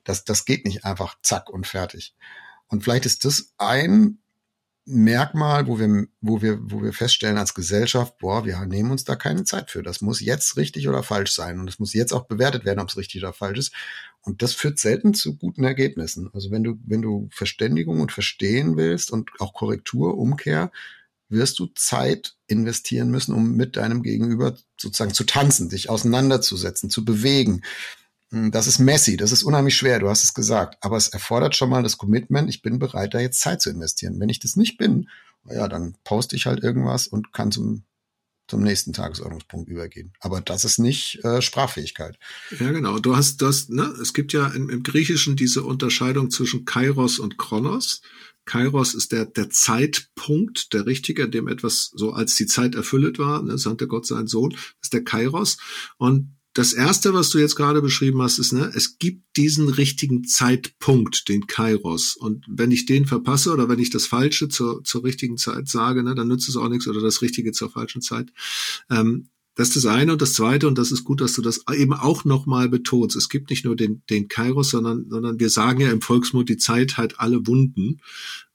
das, 0.05 0.25
das 0.25 0.45
geht 0.45 0.65
nicht 0.65 0.85
einfach 0.85 1.17
zack 1.23 1.51
und 1.51 1.67
fertig. 1.67 2.15
Und 2.69 2.85
vielleicht 2.85 3.07
ist 3.07 3.25
das 3.25 3.53
ein 3.59 4.19
Merkmal, 4.89 5.67
wo 5.67 5.81
wir, 5.81 6.07
wo 6.21 6.43
wir, 6.43 6.59
wo 6.63 6.81
wir 6.81 6.93
feststellen 6.93 7.39
als 7.39 7.55
Gesellschaft, 7.55 8.19
boah, 8.19 8.45
wir 8.45 8.65
nehmen 8.67 8.93
uns 8.93 9.03
da 9.03 9.17
keine 9.17 9.43
Zeit 9.43 9.73
für. 9.73 9.83
Das 9.83 10.01
muss 10.01 10.21
jetzt 10.21 10.57
richtig 10.57 10.89
oder 10.89 11.03
falsch 11.03 11.33
sein. 11.33 11.59
Und 11.59 11.69
es 11.69 11.81
muss 11.81 11.93
jetzt 11.93 12.13
auch 12.13 12.27
bewertet 12.27 12.65
werden, 12.65 12.79
ob 12.79 12.89
es 12.89 12.97
richtig 12.97 13.21
oder 13.21 13.33
falsch 13.33 13.59
ist. 13.59 13.73
Und 14.21 14.43
das 14.43 14.53
führt 14.53 14.79
selten 14.79 15.13
zu 15.13 15.37
guten 15.37 15.65
Ergebnissen. 15.65 16.31
Also 16.33 16.53
wenn 16.53 16.63
du, 16.63 16.79
wenn 16.87 17.03
du 17.03 17.29
Verständigung 17.33 18.01
und 18.01 18.13
Verstehen 18.13 18.77
willst 18.77 19.11
und 19.11 19.31
auch 19.41 19.55
Korrektur, 19.55 20.17
Umkehr, 20.17 20.71
wirst 21.29 21.59
du 21.59 21.67
Zeit 21.75 22.37
investieren 22.47 23.11
müssen, 23.11 23.35
um 23.35 23.53
mit 23.53 23.77
deinem 23.77 24.03
Gegenüber 24.03 24.57
sozusagen 24.81 25.15
zu 25.15 25.25
tanzen, 25.25 25.69
dich 25.69 25.91
auseinanderzusetzen, 25.91 26.91
zu 26.91 27.05
bewegen. 27.05 27.63
Hm, 28.31 28.51
das 28.51 28.67
ist 28.67 28.79
messy, 28.79 29.17
das 29.17 29.33
ist 29.33 29.43
unheimlich 29.43 29.77
schwer, 29.77 29.99
du 29.99 30.09
hast 30.09 30.25
es 30.25 30.35
gesagt. 30.35 30.79
Aber 30.81 30.97
es 30.97 31.09
erfordert 31.09 31.57
schon 31.57 31.71
mal 31.71 31.83
das 31.83 31.99
Commitment, 31.99 32.49
ich 32.49 32.63
bin 32.63 32.79
bereit, 32.79 33.15
da 33.15 33.21
jetzt 33.21 33.41
Zeit 33.41 33.61
zu 33.61 33.71
investieren. 33.71 34.21
Wenn 34.21 34.29
ich 34.29 34.39
das 34.39 34.57
nicht 34.57 34.79
bin, 34.79 35.09
ja, 35.49 35.69
dann 35.69 35.97
poste 36.05 36.37
ich 36.37 36.47
halt 36.47 36.63
irgendwas 36.63 37.07
und 37.07 37.33
kann 37.33 37.53
zum, 37.53 37.85
zum 38.49 38.63
nächsten 38.63 38.93
Tagesordnungspunkt 38.93 39.69
übergehen. 39.69 40.13
Aber 40.21 40.41
das 40.41 40.65
ist 40.65 40.79
nicht 40.79 41.25
äh, 41.25 41.41
Sprachfähigkeit. 41.43 42.19
Ja, 42.59 42.71
genau. 42.73 42.99
Du 42.99 43.17
hast 43.17 43.43
das, 43.43 43.69
ne, 43.69 43.85
es 44.01 44.13
gibt 44.13 44.33
ja 44.33 44.49
im, 44.49 44.71
im 44.71 44.83
Griechischen 44.83 45.37
diese 45.37 45.63
Unterscheidung 45.63 46.31
zwischen 46.31 46.65
Kairos 46.65 47.19
und 47.19 47.39
Kronos. 47.39 48.03
Kairos 48.47 48.95
ist 48.95 49.13
der, 49.13 49.27
der 49.27 49.51
Zeitpunkt, 49.51 50.73
der 50.73 50.87
richtige, 50.87 51.25
in 51.25 51.31
dem 51.31 51.49
etwas 51.49 51.91
so 51.95 52.13
als 52.13 52.37
die 52.37 52.47
Zeit 52.47 52.75
erfüllt 52.75 53.19
war, 53.19 53.43
ne, 53.43 53.59
sandte 53.59 53.87
Gott 53.89 54.07
seinen 54.07 54.29
Sohn, 54.29 54.57
ist 54.81 54.93
der 54.93 55.05
Kairos. 55.05 55.59
Und 55.99 56.37
das 56.57 56.73
erste, 56.73 57.13
was 57.13 57.29
du 57.29 57.39
jetzt 57.39 57.55
gerade 57.55 57.83
beschrieben 57.83 58.23
hast, 58.23 58.39
ist, 58.39 58.53
ne, 58.53 58.73
es 58.75 58.99
gibt 58.99 59.37
diesen 59.37 59.69
richtigen 59.69 60.25
Zeitpunkt, 60.25 61.29
den 61.29 61.47
Kairos. 61.47 62.17
Und 62.17 62.47
wenn 62.49 62.71
ich 62.71 62.87
den 62.87 63.05
verpasse 63.05 63.53
oder 63.53 63.69
wenn 63.69 63.79
ich 63.79 63.91
das 63.91 64.07
Falsche 64.07 64.49
zur, 64.49 64.83
zur 64.83 65.05
richtigen 65.05 65.37
Zeit 65.37 65.69
sage, 65.69 66.03
ne, 66.03 66.15
dann 66.15 66.29
nützt 66.29 66.49
es 66.49 66.57
auch 66.57 66.71
nichts 66.71 66.89
oder 66.89 67.03
das 67.03 67.21
Richtige 67.21 67.53
zur 67.53 67.71
falschen 67.71 68.01
Zeit. 68.01 68.33
Ähm, 68.89 69.29
das 69.57 69.69
ist 69.69 69.85
das 69.85 69.87
eine 69.87 70.13
und 70.13 70.21
das 70.21 70.35
zweite, 70.35 70.69
und 70.69 70.77
das 70.77 70.93
ist 70.93 71.03
gut, 71.03 71.23
dass 71.23 71.33
du 71.33 71.41
das 71.41 71.65
eben 71.75 71.95
auch 71.95 72.27
nochmal 72.27 72.69
betonst. 72.69 73.17
Es 73.17 73.31
gibt 73.31 73.49
nicht 73.49 73.65
nur 73.65 73.75
den, 73.75 74.03
den 74.11 74.29
Kairos, 74.29 74.69
sondern, 74.69 75.09
sondern 75.09 75.41
wir 75.41 75.49
sagen 75.49 75.81
ja 75.81 75.91
im 75.91 76.03
Volksmund, 76.03 76.51
die 76.51 76.59
Zeit 76.59 76.99
hat 76.99 77.21
alle 77.21 77.47
Wunden. 77.47 78.03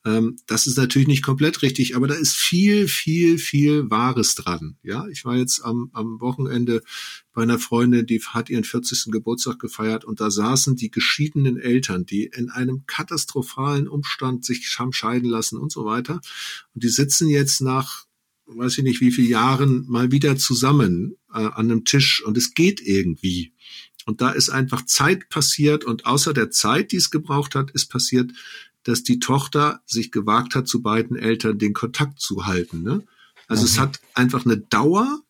Ähm, 0.06 0.38
das 0.46 0.68
ist 0.68 0.78
natürlich 0.78 1.08
nicht 1.08 1.24
komplett 1.24 1.64
richtig, 1.64 1.96
aber 1.96 2.08
da 2.08 2.14
ist 2.14 2.36
viel, 2.36 2.88
viel, 2.88 3.40
viel 3.40 3.90
Wahres 3.90 4.36
dran. 4.36 4.78
Ja, 4.84 5.08
ich 5.08 5.26
war 5.26 5.36
jetzt 5.36 5.66
am, 5.66 5.90
am 5.94 6.22
Wochenende 6.22 6.84
bei 7.34 7.42
einer 7.42 7.58
Freundin, 7.58 8.06
die 8.06 8.22
hat 8.22 8.52
ihren 8.52 8.64
40. 8.64 9.12
Geburtstag 9.12 9.58
gefeiert 9.58 10.06
und 10.06 10.22
da 10.22 10.30
saßen 10.30 10.76
die 10.76 10.92
geschiedenen 10.92 11.58
Eltern, 11.58 12.06
die 12.06 12.26
in 12.26 12.52
einem 12.52 12.84
katastrophalen 12.86 13.88
Umstand 13.88 14.46
sich 14.46 14.76
haben 14.78 14.94
scheiden 14.94 15.30
lassen 15.30 15.58
und 15.58 15.72
so 15.72 15.84
weiter. 15.84 16.22
Und 16.76 16.84
die 16.84 16.90
sitzen 16.90 17.28
jetzt 17.28 17.62
nach 17.62 18.06
weiß 18.56 18.78
ich 18.78 18.84
nicht 18.84 19.02
wie 19.02 19.12
viele 19.12 19.30
Jahren 19.30 19.86
mal 19.88 20.12
wieder 20.12 20.38
zusammen 20.38 21.16
äh, 21.34 21.38
an 21.38 21.72
einem 21.72 21.86
Tisch 21.86 22.24
und 22.24 22.38
es 22.38 22.54
geht 22.54 22.82
irgendwie. 22.82 23.54
Und 24.06 24.22
da 24.22 24.32
ist 24.32 24.50
einfach 24.50 24.86
Zeit 24.86 25.30
passiert 25.30 25.84
und 25.84 26.06
außer 26.06 26.34
der 26.34 26.50
Zeit, 26.50 26.92
die 26.92 26.98
es 26.98 27.12
gebraucht 27.12 27.56
hat, 27.56 27.72
ist 27.72 27.88
passiert, 27.88 28.32
dass 28.84 29.04
die 29.04 29.20
Tochter 29.20 29.82
sich 29.86 30.12
gewagt 30.12 30.56
hat, 30.56 30.68
zu 30.68 30.82
beiden 30.82 31.16
Eltern 31.16 31.60
den 31.60 31.74
Kontakt 31.74 32.20
zu 32.20 32.46
halten. 32.46 32.82
Ne? 32.82 33.04
Also 33.48 33.62
mhm. 33.62 33.68
es 33.68 33.80
hat 33.80 34.00
einfach 34.16 34.46
eine 34.46 34.58
Dauer 34.58 35.22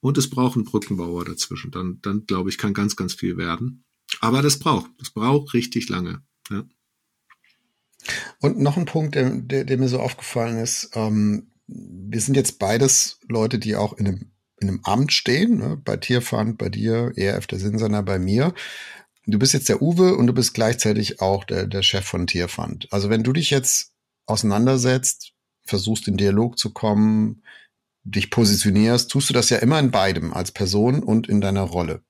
und 0.00 0.18
es 0.18 0.28
braucht 0.28 0.56
einen 0.56 0.64
Brückenbauer 0.64 1.24
dazwischen. 1.24 1.70
Dann, 1.70 1.98
dann 2.02 2.26
glaube 2.26 2.50
ich, 2.50 2.58
kann 2.58 2.74
ganz, 2.74 2.96
ganz 2.96 3.14
viel 3.14 3.36
werden. 3.36 3.84
Aber 4.20 4.42
das 4.42 4.58
braucht, 4.58 4.90
das 4.98 5.10
braucht 5.10 5.54
richtig 5.54 5.88
lange. 5.88 6.22
Ja. 6.50 6.64
Und 8.40 8.58
noch 8.58 8.76
ein 8.76 8.86
Punkt, 8.86 9.14
der, 9.14 9.30
der, 9.30 9.64
der 9.64 9.78
mir 9.78 9.88
so 9.88 10.00
aufgefallen 10.00 10.58
ist, 10.58 10.90
ähm, 10.94 11.50
wir 11.72 12.20
sind 12.20 12.36
jetzt 12.36 12.58
beides 12.58 13.18
Leute, 13.28 13.58
die 13.58 13.76
auch 13.76 13.92
in 13.94 14.06
einem, 14.06 14.32
in 14.60 14.68
einem 14.68 14.80
Amt 14.84 15.12
stehen, 15.12 15.58
ne? 15.58 15.80
bei 15.82 15.96
Tierfund, 15.96 16.58
bei 16.58 16.68
dir, 16.68 17.12
ERF 17.16 17.46
der 17.46 17.58
Sinnsander, 17.58 18.02
bei 18.02 18.18
mir. 18.18 18.54
Du 19.26 19.38
bist 19.38 19.52
jetzt 19.52 19.68
der 19.68 19.80
Uwe 19.80 20.16
und 20.16 20.26
du 20.26 20.32
bist 20.32 20.54
gleichzeitig 20.54 21.20
auch 21.20 21.44
der, 21.44 21.66
der 21.66 21.82
Chef 21.82 22.04
von 22.04 22.26
Tierfund. 22.26 22.88
Also 22.90 23.10
wenn 23.10 23.22
du 23.22 23.32
dich 23.32 23.50
jetzt 23.50 23.92
auseinandersetzt, 24.26 25.32
versuchst 25.64 26.08
in 26.08 26.16
Dialog 26.16 26.58
zu 26.58 26.72
kommen, 26.72 27.44
dich 28.02 28.30
positionierst, 28.30 29.10
tust 29.10 29.28
du 29.28 29.34
das 29.34 29.50
ja 29.50 29.58
immer 29.58 29.78
in 29.78 29.90
beidem, 29.90 30.32
als 30.32 30.52
Person 30.52 31.02
und 31.02 31.28
in 31.28 31.40
deiner 31.40 31.62
Rolle. 31.62 32.02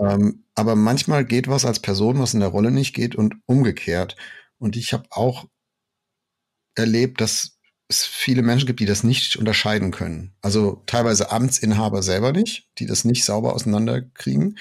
Ähm, 0.00 0.44
aber 0.54 0.76
manchmal 0.76 1.24
geht 1.24 1.48
was 1.48 1.64
als 1.64 1.80
Person, 1.80 2.18
was 2.18 2.34
in 2.34 2.40
der 2.40 2.48
Rolle 2.48 2.70
nicht 2.70 2.94
geht 2.94 3.14
und 3.14 3.36
umgekehrt. 3.46 4.16
Und 4.58 4.76
ich 4.76 4.92
habe 4.92 5.06
auch 5.10 5.46
erlebt, 6.74 7.20
dass 7.20 7.53
es 7.94 8.04
viele 8.04 8.42
Menschen 8.42 8.66
gibt, 8.66 8.80
die 8.80 8.86
das 8.86 9.04
nicht 9.04 9.36
unterscheiden 9.36 9.90
können. 9.90 10.32
Also 10.42 10.82
teilweise 10.86 11.30
Amtsinhaber 11.30 12.02
selber 12.02 12.32
nicht, 12.32 12.68
die 12.78 12.86
das 12.86 13.04
nicht 13.04 13.24
sauber 13.24 13.54
auseinanderkriegen, 13.54 14.58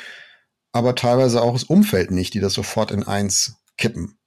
aber 0.72 0.96
teilweise 0.96 1.42
auch 1.42 1.54
das 1.54 1.64
Umfeld 1.64 2.12
nicht, 2.12 2.34
die 2.34 2.40
das 2.40 2.54
sofort 2.54 2.92
in 2.92 3.04
eins 3.04 3.58
kippen. 3.78 4.18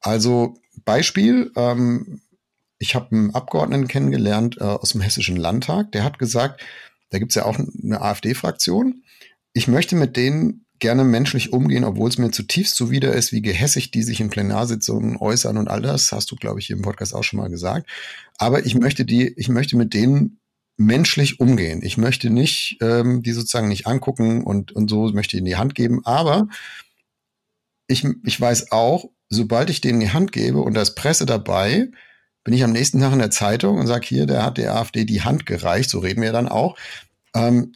Also 0.00 0.58
Beispiel, 0.84 1.52
ähm, 1.56 2.20
ich 2.78 2.94
habe 2.94 3.14
einen 3.14 3.34
Abgeordneten 3.34 3.88
kennengelernt 3.88 4.58
äh, 4.60 4.64
aus 4.64 4.90
dem 4.90 5.00
Hessischen 5.00 5.36
Landtag, 5.36 5.92
der 5.92 6.04
hat 6.04 6.18
gesagt, 6.18 6.62
da 7.10 7.18
gibt's 7.18 7.34
ja 7.34 7.44
auch 7.44 7.58
eine 7.58 8.00
AfD-Fraktion. 8.00 9.04
Ich 9.52 9.68
möchte 9.68 9.94
mit 9.94 10.16
denen 10.16 10.63
gerne 10.84 11.02
menschlich 11.02 11.50
umgehen, 11.50 11.82
obwohl 11.82 12.10
es 12.10 12.18
mir 12.18 12.30
zutiefst 12.30 12.76
zuwider 12.76 13.14
ist, 13.14 13.32
wie 13.32 13.40
gehässig 13.40 13.90
die 13.90 14.02
sich 14.02 14.20
in 14.20 14.28
Plenarsitzungen 14.28 15.16
äußern 15.16 15.56
und 15.56 15.66
all 15.66 15.80
das, 15.80 16.12
hast 16.12 16.30
du, 16.30 16.36
glaube 16.36 16.60
ich, 16.60 16.66
hier 16.66 16.76
im 16.76 16.82
Podcast 16.82 17.14
auch 17.14 17.24
schon 17.24 17.38
mal 17.38 17.48
gesagt. 17.48 17.88
Aber 18.36 18.66
ich 18.66 18.74
möchte 18.74 19.06
die, 19.06 19.32
ich 19.38 19.48
möchte 19.48 19.78
mit 19.78 19.94
denen 19.94 20.40
menschlich 20.76 21.40
umgehen. 21.40 21.80
Ich 21.82 21.96
möchte 21.96 22.28
nicht 22.28 22.76
ähm, 22.82 23.22
die 23.22 23.32
sozusagen 23.32 23.68
nicht 23.68 23.86
angucken 23.86 24.44
und, 24.44 24.72
und 24.72 24.90
so 24.90 25.10
möchte 25.10 25.38
ich 25.38 25.38
in 25.38 25.46
die 25.46 25.56
Hand 25.56 25.74
geben, 25.74 26.04
aber 26.04 26.48
ich, 27.86 28.06
ich 28.22 28.38
weiß 28.38 28.70
auch, 28.70 29.06
sobald 29.30 29.70
ich 29.70 29.80
denen 29.80 30.00
die 30.00 30.12
Hand 30.12 30.32
gebe 30.32 30.60
und 30.60 30.74
da 30.74 30.82
ist 30.82 30.96
Presse 30.96 31.24
dabei, 31.24 31.88
bin 32.44 32.52
ich 32.52 32.62
am 32.62 32.72
nächsten 32.72 33.00
Tag 33.00 33.14
in 33.14 33.20
der 33.20 33.30
Zeitung 33.30 33.78
und 33.78 33.86
sage 33.86 34.06
hier, 34.06 34.26
der 34.26 34.44
hat 34.44 34.58
der 34.58 34.74
AfD 34.76 35.06
die 35.06 35.22
Hand 35.22 35.46
gereicht, 35.46 35.88
so 35.88 36.00
reden 36.00 36.20
wir 36.20 36.32
dann 36.32 36.46
auch. 36.46 36.76
Ähm, 37.34 37.72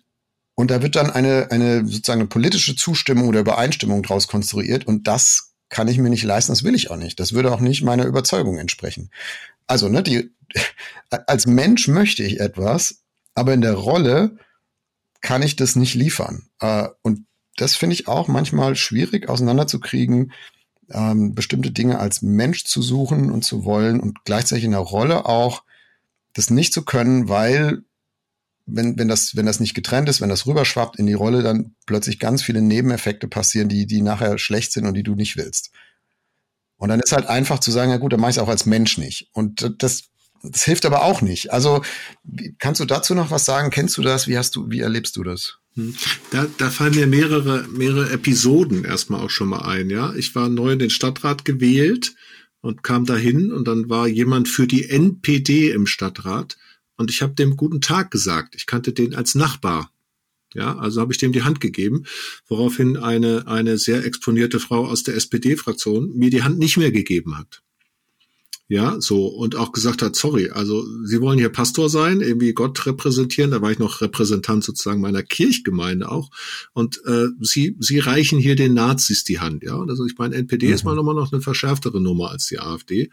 und 0.59 0.72
da 0.72 0.82
wird 0.82 0.96
dann 0.96 1.09
eine, 1.09 1.52
eine 1.52 1.86
sozusagen 1.86 2.22
eine 2.22 2.28
politische 2.28 2.74
Zustimmung 2.74 3.28
oder 3.28 3.38
Übereinstimmung 3.38 4.02
draus 4.02 4.26
konstruiert 4.26 4.88
und 4.88 5.06
das 5.06 5.52
kann 5.68 5.86
ich 5.86 5.98
mir 5.98 6.11
nicht 6.11 6.24
leisten, 6.24 6.50
das 6.50 6.64
will 6.64 6.74
ich 6.74 6.90
auch 6.90 6.96
nicht. 6.96 7.20
Das 7.20 7.32
würde 7.32 7.52
auch 7.52 7.61
nicht 7.61 7.84
meiner 7.84 8.06
Überzeugung 8.06 8.59
entsprechen. 8.59 9.12
Also, 9.68 9.88
ne, 9.88 10.02
die, 10.02 10.34
als 11.11 11.46
Mensch 11.46 11.86
möchte 11.86 12.24
ich 12.24 12.40
etwas, 12.40 13.04
aber 13.34 13.54
in 13.54 13.61
der 13.61 13.74
Rolle 13.74 14.36
kann 15.20 15.42
ich 15.42 15.54
das 15.54 15.76
nicht 15.76 15.94
liefern. 15.94 16.48
Äh, 16.59 16.88
und 17.02 17.26
das 17.56 17.76
finde 17.76 17.94
ich 17.94 18.09
auch 18.09 18.26
manchmal 18.26 18.74
schwierig 18.74 19.28
auseinanderzukriegen, 19.28 20.32
ähm, 20.90 21.36
bestimmte 21.36 21.70
Dinge 21.70 22.00
als 22.00 22.20
Mensch 22.20 22.64
zu 22.64 22.82
suchen 22.82 23.30
und 23.30 23.44
zu 23.44 23.64
wollen 23.64 24.00
und 24.00 24.24
gleichzeitig 24.24 24.64
in 24.64 24.72
der 24.72 24.80
Rolle 24.80 25.24
auch 25.24 25.62
das 26.32 26.50
nicht 26.50 26.72
zu 26.72 26.84
können, 26.84 27.28
weil 27.28 27.84
wenn, 28.69 28.99
wenn, 28.99 29.09
das, 29.09 29.35
wenn 29.35 29.47
das 29.47 29.61
nicht 29.61 29.75
getrennt 29.75 30.09
ist, 30.09 30.21
wenn 30.21 30.29
das 30.29 30.47
rüberschwappt 30.47 30.99
in 30.99 31.07
die 31.07 31.14
Rolle, 31.14 31.43
dann 31.43 31.75
plötzlich 31.87 32.19
ganz 32.19 32.43
viele 32.43 32.62
Nebeneffekte 32.62 33.29
passieren, 33.29 33.69
die, 33.69 33.87
die 33.87 34.03
nachher 34.03 34.39
schlecht 34.39 34.73
sind 34.73 34.87
und 34.87 34.95
die 34.95 35.03
du 35.03 35.14
nicht 35.14 35.37
willst. 35.37 35.71
Und 36.77 36.91
dann 36.91 37.01
ist 37.01 37.12
halt 37.12 37.27
einfach 37.27 37.59
zu 37.59 37.71
sagen, 37.71 37.91
ja 37.91 37.97
gut, 37.97 38.12
dann 38.12 38.21
mach 38.21 38.29
ich 38.29 38.37
es 38.37 38.43
auch 38.43 38.49
als 38.49 38.66
Mensch 38.66 38.99
nicht. 38.99 39.29
Und 39.33 39.75
das, 39.79 40.05
das 40.43 40.64
hilft 40.64 40.87
aber 40.87 41.03
auch 41.03 41.23
nicht. 41.23 41.53
Also 41.53 41.83
kannst 42.59 42.81
du 42.81 42.85
dazu 42.85 43.14
noch 43.14 43.31
was 43.31 43.45
sagen? 43.45 43.71
Kennst 43.71 43.97
du 43.97 44.03
das? 44.03 44.29
Wie 44.29 44.39
hast 44.39 44.55
du, 44.55 44.71
wie 44.71 44.81
erlebst 44.81 45.16
du 45.16 45.25
das? 45.25 45.59
Hm. 45.75 45.97
Da, 46.31 46.47
da 46.59 46.71
fallen 46.71 46.95
mir 46.95 47.07
mehrere, 47.07 47.66
mehrere 47.69 48.11
Episoden 48.11 48.85
erstmal 48.85 49.21
auch 49.23 49.31
schon 49.31 49.49
mal 49.49 49.62
ein, 49.62 49.91
ja. 49.91 50.14
Ich 50.14 50.35
war 50.35 50.49
neu 50.49 50.73
in 50.73 50.79
den 50.79 50.91
Stadtrat 50.91 51.45
gewählt 51.45 52.14
und 52.61 52.83
kam 52.83 53.07
dahin 53.07 53.53
und 53.53 53.66
dann 53.66 53.89
war 53.89 54.07
jemand 54.07 54.49
für 54.49 54.66
die 54.66 54.89
NPD 54.89 55.71
im 55.71 55.87
Stadtrat 55.87 56.57
und 56.99 57.11
ich 57.11 57.22
habe 57.22 57.32
dem 57.32 57.57
guten 57.57 57.80
Tag 57.80 58.11
gesagt. 58.11 58.55
Ich 58.55 58.66
kannte 58.66 58.92
den 58.92 59.14
als 59.14 59.34
Nachbar. 59.34 59.90
Ja, 60.55 60.78
also 60.78 61.01
habe 61.01 61.12
ich 61.12 61.18
dem 61.18 61.32
die 61.32 61.42
Hand 61.42 61.61
gegeben, 61.61 62.05
woraufhin 62.46 62.96
eine, 62.96 63.46
eine 63.46 63.76
sehr 63.78 64.05
exponierte 64.05 64.61
Frau 64.61 64.86
aus 64.86 65.03
der 65.03 65.14
SPD-Fraktion 65.14 66.16
mir 66.16 66.30
die 66.30 66.42
Hand 66.42 66.59
nicht 66.59 66.78
mehr 66.78 66.90
gegeben 66.90 67.36
hat. 67.36 67.62
Ja, 68.70 69.01
so, 69.01 69.26
und 69.26 69.57
auch 69.57 69.72
gesagt 69.72 70.03
hat, 70.03 70.14
sorry, 70.14 70.51
also 70.51 70.84
Sie 71.05 71.22
wollen 71.22 71.38
hier 71.38 71.49
Pastor 71.49 71.88
sein, 71.88 72.20
irgendwie 72.20 72.53
Gott 72.53 72.84
repräsentieren, 72.84 73.51
da 73.51 73.62
war 73.62 73.70
ich 73.70 73.78
noch 73.78 74.03
Repräsentant 74.03 74.62
sozusagen 74.62 75.01
meiner 75.01 75.22
Kirchgemeinde 75.22 76.11
auch. 76.11 76.30
Und 76.74 77.01
äh, 77.07 77.28
Sie, 77.40 77.76
Sie 77.78 77.99
reichen 77.99 78.38
hier 78.38 78.57
den 78.57 78.74
Nazis 78.74 79.24
die 79.24 79.40
Hand, 79.40 79.62
ja. 79.62 79.80
Also 79.80 80.05
ich 80.05 80.18
meine, 80.18 80.34
NPD 80.34 80.66
mhm. 80.66 80.74
ist 80.74 80.84
mal 80.84 80.94
nochmal 80.94 81.14
noch 81.14 81.32
eine 81.32 81.40
verschärftere 81.40 81.99
Nummer 81.99 82.30
als 82.30 82.44
die 82.46 82.59
AfD. 82.59 83.11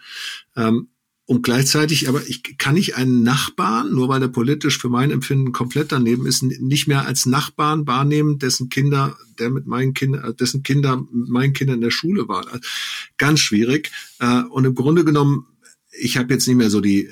Ähm, 0.58 0.90
und 1.28 1.42
gleichzeitig, 1.42 2.08
aber 2.08 2.22
ich 2.28 2.58
kann 2.60 2.76
nicht 2.76 2.96
einen 2.98 3.24
Nachbarn, 3.24 3.92
nur 3.92 4.10
weil 4.10 4.22
er 4.22 4.28
politisch 4.28 4.78
für 4.78 4.90
mein 4.90 5.10
Empfinden 5.10 5.54
komplett 5.54 5.92
daneben 5.92 6.28
ist, 6.28 6.44
nicht 6.44 6.88
mehr 6.88 7.08
als 7.08 7.26
Nachbarn 7.26 7.88
wahrnehmen, 7.88 8.38
dessen 8.38 8.70
Kinder, 8.70 9.18
der 9.40 9.50
mit 9.50 9.66
meinen 9.66 9.96
Kindern, 9.96 10.36
dessen 10.38 10.62
Kinder 10.62 10.98
mit 11.12 11.30
meinen 11.30 11.54
Kindern 11.54 11.78
in 11.78 11.82
der 11.82 11.92
Schule 11.92 12.28
waren. 12.28 12.62
Ganz 13.18 13.40
schwierig. 13.40 13.92
Äh, 14.20 14.44
und 14.44 14.66
im 14.66 14.76
Grunde 14.76 15.04
genommen 15.04 15.48
ich 15.98 16.18
habe 16.18 16.34
jetzt 16.34 16.48
nicht 16.48 16.58
mehr 16.58 16.70
so 16.70 16.82
die, 16.82 17.10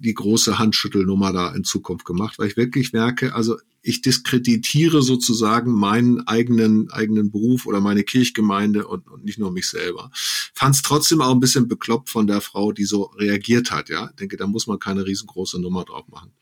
die 0.00 0.14
große 0.14 0.58
Handschüttelnummer 0.58 1.32
da 1.32 1.54
in 1.54 1.64
Zukunft 1.64 2.04
gemacht, 2.04 2.38
weil 2.38 2.48
ich 2.48 2.56
wirklich 2.56 2.92
merke, 2.92 3.34
also 3.34 3.56
ich 3.82 4.02
diskreditiere 4.02 5.00
sozusagen 5.00 5.72
meinen 5.72 6.26
eigenen, 6.26 6.90
eigenen 6.90 7.30
Beruf 7.30 7.66
oder 7.66 7.80
meine 7.80 8.02
Kirchgemeinde 8.02 8.88
und, 8.88 9.08
und 9.08 9.24
nicht 9.24 9.38
nur 9.38 9.52
mich 9.52 9.68
selber. 9.68 10.10
Fand 10.54 10.74
es 10.74 10.82
trotzdem 10.82 11.20
auch 11.20 11.30
ein 11.30 11.38
bisschen 11.38 11.68
bekloppt 11.68 12.10
von 12.10 12.26
der 12.26 12.40
Frau, 12.40 12.72
die 12.72 12.84
so 12.84 13.04
reagiert 13.16 13.70
hat, 13.70 13.88
ja. 13.88 14.08
Ich 14.10 14.16
denke, 14.16 14.36
da 14.36 14.48
muss 14.48 14.66
man 14.66 14.80
keine 14.80 15.06
riesengroße 15.06 15.60
Nummer 15.60 15.84
drauf 15.84 16.08
machen. 16.08 16.32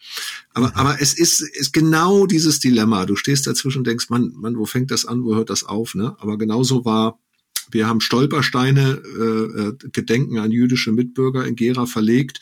Aber, 0.54 0.68
mhm. 0.68 0.74
aber 0.74 1.02
es 1.02 1.12
ist, 1.12 1.40
ist 1.40 1.74
genau 1.74 2.26
dieses 2.26 2.60
Dilemma. 2.60 3.04
Du 3.04 3.14
stehst 3.14 3.46
dazwischen 3.46 3.78
und 3.78 3.86
denkst, 3.86 4.08
Mann, 4.08 4.32
Mann, 4.34 4.56
wo 4.56 4.64
fängt 4.64 4.90
das 4.90 5.04
an, 5.04 5.22
wo 5.22 5.34
hört 5.34 5.50
das 5.50 5.64
auf, 5.64 5.94
ne? 5.94 6.16
Aber 6.20 6.38
genauso 6.38 6.86
war 6.86 7.18
wir 7.70 7.86
haben 7.86 8.00
Stolpersteine, 8.00 9.02
äh, 9.18 9.60
äh, 9.60 9.72
Gedenken 9.92 10.38
an 10.38 10.50
jüdische 10.50 10.92
Mitbürger 10.92 11.46
in 11.46 11.56
Gera 11.56 11.86
verlegt. 11.86 12.40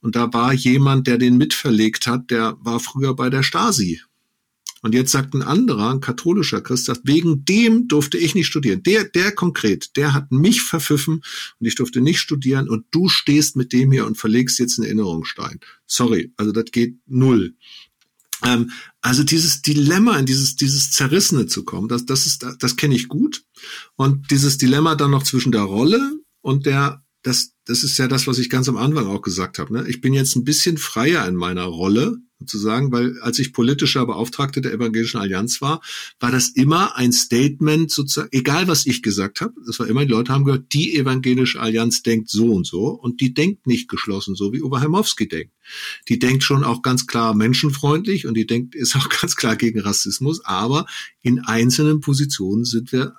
Und 0.00 0.16
da 0.16 0.32
war 0.32 0.52
jemand, 0.52 1.06
der 1.06 1.18
den 1.18 1.36
mitverlegt 1.36 2.06
hat, 2.06 2.30
der 2.30 2.56
war 2.60 2.80
früher 2.80 3.14
bei 3.14 3.30
der 3.30 3.42
Stasi. 3.42 4.00
Und 4.80 4.94
jetzt 4.94 5.10
sagt 5.10 5.34
ein 5.34 5.42
anderer, 5.42 5.90
ein 5.90 6.00
katholischer 6.00 6.60
Christ, 6.60 6.84
sagt, 6.84 7.00
wegen 7.02 7.44
dem 7.44 7.88
durfte 7.88 8.16
ich 8.16 8.34
nicht 8.34 8.46
studieren. 8.46 8.82
Der, 8.84 9.04
der 9.04 9.32
konkret, 9.32 9.96
der 9.96 10.14
hat 10.14 10.30
mich 10.30 10.62
verpfiffen 10.62 11.22
und 11.58 11.66
ich 11.66 11.74
durfte 11.74 12.00
nicht 12.00 12.20
studieren 12.20 12.68
und 12.68 12.86
du 12.92 13.08
stehst 13.08 13.56
mit 13.56 13.72
dem 13.72 13.90
hier 13.90 14.06
und 14.06 14.16
verlegst 14.16 14.58
jetzt 14.60 14.78
einen 14.78 14.86
Erinnerungsstein. 14.86 15.58
Sorry, 15.86 16.32
also 16.36 16.52
das 16.52 16.66
geht 16.70 16.96
null. 17.06 17.54
Ähm, 18.44 18.70
also 19.00 19.24
dieses 19.24 19.62
Dilemma, 19.62 20.18
in 20.18 20.26
dieses, 20.26 20.56
dieses 20.56 20.90
Zerrissene 20.92 21.46
zu 21.46 21.64
kommen, 21.64 21.88
das, 21.88 22.06
das 22.06 22.26
ist, 22.26 22.46
das 22.58 22.76
kenne 22.76 22.94
ich 22.94 23.08
gut. 23.08 23.44
Und 23.96 24.30
dieses 24.30 24.58
Dilemma 24.58 24.94
dann 24.94 25.10
noch 25.10 25.22
zwischen 25.22 25.52
der 25.52 25.62
Rolle 25.62 26.20
und 26.40 26.66
der, 26.66 27.02
das, 27.22 27.52
das 27.64 27.82
ist 27.82 27.98
ja 27.98 28.08
das, 28.08 28.26
was 28.26 28.38
ich 28.38 28.50
ganz 28.50 28.68
am 28.68 28.76
Anfang 28.76 29.06
auch 29.06 29.22
gesagt 29.22 29.58
habe. 29.58 29.72
Ne? 29.72 29.88
Ich 29.88 30.00
bin 30.00 30.14
jetzt 30.14 30.36
ein 30.36 30.44
bisschen 30.44 30.78
freier 30.78 31.26
in 31.26 31.34
meiner 31.34 31.64
Rolle, 31.64 32.18
sozusagen, 32.38 32.92
weil 32.92 33.18
als 33.20 33.38
ich 33.38 33.52
politischer 33.52 34.06
Beauftragter 34.06 34.60
der 34.60 34.72
Evangelischen 34.72 35.20
Allianz 35.20 35.60
war, 35.60 35.80
war 36.20 36.30
das 36.30 36.50
immer 36.50 36.96
ein 36.96 37.12
Statement, 37.12 37.90
sozusagen, 37.90 38.28
egal 38.30 38.68
was 38.68 38.86
ich 38.86 39.02
gesagt 39.02 39.40
habe, 39.40 39.54
das 39.66 39.80
war 39.80 39.88
immer, 39.88 40.04
die 40.04 40.12
Leute 40.12 40.32
haben 40.32 40.44
gehört, 40.44 40.72
die 40.72 40.94
Evangelische 40.94 41.60
Allianz 41.60 42.02
denkt 42.02 42.30
so 42.30 42.52
und 42.52 42.66
so 42.66 42.90
und 42.90 43.20
die 43.20 43.34
denkt 43.34 43.66
nicht 43.66 43.88
geschlossen, 43.88 44.36
so 44.36 44.52
wie 44.52 44.62
Oberheimowski 44.62 45.26
denkt. 45.26 45.52
Die 46.08 46.18
denkt 46.18 46.44
schon 46.44 46.62
auch 46.62 46.82
ganz 46.82 47.06
klar 47.06 47.34
menschenfreundlich 47.34 48.26
und 48.26 48.34
die 48.34 48.46
denkt, 48.46 48.74
ist 48.76 48.94
auch 48.94 49.08
ganz 49.20 49.34
klar 49.34 49.56
gegen 49.56 49.80
Rassismus, 49.80 50.44
aber 50.44 50.86
in 51.22 51.40
einzelnen 51.40 52.00
Positionen 52.00 52.64
sind 52.64 52.92
wir 52.92 53.16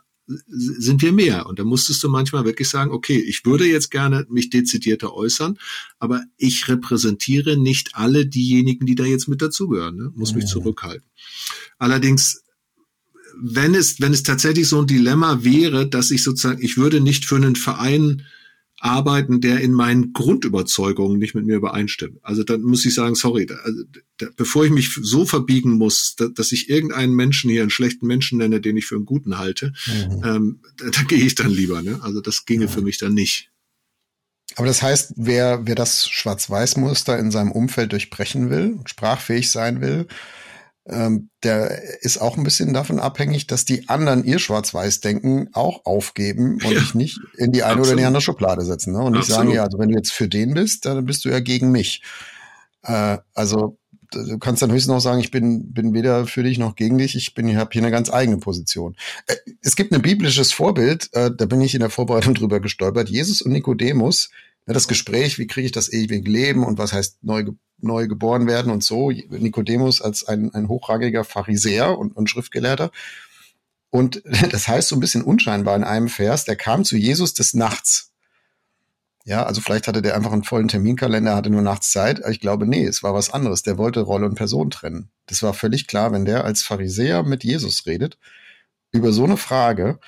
sind 0.47 1.01
wir 1.01 1.11
mehr. 1.11 1.47
Und 1.47 1.59
da 1.59 1.63
musstest 1.63 2.03
du 2.03 2.09
manchmal 2.09 2.45
wirklich 2.45 2.69
sagen, 2.69 2.91
okay, 2.91 3.17
ich 3.17 3.45
würde 3.45 3.65
jetzt 3.65 3.89
gerne 3.89 4.25
mich 4.29 4.49
dezidierter 4.49 5.13
äußern, 5.13 5.57
aber 5.97 6.23
ich 6.37 6.67
repräsentiere 6.67 7.57
nicht 7.57 7.95
alle 7.95 8.25
diejenigen, 8.25 8.85
die 8.85 8.95
da 8.95 9.05
jetzt 9.05 9.27
mit 9.27 9.41
dazugehören, 9.41 9.95
ne? 9.95 10.11
muss 10.15 10.35
mich 10.35 10.45
zurückhalten. 10.45 11.07
Allerdings, 11.77 12.43
wenn 13.41 13.73
es, 13.73 13.99
wenn 13.99 14.13
es 14.13 14.23
tatsächlich 14.23 14.67
so 14.67 14.81
ein 14.81 14.87
Dilemma 14.87 15.43
wäre, 15.43 15.87
dass 15.87 16.11
ich 16.11 16.23
sozusagen, 16.23 16.61
ich 16.61 16.77
würde 16.77 17.01
nicht 17.01 17.25
für 17.25 17.37
einen 17.37 17.55
Verein 17.55 18.23
arbeiten, 18.79 19.41
der 19.41 19.59
in 19.59 19.73
meinen 19.73 20.13
Grundüberzeugungen 20.13 21.19
nicht 21.19 21.35
mit 21.35 21.45
mir 21.45 21.57
übereinstimmt. 21.57 22.19
Also 22.21 22.43
dann 22.43 22.61
muss 22.61 22.85
ich 22.85 22.93
sagen, 22.93 23.15
sorry, 23.15 23.45
da, 23.45 23.55
also, 23.55 23.83
da, 24.17 24.27
bevor 24.35 24.65
ich 24.65 24.71
mich 24.71 24.97
so 25.01 25.25
verbiegen 25.25 25.71
muss, 25.71 26.15
da, 26.15 26.27
dass 26.27 26.51
ich 26.51 26.69
irgendeinen 26.69 27.13
Menschen 27.13 27.49
hier 27.49 27.61
einen 27.61 27.71
schlechten 27.71 28.07
Menschen 28.07 28.37
nenne, 28.37 28.61
den 28.61 28.77
ich 28.77 28.85
für 28.85 28.95
einen 28.95 29.05
guten 29.05 29.37
halte, 29.37 29.73
mhm. 29.85 30.23
ähm, 30.23 30.59
da, 30.77 30.89
da 30.89 31.01
gehe 31.03 31.23
ich 31.23 31.35
dann 31.35 31.51
lieber. 31.51 31.81
Ne? 31.81 31.99
Also 32.01 32.21
das 32.21 32.45
ginge 32.45 32.65
mhm. 32.65 32.69
für 32.69 32.81
mich 32.81 32.97
dann 32.97 33.13
nicht. 33.13 33.51
Aber 34.55 34.67
das 34.67 34.81
heißt, 34.81 35.13
wer, 35.15 35.65
wer 35.65 35.75
das 35.75 36.07
Schwarz-Weiß-Muster 36.09 37.19
in 37.19 37.31
seinem 37.31 37.51
Umfeld 37.51 37.91
durchbrechen 37.91 38.49
will, 38.49 38.79
sprachfähig 38.85 39.51
sein 39.51 39.79
will, 39.81 40.07
ähm, 40.89 41.29
der 41.43 42.01
ist 42.03 42.19
auch 42.19 42.37
ein 42.37 42.43
bisschen 42.43 42.73
davon 42.73 42.99
abhängig, 42.99 43.47
dass 43.47 43.65
die 43.65 43.87
anderen 43.89 44.23
ihr 44.23 44.39
Schwarz-Weiß-Denken 44.39 45.49
auch 45.53 45.85
aufgeben 45.85 46.53
und 46.53 46.71
ja. 46.71 46.79
dich 46.79 46.95
nicht 46.95 47.19
in 47.37 47.51
die 47.51 47.63
eine 47.63 47.73
Absolut. 47.73 47.85
oder 47.85 47.91
in 47.91 47.97
die 47.97 48.05
andere 48.05 48.21
Schublade 48.21 48.65
setzen. 48.65 48.93
Ne? 48.93 48.99
Und 48.99 49.13
nicht 49.13 49.27
sagen, 49.27 49.51
ja, 49.51 49.63
also 49.63 49.77
wenn 49.77 49.89
du 49.89 49.95
jetzt 49.95 50.11
für 50.11 50.27
den 50.27 50.53
bist, 50.53 50.85
dann 50.85 51.05
bist 51.05 51.25
du 51.25 51.29
ja 51.29 51.39
gegen 51.39 51.71
mich. 51.71 52.01
Äh, 52.83 53.17
also 53.33 53.77
du 54.11 54.39
kannst 54.39 54.61
dann 54.61 54.71
höchstens 54.71 54.93
noch 54.93 54.99
sagen, 54.99 55.19
ich 55.19 55.31
bin, 55.31 55.71
bin 55.71 55.93
weder 55.93 56.25
für 56.25 56.43
dich 56.43 56.57
noch 56.57 56.75
gegen 56.75 56.97
dich, 56.97 57.15
ich 57.15 57.33
bin, 57.33 57.55
habe 57.57 57.69
hier 57.71 57.81
eine 57.81 57.91
ganz 57.91 58.11
eigene 58.11 58.37
Position. 58.37 58.95
Äh, 59.27 59.35
es 59.61 59.75
gibt 59.75 59.93
ein 59.93 60.01
biblisches 60.01 60.51
Vorbild, 60.51 61.09
äh, 61.13 61.31
da 61.35 61.45
bin 61.45 61.61
ich 61.61 61.73
in 61.73 61.81
der 61.81 61.89
Vorbereitung 61.89 62.33
drüber 62.35 62.59
gestolpert. 62.59 63.09
Jesus 63.09 63.41
und 63.41 63.51
Nikodemus, 63.51 64.29
ne, 64.65 64.73
das 64.73 64.87
Gespräch, 64.87 65.37
wie 65.37 65.47
kriege 65.47 65.67
ich 65.67 65.71
das 65.71 65.91
ewige 65.91 66.29
Leben 66.29 66.63
und 66.63 66.77
was 66.77 66.93
heißt 66.93 67.23
neu, 67.23 67.45
neu 67.81 68.07
geboren 68.07 68.47
werden 68.47 68.71
und 68.71 68.83
so. 68.83 69.11
Nikodemus 69.11 70.01
als 70.01 70.27
ein, 70.27 70.53
ein 70.53 70.67
hochrangiger 70.67 71.23
Pharisäer 71.23 71.97
und, 71.97 72.15
und 72.15 72.29
Schriftgelehrter. 72.29 72.91
Und 73.89 74.23
das 74.51 74.67
heißt 74.67 74.89
so 74.89 74.95
ein 74.95 74.99
bisschen 74.99 75.23
unscheinbar 75.23 75.75
in 75.75 75.83
einem 75.83 76.09
Vers, 76.09 76.45
der 76.45 76.55
kam 76.55 76.83
zu 76.83 76.97
Jesus 76.97 77.33
des 77.33 77.53
Nachts. 77.53 78.11
Ja, 79.25 79.43
also 79.43 79.61
vielleicht 79.61 79.87
hatte 79.87 80.01
der 80.01 80.15
einfach 80.15 80.31
einen 80.31 80.43
vollen 80.43 80.69
Terminkalender, 80.69 81.35
hatte 81.35 81.49
nur 81.49 81.61
nachts 81.61 81.91
Zeit. 81.91 82.21
Ich 82.29 82.39
glaube, 82.39 82.65
nee, 82.65 82.85
es 82.85 83.03
war 83.03 83.13
was 83.13 83.29
anderes. 83.29 83.61
Der 83.61 83.77
wollte 83.77 84.01
Rolle 84.01 84.25
und 84.25 84.35
Person 84.35 84.71
trennen. 84.71 85.11
Das 85.27 85.43
war 85.43 85.53
völlig 85.53 85.87
klar, 85.87 86.11
wenn 86.11 86.25
der 86.25 86.45
als 86.45 86.63
Pharisäer 86.63 87.23
mit 87.23 87.43
Jesus 87.43 87.85
redet, 87.85 88.17
über 88.91 89.11
so 89.11 89.25
eine 89.25 89.37
Frage, 89.37 89.99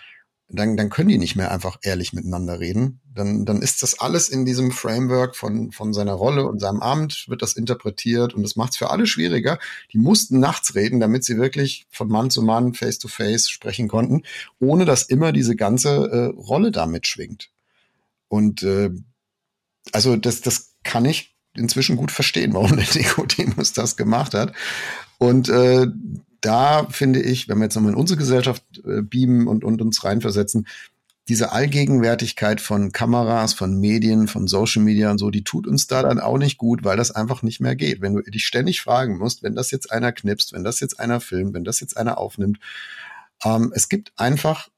dann, 0.53 0.75
dann 0.75 0.89
können 0.89 1.09
die 1.09 1.17
nicht 1.17 1.35
mehr 1.35 1.51
einfach 1.51 1.77
ehrlich 1.81 2.13
miteinander 2.13 2.59
reden. 2.59 2.99
Dann, 3.13 3.45
dann 3.45 3.61
ist 3.61 3.83
das 3.83 3.99
alles 3.99 4.29
in 4.29 4.45
diesem 4.45 4.71
Framework 4.71 5.35
von, 5.35 5.71
von 5.71 5.93
seiner 5.93 6.13
Rolle 6.13 6.45
und 6.45 6.59
seinem 6.59 6.81
Amt, 6.81 7.25
wird 7.27 7.41
das 7.41 7.53
interpretiert 7.53 8.33
und 8.33 8.43
das 8.43 8.55
macht 8.55 8.71
es 8.71 8.77
für 8.77 8.89
alle 8.89 9.07
schwieriger. 9.07 9.59
Die 9.93 9.97
mussten 9.97 10.39
nachts 10.39 10.75
reden, 10.75 10.99
damit 10.99 11.23
sie 11.23 11.37
wirklich 11.37 11.87
von 11.91 12.09
Mann 12.09 12.29
zu 12.29 12.41
Mann, 12.41 12.73
face 12.73 12.99
to 12.99 13.07
face 13.07 13.49
sprechen 13.49 13.87
konnten, 13.87 14.23
ohne 14.59 14.85
dass 14.85 15.03
immer 15.03 15.31
diese 15.31 15.55
ganze 15.55 15.89
äh, 15.89 16.25
Rolle 16.39 16.71
da 16.71 16.85
mitschwingt. 16.85 17.49
Und 18.27 18.63
äh, 18.63 18.89
also 19.91 20.15
das, 20.15 20.41
das 20.41 20.75
kann 20.83 21.05
ich 21.05 21.35
inzwischen 21.55 21.97
gut 21.97 22.11
verstehen, 22.11 22.53
warum 22.53 22.75
der 22.75 22.87
Nikodemus 22.95 23.73
das 23.73 23.97
gemacht 23.97 24.33
hat. 24.33 24.53
Und 25.17 25.49
äh, 25.49 25.87
da 26.41 26.87
finde 26.89 27.21
ich, 27.21 27.47
wenn 27.47 27.59
wir 27.59 27.65
jetzt 27.65 27.75
nochmal 27.75 27.93
in 27.93 27.97
unsere 27.97 28.17
Gesellschaft 28.17 28.63
äh, 28.85 29.01
beamen 29.01 29.47
und, 29.47 29.63
und 29.63 29.81
uns 29.81 30.03
reinversetzen, 30.03 30.67
diese 31.27 31.51
Allgegenwärtigkeit 31.51 32.59
von 32.59 32.91
Kameras, 32.91 33.53
von 33.53 33.79
Medien, 33.79 34.27
von 34.27 34.47
Social 34.47 34.81
Media 34.81 35.11
und 35.11 35.19
so, 35.19 35.29
die 35.29 35.43
tut 35.43 35.67
uns 35.67 35.87
da 35.87 36.01
dann 36.01 36.19
auch 36.19 36.37
nicht 36.37 36.57
gut, 36.57 36.83
weil 36.83 36.97
das 36.97 37.11
einfach 37.11 37.43
nicht 37.43 37.61
mehr 37.61 37.75
geht. 37.75 38.01
Wenn 38.01 38.15
du 38.15 38.21
dich 38.21 38.45
ständig 38.45 38.81
fragen 38.81 39.17
musst, 39.17 39.43
wenn 39.43 39.55
das 39.55 39.71
jetzt 39.71 39.91
einer 39.91 40.11
knipst, 40.11 40.51
wenn 40.51 40.63
das 40.63 40.79
jetzt 40.79 40.99
einer 40.99 41.21
filmt, 41.21 41.53
wenn 41.53 41.63
das 41.63 41.79
jetzt 41.79 41.95
einer 41.95 42.17
aufnimmt, 42.17 42.59
ähm, 43.45 43.71
es 43.75 43.87
gibt 43.87 44.11
einfach 44.17 44.69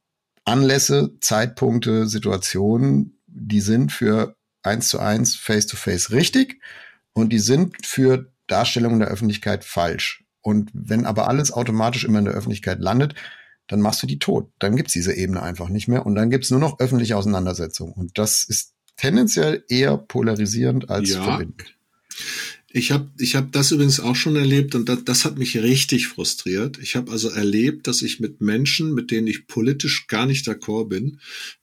Anlässe, 0.45 1.11
Zeitpunkte, 1.22 2.07
Situationen, 2.07 3.18
die 3.28 3.61
sind 3.61 3.91
für 3.91 4.36
eins 4.61 4.89
zu 4.89 4.99
eins, 4.99 5.36
face 5.36 5.66
to 5.68 5.78
face 5.78 6.11
richtig 6.11 6.61
und 7.14 7.32
die 7.32 7.39
sind 7.39 7.86
für 7.86 8.32
Darstellung 8.47 8.93
in 8.93 8.99
der 8.99 9.07
Öffentlichkeit 9.07 9.64
falsch. 9.64 10.22
Und 10.43 10.69
wenn 10.73 11.05
aber 11.05 11.27
alles 11.27 11.51
automatisch 11.51 12.03
immer 12.03 12.19
in 12.19 12.25
der 12.25 12.35
Öffentlichkeit 12.35 12.79
landet, 12.79 13.15
dann 13.67 13.81
machst 13.81 14.03
du 14.03 14.07
die 14.07 14.19
tot. 14.19 14.51
Dann 14.59 14.75
gibt's 14.75 14.93
diese 14.93 15.13
Ebene 15.13 15.41
einfach 15.41 15.69
nicht 15.69 15.87
mehr 15.87 16.05
und 16.05 16.15
dann 16.15 16.29
gibt's 16.29 16.51
nur 16.51 16.59
noch 16.59 16.79
öffentliche 16.79 17.17
Auseinandersetzung. 17.17 17.93
Und 17.93 18.17
das 18.17 18.43
ist 18.43 18.73
tendenziell 18.97 19.63
eher 19.69 19.97
polarisierend 19.97 20.89
als 20.89 21.09
ja. 21.09 21.23
verbindend. 21.23 21.75
Ich 22.75 22.91
habe 22.91 23.11
ich 23.19 23.35
hab 23.35 23.51
das 23.51 23.71
übrigens 23.71 23.99
auch 23.99 24.15
schon 24.15 24.35
erlebt 24.35 24.75
und 24.75 24.89
das, 24.89 25.05
das 25.05 25.25
hat 25.25 25.37
mich 25.37 25.57
richtig 25.57 26.07
frustriert. 26.07 26.79
Ich 26.79 26.95
habe 26.95 27.11
also 27.11 27.29
erlebt, 27.29 27.87
dass 27.87 28.01
ich 28.01 28.19
mit 28.19 28.41
Menschen, 28.41 28.93
mit 28.93 29.11
denen 29.11 29.27
ich 29.27 29.47
politisch 29.47 30.07
gar 30.07 30.25
nicht 30.25 30.47
d'accord 30.47 30.89
bin, 30.89 31.19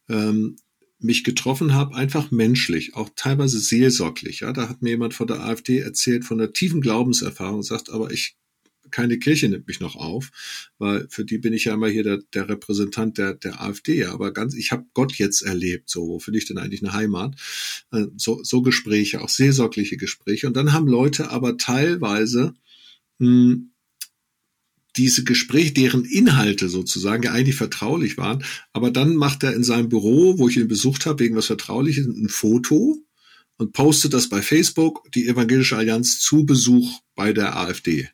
ähm, 0.08 0.56
mich 1.00 1.24
getroffen 1.24 1.74
habe, 1.74 1.96
einfach 1.96 2.30
menschlich, 2.30 2.94
auch 2.94 3.10
teilweise 3.16 3.58
seelsorglich. 3.58 4.40
Ja, 4.40 4.52
da 4.52 4.68
hat 4.68 4.82
mir 4.82 4.90
jemand 4.90 5.14
von 5.14 5.26
der 5.26 5.40
AfD 5.40 5.78
erzählt 5.78 6.24
von 6.24 6.38
der 6.38 6.52
tiefen 6.52 6.80
Glaubenserfahrung, 6.80 7.62
sagt, 7.62 7.90
aber 7.90 8.12
ich 8.12 8.36
keine 8.90 9.18
Kirche 9.18 9.48
nimmt 9.48 9.68
mich 9.68 9.80
noch 9.80 9.96
auf, 9.96 10.30
weil 10.78 11.06
für 11.08 11.24
die 11.24 11.38
bin 11.38 11.52
ich 11.52 11.64
ja 11.64 11.74
immer 11.74 11.88
hier 11.88 12.02
der, 12.02 12.18
der 12.34 12.48
Repräsentant 12.48 13.18
der, 13.18 13.34
der 13.34 13.60
AfD. 13.60 14.04
Aber 14.06 14.32
ganz, 14.32 14.54
ich 14.54 14.72
habe 14.72 14.86
Gott 14.94 15.14
jetzt 15.14 15.42
erlebt. 15.42 15.90
So, 15.90 16.08
wo 16.08 16.18
finde 16.18 16.38
ich 16.38 16.46
denn 16.46 16.58
eigentlich 16.58 16.82
eine 16.82 16.92
Heimat? 16.92 17.36
Äh, 17.92 18.06
so, 18.16 18.42
so 18.42 18.62
Gespräche, 18.62 19.20
auch 19.20 19.28
seelsorgliche 19.28 19.96
Gespräche. 19.96 20.46
Und 20.46 20.56
dann 20.56 20.72
haben 20.72 20.88
Leute 20.88 21.30
aber 21.30 21.56
teilweise 21.56 22.54
mh, 23.18 23.26
hm, 23.26 23.70
diese 24.96 25.24
Gespräche, 25.24 25.72
deren 25.72 26.04
Inhalte 26.04 26.68
sozusagen 26.68 27.22
ja 27.22 27.32
eigentlich 27.32 27.56
vertraulich 27.56 28.18
waren, 28.18 28.44
aber 28.72 28.90
dann 28.90 29.14
macht 29.16 29.42
er 29.42 29.54
in 29.54 29.64
seinem 29.64 29.88
Büro, 29.88 30.38
wo 30.38 30.48
ich 30.48 30.56
ihn 30.56 30.68
besucht 30.68 31.06
habe, 31.06 31.20
wegen 31.20 31.36
was 31.36 31.46
Vertrauliches, 31.46 32.06
ein 32.06 32.28
Foto 32.28 32.98
und 33.56 33.72
postet 33.72 34.14
das 34.14 34.28
bei 34.28 34.42
Facebook, 34.42 35.10
die 35.12 35.28
Evangelische 35.28 35.76
Allianz 35.76 36.18
zu 36.18 36.44
Besuch 36.44 37.00
bei 37.14 37.32
der 37.32 37.56
AfD. 37.56 38.08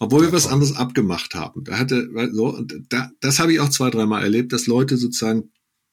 Obwohl 0.00 0.22
wir 0.22 0.32
was 0.32 0.46
anderes 0.46 0.74
abgemacht 0.74 1.34
haben. 1.34 1.62
Da 1.62 1.78
hatte, 1.78 2.08
so, 2.32 2.46
und 2.56 2.86
da, 2.88 3.10
das 3.20 3.38
habe 3.38 3.52
ich 3.52 3.60
auch 3.60 3.68
zwei, 3.68 3.90
dreimal 3.90 4.22
erlebt, 4.22 4.52
dass 4.52 4.66
Leute 4.66 4.96
sozusagen 4.96 5.50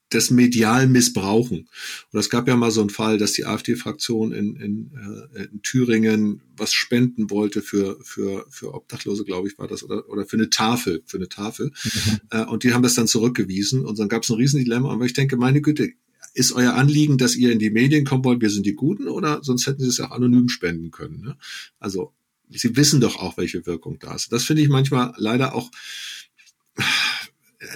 das 0.09 0.31
medial 0.31 0.87
missbrauchen. 0.87 1.67
Und 2.11 2.19
es 2.19 2.29
gab 2.29 2.47
ja 2.47 2.55
mal 2.55 2.71
so 2.71 2.79
einen 2.79 2.89
Fall, 2.89 3.17
dass 3.17 3.33
die 3.33 3.45
AfD-Fraktion 3.45 4.31
in, 4.31 4.55
in, 4.55 4.91
äh, 5.35 5.43
in 5.51 5.61
Thüringen 5.61 6.41
was 6.55 6.71
spenden 6.71 7.29
wollte 7.29 7.61
für, 7.61 7.99
für, 8.01 8.45
für 8.49 8.73
Obdachlose, 8.73 9.25
glaube 9.25 9.49
ich, 9.49 9.57
war 9.57 9.67
das, 9.67 9.83
oder, 9.83 10.07
oder 10.07 10.25
für 10.25 10.37
eine 10.37 10.49
Tafel, 10.49 11.03
für 11.05 11.17
eine 11.17 11.27
Tafel. 11.27 11.73
Mhm. 11.83 12.19
Äh, 12.29 12.45
und 12.45 12.63
die 12.63 12.73
haben 12.73 12.83
das 12.83 12.95
dann 12.95 13.07
zurückgewiesen. 13.07 13.83
Und 13.83 13.99
dann 13.99 14.07
gab 14.07 14.23
es 14.23 14.29
ein 14.29 14.37
Riesendilemma. 14.37 14.89
Aber 14.89 15.03
ich 15.03 15.13
denke, 15.13 15.35
meine 15.35 15.61
Güte, 15.61 15.89
ist 16.33 16.53
euer 16.53 16.75
Anliegen, 16.75 17.17
dass 17.17 17.35
ihr 17.35 17.51
in 17.51 17.59
die 17.59 17.71
Medien 17.71 18.05
kommen 18.05 18.23
wollt, 18.23 18.41
wir 18.41 18.49
sind 18.49 18.65
die 18.65 18.75
Guten, 18.75 19.07
oder 19.07 19.39
sonst 19.43 19.65
hätten 19.65 19.81
sie 19.81 19.89
es 19.89 19.99
auch 19.99 20.11
anonym 20.11 20.49
spenden 20.49 20.91
können. 20.91 21.19
Ne? 21.19 21.35
Also 21.79 22.13
sie 22.49 22.75
wissen 22.75 23.01
doch 23.01 23.17
auch, 23.17 23.37
welche 23.37 23.65
Wirkung 23.65 23.99
da 23.99 24.15
ist. 24.15 24.31
Das 24.31 24.43
finde 24.43 24.61
ich 24.61 24.69
manchmal 24.69 25.13
leider 25.17 25.55
auch, 25.55 25.69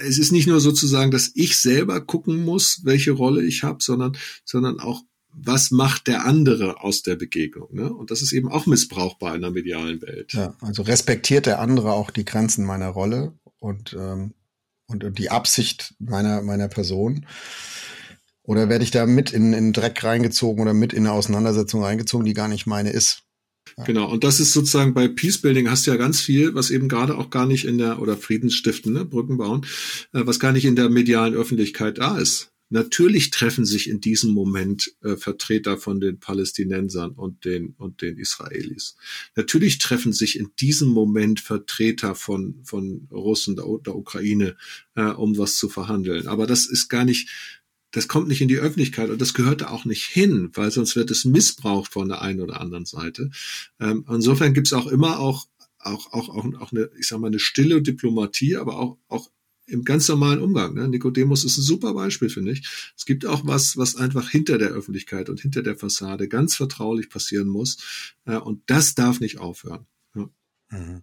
es 0.04 0.18
ist 0.18 0.32
nicht 0.32 0.46
nur 0.46 0.60
sozusagen, 0.60 1.10
dass 1.10 1.32
ich 1.34 1.58
selber 1.58 2.00
gucken 2.00 2.44
muss, 2.44 2.80
welche 2.84 3.12
Rolle 3.12 3.42
ich 3.42 3.62
habe, 3.62 3.82
sondern, 3.82 4.16
sondern 4.44 4.80
auch, 4.80 5.02
was 5.34 5.70
macht 5.70 6.08
der 6.08 6.26
andere 6.26 6.82
aus 6.82 7.02
der 7.02 7.16
Begegnung? 7.16 7.74
Ne? 7.74 7.92
Und 7.92 8.10
das 8.10 8.20
ist 8.20 8.32
eben 8.32 8.50
auch 8.50 8.66
missbrauchbar 8.66 9.34
in 9.34 9.42
der 9.42 9.50
medialen 9.50 10.02
Welt. 10.02 10.34
Ja, 10.34 10.54
also 10.60 10.82
respektiert 10.82 11.46
der 11.46 11.58
andere 11.58 11.92
auch 11.92 12.10
die 12.10 12.26
Grenzen 12.26 12.66
meiner 12.66 12.88
Rolle 12.88 13.32
und, 13.58 13.94
ähm, 13.98 14.34
und, 14.86 15.04
und 15.04 15.18
die 15.18 15.30
Absicht 15.30 15.94
meiner, 15.98 16.42
meiner 16.42 16.68
Person. 16.68 17.26
Oder 18.42 18.68
werde 18.68 18.84
ich 18.84 18.90
da 18.90 19.06
mit 19.06 19.32
in, 19.32 19.52
in 19.52 19.72
Dreck 19.72 20.02
reingezogen 20.04 20.60
oder 20.60 20.74
mit 20.74 20.92
in 20.92 21.06
eine 21.06 21.12
Auseinandersetzung 21.12 21.82
reingezogen, 21.82 22.26
die 22.26 22.34
gar 22.34 22.48
nicht 22.48 22.66
meine 22.66 22.90
ist? 22.90 23.22
Genau, 23.86 24.10
und 24.10 24.24
das 24.24 24.40
ist 24.40 24.52
sozusagen 24.52 24.94
bei 24.94 25.08
Peacebuilding 25.08 25.68
hast 25.68 25.86
du 25.86 25.90
ja 25.90 25.96
ganz 25.96 26.20
viel, 26.20 26.54
was 26.54 26.70
eben 26.70 26.88
gerade 26.88 27.16
auch 27.16 27.30
gar 27.30 27.46
nicht 27.46 27.64
in 27.64 27.78
der, 27.78 28.00
oder 28.00 28.16
Friedensstiften, 28.16 28.92
ne, 28.92 29.04
Brücken 29.04 29.38
bauen, 29.38 29.66
äh, 30.12 30.22
was 30.24 30.40
gar 30.40 30.52
nicht 30.52 30.64
in 30.64 30.76
der 30.76 30.88
medialen 30.90 31.34
Öffentlichkeit 31.34 31.98
da 31.98 32.18
ist. 32.18 32.52
Natürlich 32.72 33.28
treffen 33.28 33.66
sich 33.66 33.86
in 33.86 34.00
diesem 34.00 34.32
Moment 34.32 34.94
äh, 35.02 35.16
Vertreter 35.16 35.76
von 35.76 36.00
den 36.00 36.20
Palästinensern 36.20 37.10
und 37.10 37.44
den 37.44 37.74
und 37.76 38.00
den 38.00 38.16
Israelis. 38.16 38.96
Natürlich 39.36 39.76
treffen 39.76 40.14
sich 40.14 40.38
in 40.38 40.52
diesem 40.58 40.88
Moment 40.88 41.40
Vertreter 41.40 42.14
von 42.14 42.62
von 42.64 43.08
Russen 43.12 43.56
der, 43.56 43.66
der 43.84 43.94
Ukraine, 43.94 44.56
äh, 44.94 45.02
um 45.02 45.36
was 45.36 45.56
zu 45.56 45.68
verhandeln. 45.68 46.26
Aber 46.28 46.46
das 46.46 46.64
ist 46.64 46.88
gar 46.88 47.04
nicht 47.04 47.28
das 47.92 48.08
kommt 48.08 48.28
nicht 48.28 48.40
in 48.40 48.48
die 48.48 48.58
Öffentlichkeit 48.58 49.10
und 49.10 49.20
das 49.20 49.34
gehört 49.34 49.60
da 49.60 49.68
auch 49.68 49.84
nicht 49.84 50.04
hin, 50.04 50.50
weil 50.54 50.70
sonst 50.70 50.96
wird 50.96 51.10
es 51.10 51.24
missbraucht 51.24 51.92
von 51.92 52.08
der 52.08 52.22
einen 52.22 52.40
oder 52.40 52.60
anderen 52.60 52.86
Seite. 52.86 53.30
Ähm, 53.78 54.04
insofern 54.08 54.54
gibt 54.54 54.66
es 54.66 54.72
auch 54.72 54.86
immer 54.86 55.20
auch, 55.20 55.46
auch, 55.78 56.12
auch, 56.12 56.28
auch, 56.30 56.46
auch 56.60 56.72
eine, 56.72 56.90
ich 56.98 57.08
sag 57.08 57.20
mal, 57.20 57.28
eine 57.28 57.38
stille 57.38 57.82
Diplomatie, 57.82 58.56
aber 58.56 58.78
auch, 58.78 58.98
auch 59.08 59.30
im 59.66 59.84
ganz 59.84 60.08
normalen 60.08 60.40
Umgang. 60.40 60.74
Ne? 60.74 60.88
Nikodemus 60.88 61.44
ist 61.44 61.58
ein 61.58 61.62
super 61.62 61.94
Beispiel, 61.94 62.28
finde 62.28 62.52
ich. 62.52 62.92
Es 62.96 63.04
gibt 63.04 63.26
auch 63.26 63.46
was, 63.46 63.76
was 63.76 63.96
einfach 63.96 64.28
hinter 64.30 64.58
der 64.58 64.70
Öffentlichkeit 64.70 65.28
und 65.28 65.40
hinter 65.40 65.62
der 65.62 65.76
Fassade 65.76 66.28
ganz 66.28 66.56
vertraulich 66.56 67.08
passieren 67.08 67.48
muss. 67.48 68.14
Äh, 68.24 68.36
und 68.36 68.62
das 68.66 68.94
darf 68.94 69.20
nicht 69.20 69.38
aufhören. 69.38 69.86
Ja. 70.14 70.28
Mhm. 70.70 71.02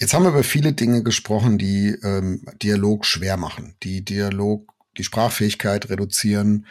Jetzt 0.00 0.14
haben 0.14 0.22
wir 0.22 0.30
über 0.30 0.44
viele 0.44 0.72
Dinge 0.72 1.02
gesprochen, 1.02 1.58
die 1.58 1.88
ähm, 2.02 2.44
Dialog 2.62 3.04
schwer 3.04 3.36
machen, 3.36 3.74
die 3.82 4.04
Dialog 4.04 4.72
die 4.96 5.04
Sprachfähigkeit 5.04 5.90
reduzieren, 5.90 6.66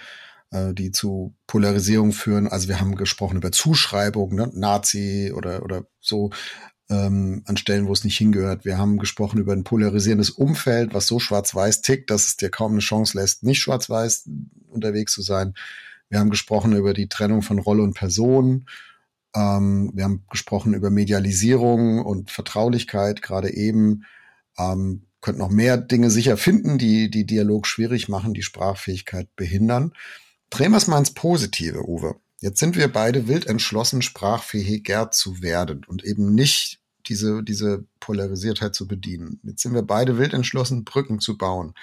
äh, 0.51 0.74
die 0.74 0.91
zu 0.91 1.36
Polarisierung 1.47 2.11
führen. 2.11 2.47
Also 2.47 2.68
wir 2.68 2.80
haben 2.80 2.95
gesprochen 2.95 3.38
über 3.38 3.51
Zuschreibung, 3.51 4.36
ne? 4.36 4.49
Nazi 4.53 5.34
oder, 5.36 5.63
oder 5.63 5.86
so 5.99 6.32
ähm, 6.89 7.43
an 7.45 7.57
Stellen, 7.57 7.88
wo 7.88 7.93
es 7.93 8.03
nicht 8.03 8.18
hingehört. 8.18 8.65
Wir 8.65 8.78
haben 8.78 8.97
gesprochen 8.97 9.39
über 9.39 9.53
ein 9.53 9.63
polarisierendes 9.63 10.30
Umfeld, 10.30 10.93
was 10.93 11.07
so 11.07 11.20
schwarz-weiß 11.20 11.82
tickt, 11.82 12.09
dass 12.09 12.26
es 12.28 12.38
dir 12.38 12.49
kaum 12.49 12.74
eine 12.74 12.82
Chance 12.82 13.18
lässt, 13.18 13.43
nicht 13.43 13.59
schwarz-weiß 13.59 14.30
unterwegs 14.70 15.13
zu 15.13 15.22
sein. 15.22 15.53
Wir 16.09 16.20
haben 16.20 16.30
gesprochen 16.30 16.74
über 16.74 16.93
die 16.93 17.09
Trennung 17.09 17.41
von 17.41 17.59
Rolle 17.59 17.84
und 17.84 17.93
Person. 17.93 18.68
Ähm, 19.36 19.91
wir 19.93 20.05
haben 20.05 20.24
gesprochen 20.30 20.74
über 20.74 20.89
Medialisierung 20.89 22.05
und 22.05 22.32
Vertraulichkeit, 22.32 23.22
gerade 23.22 23.53
eben. 23.53 24.05
Ähm, 24.57 25.07
könnte 25.28 25.41
noch 25.41 25.49
mehr 25.49 25.75
Dinge 25.75 26.09
sicher 26.09 26.38
finden, 26.38 26.78
die 26.78 27.11
die 27.11 27.25
Dialog 27.25 27.67
schwierig 27.67 28.07
machen, 28.07 28.34
die 28.34 28.43
Sprachfähigkeit 28.43 29.28
behindern. 29.36 29.91
Drehen 30.49 30.71
wir 30.71 30.78
es 30.78 30.88
mal 30.88 30.99
ins 30.99 31.13
Positive, 31.13 31.86
Uwe. 31.86 32.15
Jetzt 32.39 32.61
sind 32.61 32.78
wir 32.78 32.88
beide 32.88 33.28
wild 33.28 33.45
entschlossen, 33.45 34.01
sprachfähiger 34.01 35.11
zu 35.11 35.41
werden 35.41 35.84
und 35.86 36.05
eben 36.05 36.34
nicht 36.34 36.80
diese, 37.07 37.43
diese 37.43 37.84
Polarisiertheit 37.99 38.73
zu 38.73 38.88
bedienen. 38.88 39.41
Jetzt 39.43 39.63
sind 39.63 39.73
wir 39.73 39.82
beide 39.82 40.17
wild 40.17 40.34
entschlossen, 40.34 40.86
Brücken 40.86 41.19
zu 41.19 41.38
bauen. 41.38 41.73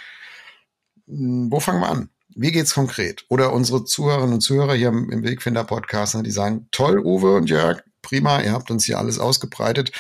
Hm, 1.07 1.53
wo 1.53 1.61
fangen 1.61 1.81
wir 1.81 1.91
an? 1.91 2.09
Wie 2.35 2.51
geht's 2.51 2.73
konkret? 2.73 3.27
Oder 3.29 3.53
unsere 3.53 3.85
Zuhörerinnen 3.85 4.37
und 4.37 4.41
Zuhörer 4.41 4.73
hier 4.73 4.89
im 4.89 5.23
Wegfinder 5.23 5.65
Podcast, 5.65 6.15
ne, 6.15 6.23
die 6.23 6.31
sagen, 6.31 6.67
toll, 6.71 6.99
Uwe 6.99 7.35
und 7.35 7.51
Jörg, 7.51 7.83
prima, 8.01 8.41
ihr 8.41 8.53
habt 8.53 8.71
uns 8.71 8.87
hier 8.87 8.99
alles 8.99 9.19
ausgebreitet. 9.19 9.93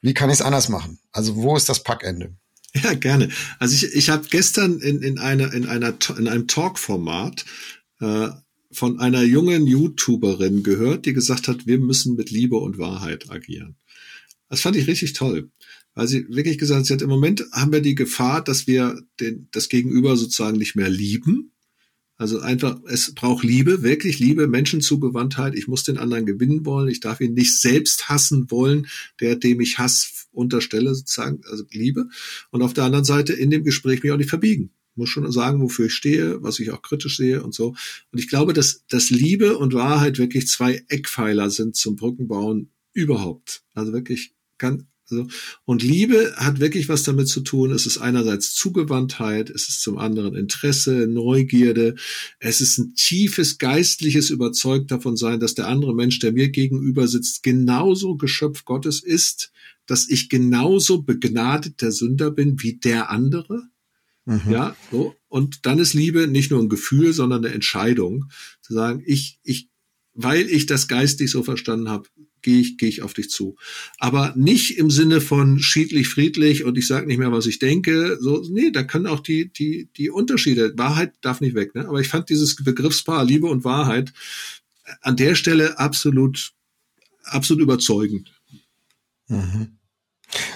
Wie 0.00 0.12
kann 0.12 0.28
ich 0.28 0.40
es 0.40 0.42
anders 0.42 0.68
machen? 0.68 0.98
Also 1.12 1.36
wo 1.36 1.56
ist 1.56 1.68
das 1.68 1.84
Packende? 1.84 2.34
Ja, 2.82 2.94
gerne. 2.94 3.28
Also 3.58 3.74
ich, 3.74 3.94
ich 3.94 4.10
habe 4.10 4.26
gestern 4.28 4.80
in, 4.80 5.00
in, 5.02 5.18
einer, 5.18 5.52
in, 5.52 5.66
einer, 5.66 5.94
in 6.18 6.28
einem 6.28 6.48
Talk-Format 6.48 7.44
äh, 8.00 8.30
von 8.72 8.98
einer 8.98 9.22
jungen 9.22 9.66
YouTuberin 9.66 10.62
gehört, 10.62 11.06
die 11.06 11.12
gesagt 11.12 11.46
hat, 11.46 11.66
wir 11.66 11.78
müssen 11.78 12.16
mit 12.16 12.30
Liebe 12.30 12.56
und 12.56 12.78
Wahrheit 12.78 13.30
agieren. 13.30 13.76
Das 14.48 14.60
fand 14.60 14.76
ich 14.76 14.88
richtig 14.88 15.12
toll. 15.12 15.50
weil 15.94 16.08
sie 16.08 16.26
wirklich 16.28 16.58
gesagt 16.58 16.80
hat, 16.80 16.86
sie 16.86 16.94
hat, 16.94 17.02
im 17.02 17.08
Moment 17.08 17.44
haben 17.52 17.72
wir 17.72 17.80
die 17.80 17.94
Gefahr, 17.94 18.42
dass 18.42 18.66
wir 18.66 19.00
den, 19.20 19.48
das 19.52 19.68
Gegenüber 19.68 20.16
sozusagen 20.16 20.58
nicht 20.58 20.74
mehr 20.74 20.90
lieben. 20.90 21.52
Also 22.16 22.38
einfach, 22.40 22.80
es 22.88 23.12
braucht 23.14 23.44
Liebe, 23.44 23.82
wirklich 23.82 24.20
Liebe, 24.20 24.46
Menschenzugewandtheit. 24.46 25.54
Ich 25.56 25.66
muss 25.66 25.82
den 25.82 25.98
anderen 25.98 26.26
gewinnen 26.26 26.64
wollen. 26.64 26.88
Ich 26.88 27.00
darf 27.00 27.20
ihn 27.20 27.34
nicht 27.34 27.58
selbst 27.60 28.08
hassen 28.08 28.50
wollen, 28.50 28.86
der, 29.20 29.36
dem 29.36 29.60
ich 29.60 29.78
Hass 29.78 30.28
unterstelle, 30.30 30.94
sozusagen, 30.94 31.40
also 31.50 31.64
Liebe. 31.70 32.08
Und 32.50 32.62
auf 32.62 32.72
der 32.72 32.84
anderen 32.84 33.04
Seite 33.04 33.32
in 33.32 33.50
dem 33.50 33.64
Gespräch 33.64 34.02
mich 34.02 34.12
auch 34.12 34.16
nicht 34.16 34.30
verbiegen 34.30 34.70
muss 34.96 35.08
schon 35.08 35.30
sagen, 35.32 35.60
wofür 35.60 35.86
ich 35.86 35.94
stehe, 35.94 36.42
was 36.42 36.60
ich 36.60 36.70
auch 36.70 36.82
kritisch 36.82 37.16
sehe 37.16 37.42
und 37.42 37.54
so. 37.54 37.74
Und 38.12 38.18
ich 38.18 38.28
glaube, 38.28 38.52
dass, 38.52 38.84
dass 38.86 39.10
Liebe 39.10 39.58
und 39.58 39.74
Wahrheit 39.74 40.18
wirklich 40.18 40.46
zwei 40.46 40.84
Eckpfeiler 40.88 41.50
sind 41.50 41.76
zum 41.76 41.96
Brückenbauen 41.96 42.70
überhaupt. 42.92 43.64
Also 43.74 43.92
wirklich 43.92 44.34
ganz, 44.58 44.84
also, 45.10 45.26
und 45.64 45.82
Liebe 45.82 46.34
hat 46.36 46.60
wirklich 46.60 46.88
was 46.88 47.02
damit 47.02 47.28
zu 47.28 47.40
tun. 47.40 47.72
Es 47.72 47.86
ist 47.86 47.98
einerseits 47.98 48.54
Zugewandtheit, 48.54 49.50
es 49.50 49.68
ist 49.68 49.82
zum 49.82 49.98
anderen 49.98 50.34
Interesse, 50.34 51.06
Neugierde, 51.06 51.94
es 52.38 52.60
ist 52.60 52.78
ein 52.78 52.94
tiefes 52.94 53.58
geistliches 53.58 54.30
Überzeugt 54.30 54.90
davon 54.90 55.16
sein, 55.16 55.40
dass 55.40 55.54
der 55.54 55.68
andere 55.68 55.94
Mensch, 55.94 56.18
der 56.20 56.32
mir 56.32 56.48
gegenüber 56.48 57.06
sitzt, 57.08 57.42
genauso 57.42 58.16
Geschöpf 58.16 58.64
Gottes 58.64 59.02
ist, 59.02 59.52
dass 59.86 60.08
ich 60.08 60.28
genauso 60.28 61.02
begnadeter 61.02 61.92
Sünder 61.92 62.30
bin 62.30 62.62
wie 62.62 62.76
der 62.76 63.10
andere 63.10 63.68
Mhm. 64.26 64.50
Ja, 64.50 64.76
so. 64.90 65.14
Und 65.28 65.66
dann 65.66 65.78
ist 65.78 65.94
Liebe 65.94 66.26
nicht 66.26 66.50
nur 66.50 66.60
ein 66.60 66.68
Gefühl, 66.68 67.12
sondern 67.12 67.44
eine 67.44 67.54
Entscheidung, 67.54 68.26
zu 68.62 68.72
sagen, 68.72 69.02
ich, 69.04 69.38
ich, 69.42 69.68
weil 70.14 70.48
ich 70.48 70.66
das 70.66 70.88
geistig 70.88 71.30
so 71.30 71.42
verstanden 71.42 71.88
habe, 71.88 72.08
gehe 72.44 72.60
ich, 72.60 72.78
gehe 72.78 72.88
ich 72.88 73.02
auf 73.02 73.14
dich 73.14 73.30
zu. 73.30 73.56
Aber 73.98 74.32
nicht 74.36 74.78
im 74.78 74.90
Sinne 74.90 75.20
von 75.20 75.58
schiedlich, 75.58 76.06
friedlich 76.08 76.62
und 76.62 76.78
ich 76.78 76.86
sage 76.86 77.08
nicht 77.08 77.18
mehr, 77.18 77.32
was 77.32 77.46
ich 77.46 77.58
denke. 77.58 78.18
So, 78.20 78.46
nee, 78.48 78.70
da 78.70 78.84
können 78.84 79.08
auch 79.08 79.20
die, 79.20 79.52
die, 79.52 79.88
die 79.96 80.10
Unterschiede, 80.10 80.72
Wahrheit 80.76 81.14
darf 81.22 81.40
nicht 81.40 81.56
weg, 81.56 81.74
ne? 81.74 81.88
Aber 81.88 82.00
ich 82.00 82.08
fand 82.08 82.28
dieses 82.28 82.54
Begriffspaar 82.54 83.24
Liebe 83.24 83.48
und 83.48 83.64
Wahrheit 83.64 84.12
an 85.00 85.16
der 85.16 85.34
Stelle 85.34 85.78
absolut, 85.78 86.52
absolut 87.24 87.62
überzeugend. 87.62 88.32
Mhm. 89.26 89.78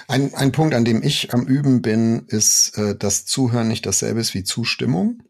Ein, 0.07 0.33
ein 0.35 0.51
Punkt, 0.51 0.73
an 0.73 0.85
dem 0.85 1.03
ich 1.03 1.33
am 1.33 1.45
Üben 1.45 1.81
bin, 1.81 2.25
ist, 2.27 2.77
äh, 2.77 2.95
dass 2.95 3.25
Zuhören 3.25 3.67
nicht 3.67 3.85
dasselbe 3.85 4.19
ist 4.19 4.33
wie 4.33 4.43
Zustimmung. 4.43 5.23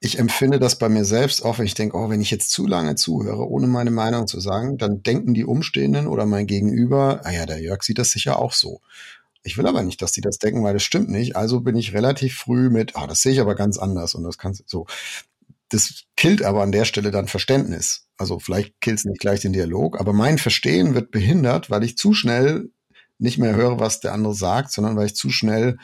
Ich 0.00 0.18
empfinde 0.18 0.58
das 0.58 0.78
bei 0.78 0.88
mir 0.88 1.04
selbst 1.04 1.44
auch, 1.44 1.58
wenn 1.58 1.66
ich 1.66 1.74
denke, 1.74 1.96
oh, 1.96 2.08
wenn 2.10 2.20
ich 2.20 2.30
jetzt 2.30 2.50
zu 2.50 2.66
lange 2.66 2.94
zuhöre, 2.94 3.48
ohne 3.48 3.66
meine 3.66 3.90
Meinung 3.90 4.26
zu 4.26 4.40
sagen, 4.40 4.78
dann 4.78 5.02
denken 5.02 5.34
die 5.34 5.44
Umstehenden 5.44 6.06
oder 6.06 6.26
mein 6.26 6.46
Gegenüber, 6.46 7.20
ah 7.24 7.30
ja, 7.30 7.46
der 7.46 7.60
Jörg 7.60 7.82
sieht 7.82 7.98
das 7.98 8.10
sicher 8.10 8.38
auch 8.38 8.52
so. 8.52 8.80
Ich 9.42 9.56
will 9.56 9.66
aber 9.66 9.82
nicht, 9.82 10.02
dass 10.02 10.12
die 10.12 10.20
das 10.20 10.38
denken, 10.38 10.62
weil 10.62 10.74
das 10.74 10.82
stimmt 10.82 11.08
nicht. 11.08 11.36
Also 11.36 11.60
bin 11.60 11.76
ich 11.76 11.94
relativ 11.94 12.36
früh 12.36 12.70
mit, 12.70 12.96
ah, 12.96 13.06
das 13.06 13.22
sehe 13.22 13.32
ich 13.32 13.40
aber 13.40 13.54
ganz 13.54 13.78
anders 13.78 14.14
und 14.14 14.24
das 14.24 14.38
kannst 14.38 14.68
so. 14.68 14.86
Das 15.70 16.04
killt 16.16 16.42
aber 16.42 16.62
an 16.62 16.72
der 16.72 16.84
Stelle 16.84 17.10
dann 17.10 17.28
Verständnis. 17.28 18.06
Also 18.16 18.38
vielleicht 18.38 18.80
killt 18.80 18.98
es 18.98 19.04
nicht 19.04 19.20
gleich 19.20 19.40
den 19.40 19.52
Dialog, 19.52 20.00
aber 20.00 20.12
mein 20.12 20.38
Verstehen 20.38 20.94
wird 20.94 21.10
behindert, 21.10 21.70
weil 21.70 21.84
ich 21.84 21.96
zu 21.96 22.14
schnell 22.14 22.70
nicht 23.18 23.38
mehr 23.38 23.54
höre, 23.54 23.78
was 23.78 24.00
der 24.00 24.12
andere 24.12 24.34
sagt, 24.34 24.72
sondern 24.72 24.96
weil 24.96 25.06
ich 25.06 25.14
zu 25.14 25.30
schnell 25.30 25.78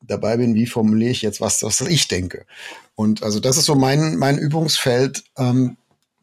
dabei 0.00 0.36
bin, 0.36 0.54
wie 0.54 0.66
formuliere 0.66 1.10
ich 1.10 1.22
jetzt 1.22 1.40
was, 1.40 1.62
was 1.62 1.80
ich 1.82 2.08
denke. 2.08 2.46
Und 2.94 3.22
also 3.22 3.40
das 3.40 3.56
ist 3.56 3.66
so 3.66 3.74
mein, 3.74 4.16
mein 4.16 4.38
Übungsfeld, 4.38 5.24
ähm, 5.36 5.76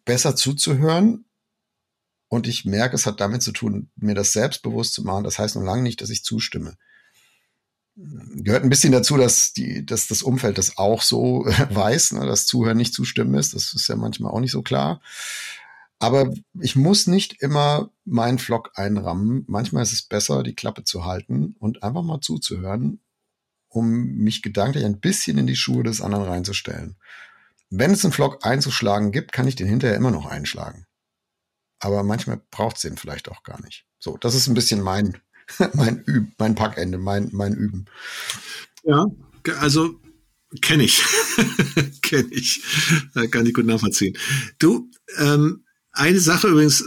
besser 0.06 0.36
zuzuhören. 0.36 1.26
Und 2.30 2.48
ich 2.48 2.66
merke, 2.66 2.96
es 2.96 3.06
hat 3.06 3.22
damit 3.22 3.42
zu 3.42 3.52
tun, 3.52 3.90
mir 3.96 4.16
das 4.16 4.34
selbstbewusst 4.34 4.94
zu 4.94 5.04
machen. 5.04 5.24
Das 5.24 5.40
heißt 5.40 5.56
noch 5.56 5.64
lange 5.64 5.84
nicht, 5.84 6.02
dass 6.02 6.10
ich 6.10 6.24
zustimme. 6.24 6.76
Gehört 7.96 8.64
ein 8.64 8.70
bisschen 8.70 8.92
dazu, 8.92 9.18
dass, 9.18 9.54
die, 9.54 9.86
dass 9.86 10.08
das 10.08 10.24
Umfeld 10.24 10.58
das 10.58 10.78
auch 10.78 11.02
so 11.02 11.46
weiß, 11.70 12.14
ne, 12.14 12.26
dass 12.26 12.46
Zuhören 12.46 12.78
nicht 12.78 12.94
zustimmen 12.94 13.36
ist. 13.36 13.54
Das 13.54 13.74
ist 13.74 13.88
ja 13.88 13.96
manchmal 13.96 14.32
auch 14.32 14.40
nicht 14.40 14.52
so 14.52 14.62
klar. 14.62 15.02
Aber 16.00 16.32
ich 16.60 16.76
muss 16.76 17.08
nicht 17.08 17.42
immer 17.42 17.90
meinen 18.06 18.38
Vlog 18.38 18.72
einrammen. 18.76 19.46
Manchmal 19.48 19.84
ist 19.84 19.94
es 19.94 20.04
besser, 20.04 20.44
die 20.44 20.54
Klappe 20.54 20.84
zu 20.84 21.06
halten 21.06 21.56
und 21.60 21.82
einfach 21.82 22.04
mal 22.04 22.22
zuzuhören, 22.22 23.00
um 23.78 24.16
mich 24.16 24.42
gedanklich 24.42 24.84
ein 24.84 25.00
bisschen 25.00 25.38
in 25.38 25.48
die 25.48 25.56
Schuhe 25.56 25.84
des 25.84 26.02
anderen 26.02 26.26
reinzustellen. 26.26 26.98
Wenn 27.70 27.92
es 27.92 28.04
einen 28.04 28.14
Vlog 28.14 28.46
einzuschlagen 28.46 29.12
gibt, 29.12 29.32
kann 29.32 29.48
ich 29.48 29.56
den 29.56 29.68
hinterher 29.68 29.96
immer 29.96 30.12
noch 30.12 30.26
einschlagen. 30.26 30.86
Aber 31.80 32.04
manchmal 32.04 32.42
braucht 32.50 32.78
es 32.78 32.82
den 32.82 32.98
vielleicht 32.98 33.30
auch 33.30 33.44
gar 33.44 33.62
nicht. 33.62 33.86
So, 34.00 34.18
das 34.18 34.36
ist 34.36 34.48
ein 34.48 34.56
bisschen 34.56 34.82
mein, 34.82 35.18
mein 35.74 36.04
Üb, 36.06 36.32
mein 36.38 36.56
Packende, 36.56 36.98
mein, 36.98 37.30
mein 37.34 37.54
Üben. 37.54 37.86
Ja, 38.84 39.06
also 39.60 40.00
kenne 40.62 40.84
ich. 40.84 41.04
kenne 42.02 42.30
ich. 42.32 42.64
Kann 43.32 43.46
ich 43.46 43.54
gut 43.54 43.66
nachvollziehen. 43.66 44.18
Du, 44.60 44.90
ähm, 45.18 45.66
eine 45.92 46.20
Sache 46.20 46.48
übrigens, 46.48 46.84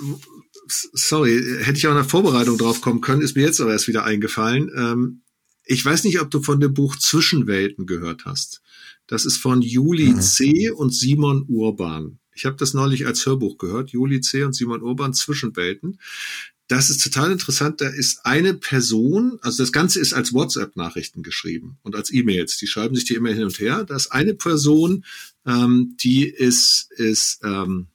sorry, 0.92 1.40
hätte 1.62 1.78
ich 1.78 1.86
auch 1.86 1.92
in 1.92 1.96
der 1.96 2.04
Vorbereitung 2.04 2.58
drauf 2.58 2.80
kommen 2.80 3.00
können, 3.00 3.22
ist 3.22 3.36
mir 3.36 3.44
jetzt 3.44 3.60
aber 3.60 3.72
erst 3.72 3.88
wieder 3.88 4.04
eingefallen. 4.04 4.70
Ähm, 4.76 5.22
ich 5.70 5.84
weiß 5.84 6.02
nicht, 6.02 6.20
ob 6.20 6.32
du 6.32 6.42
von 6.42 6.58
dem 6.58 6.74
Buch 6.74 6.96
Zwischenwelten 6.96 7.86
gehört 7.86 8.24
hast. 8.24 8.60
Das 9.06 9.24
ist 9.24 9.36
von 9.36 9.62
Juli 9.62 10.10
mhm. 10.10 10.20
C. 10.20 10.70
und 10.70 10.92
Simon 10.92 11.44
Urban. 11.46 12.18
Ich 12.34 12.44
habe 12.44 12.56
das 12.56 12.74
neulich 12.74 13.06
als 13.06 13.24
Hörbuch 13.24 13.56
gehört, 13.56 13.90
Juli 13.90 14.20
C. 14.20 14.42
und 14.42 14.52
Simon 14.52 14.82
Urban 14.82 15.14
Zwischenwelten. 15.14 16.00
Das 16.66 16.90
ist 16.90 17.04
total 17.04 17.30
interessant. 17.30 17.80
Da 17.80 17.86
ist 17.86 18.26
eine 18.26 18.54
Person, 18.54 19.38
also 19.42 19.62
das 19.62 19.70
Ganze 19.70 20.00
ist 20.00 20.12
als 20.12 20.32
WhatsApp-Nachrichten 20.32 21.22
geschrieben 21.22 21.78
und 21.82 21.94
als 21.94 22.12
E-Mails. 22.12 22.56
Die 22.56 22.66
schreiben 22.66 22.96
sich 22.96 23.04
die 23.04 23.14
immer 23.14 23.30
hin 23.30 23.44
und 23.44 23.60
her. 23.60 23.84
Da 23.84 23.94
ist 23.94 24.10
eine 24.10 24.34
Person, 24.34 25.04
ähm, 25.46 25.96
die 26.02 26.28
ist, 26.28 26.90
ist 26.96 27.42
ähm, 27.44 27.86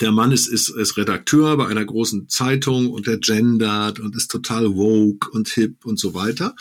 der 0.00 0.12
Mann 0.12 0.32
ist, 0.32 0.46
ist, 0.46 0.68
ist 0.68 0.96
Redakteur 0.96 1.56
bei 1.56 1.66
einer 1.66 1.84
großen 1.84 2.28
Zeitung 2.28 2.90
und 2.90 3.06
der 3.06 3.18
gendert 3.18 4.00
und 4.00 4.14
ist 4.14 4.30
total 4.30 4.74
woke 4.74 5.30
und 5.30 5.48
hip 5.48 5.84
und 5.84 5.98
so 5.98 6.14
weiter. 6.14 6.54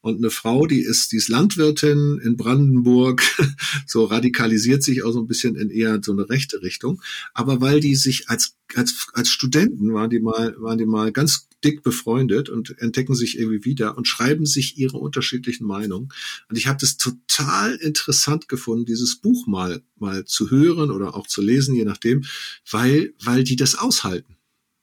Und 0.00 0.18
eine 0.18 0.30
Frau, 0.30 0.66
die 0.66 0.80
ist, 0.80 1.12
die 1.12 1.16
ist 1.16 1.28
Landwirtin 1.28 2.20
in 2.22 2.36
Brandenburg, 2.36 3.22
so 3.86 4.04
radikalisiert 4.04 4.82
sich 4.82 5.02
auch 5.02 5.12
so 5.12 5.20
ein 5.20 5.26
bisschen 5.26 5.56
in 5.56 5.70
eher 5.70 6.00
so 6.02 6.12
eine 6.12 6.28
rechte 6.28 6.62
Richtung. 6.62 7.00
Aber 7.32 7.60
weil 7.60 7.80
die 7.80 7.96
sich 7.96 8.28
als, 8.28 8.56
als, 8.74 9.08
als 9.12 9.30
Studenten 9.30 9.92
waren 9.92 10.10
die 10.10 10.20
mal, 10.20 10.54
waren 10.58 10.78
die 10.78 10.86
mal 10.86 11.12
ganz 11.12 11.48
dick 11.64 11.82
befreundet 11.82 12.48
und 12.48 12.78
entdecken 12.78 13.14
sich 13.14 13.38
irgendwie 13.38 13.64
wieder 13.64 13.96
und 13.96 14.06
schreiben 14.06 14.46
sich 14.46 14.78
ihre 14.78 14.98
unterschiedlichen 14.98 15.66
Meinungen. 15.66 16.10
Und 16.48 16.58
ich 16.58 16.66
habe 16.66 16.78
das 16.80 16.98
total 16.98 17.74
interessant 17.76 18.48
gefunden, 18.48 18.84
dieses 18.84 19.16
Buch 19.16 19.46
mal, 19.46 19.82
mal 19.96 20.24
zu 20.24 20.50
hören 20.50 20.90
oder 20.90 21.14
auch 21.14 21.26
zu 21.26 21.40
lesen, 21.40 21.74
je 21.74 21.84
nachdem, 21.84 22.24
weil, 22.70 23.14
weil 23.22 23.44
die 23.44 23.56
das 23.56 23.76
aushalten. 23.76 24.36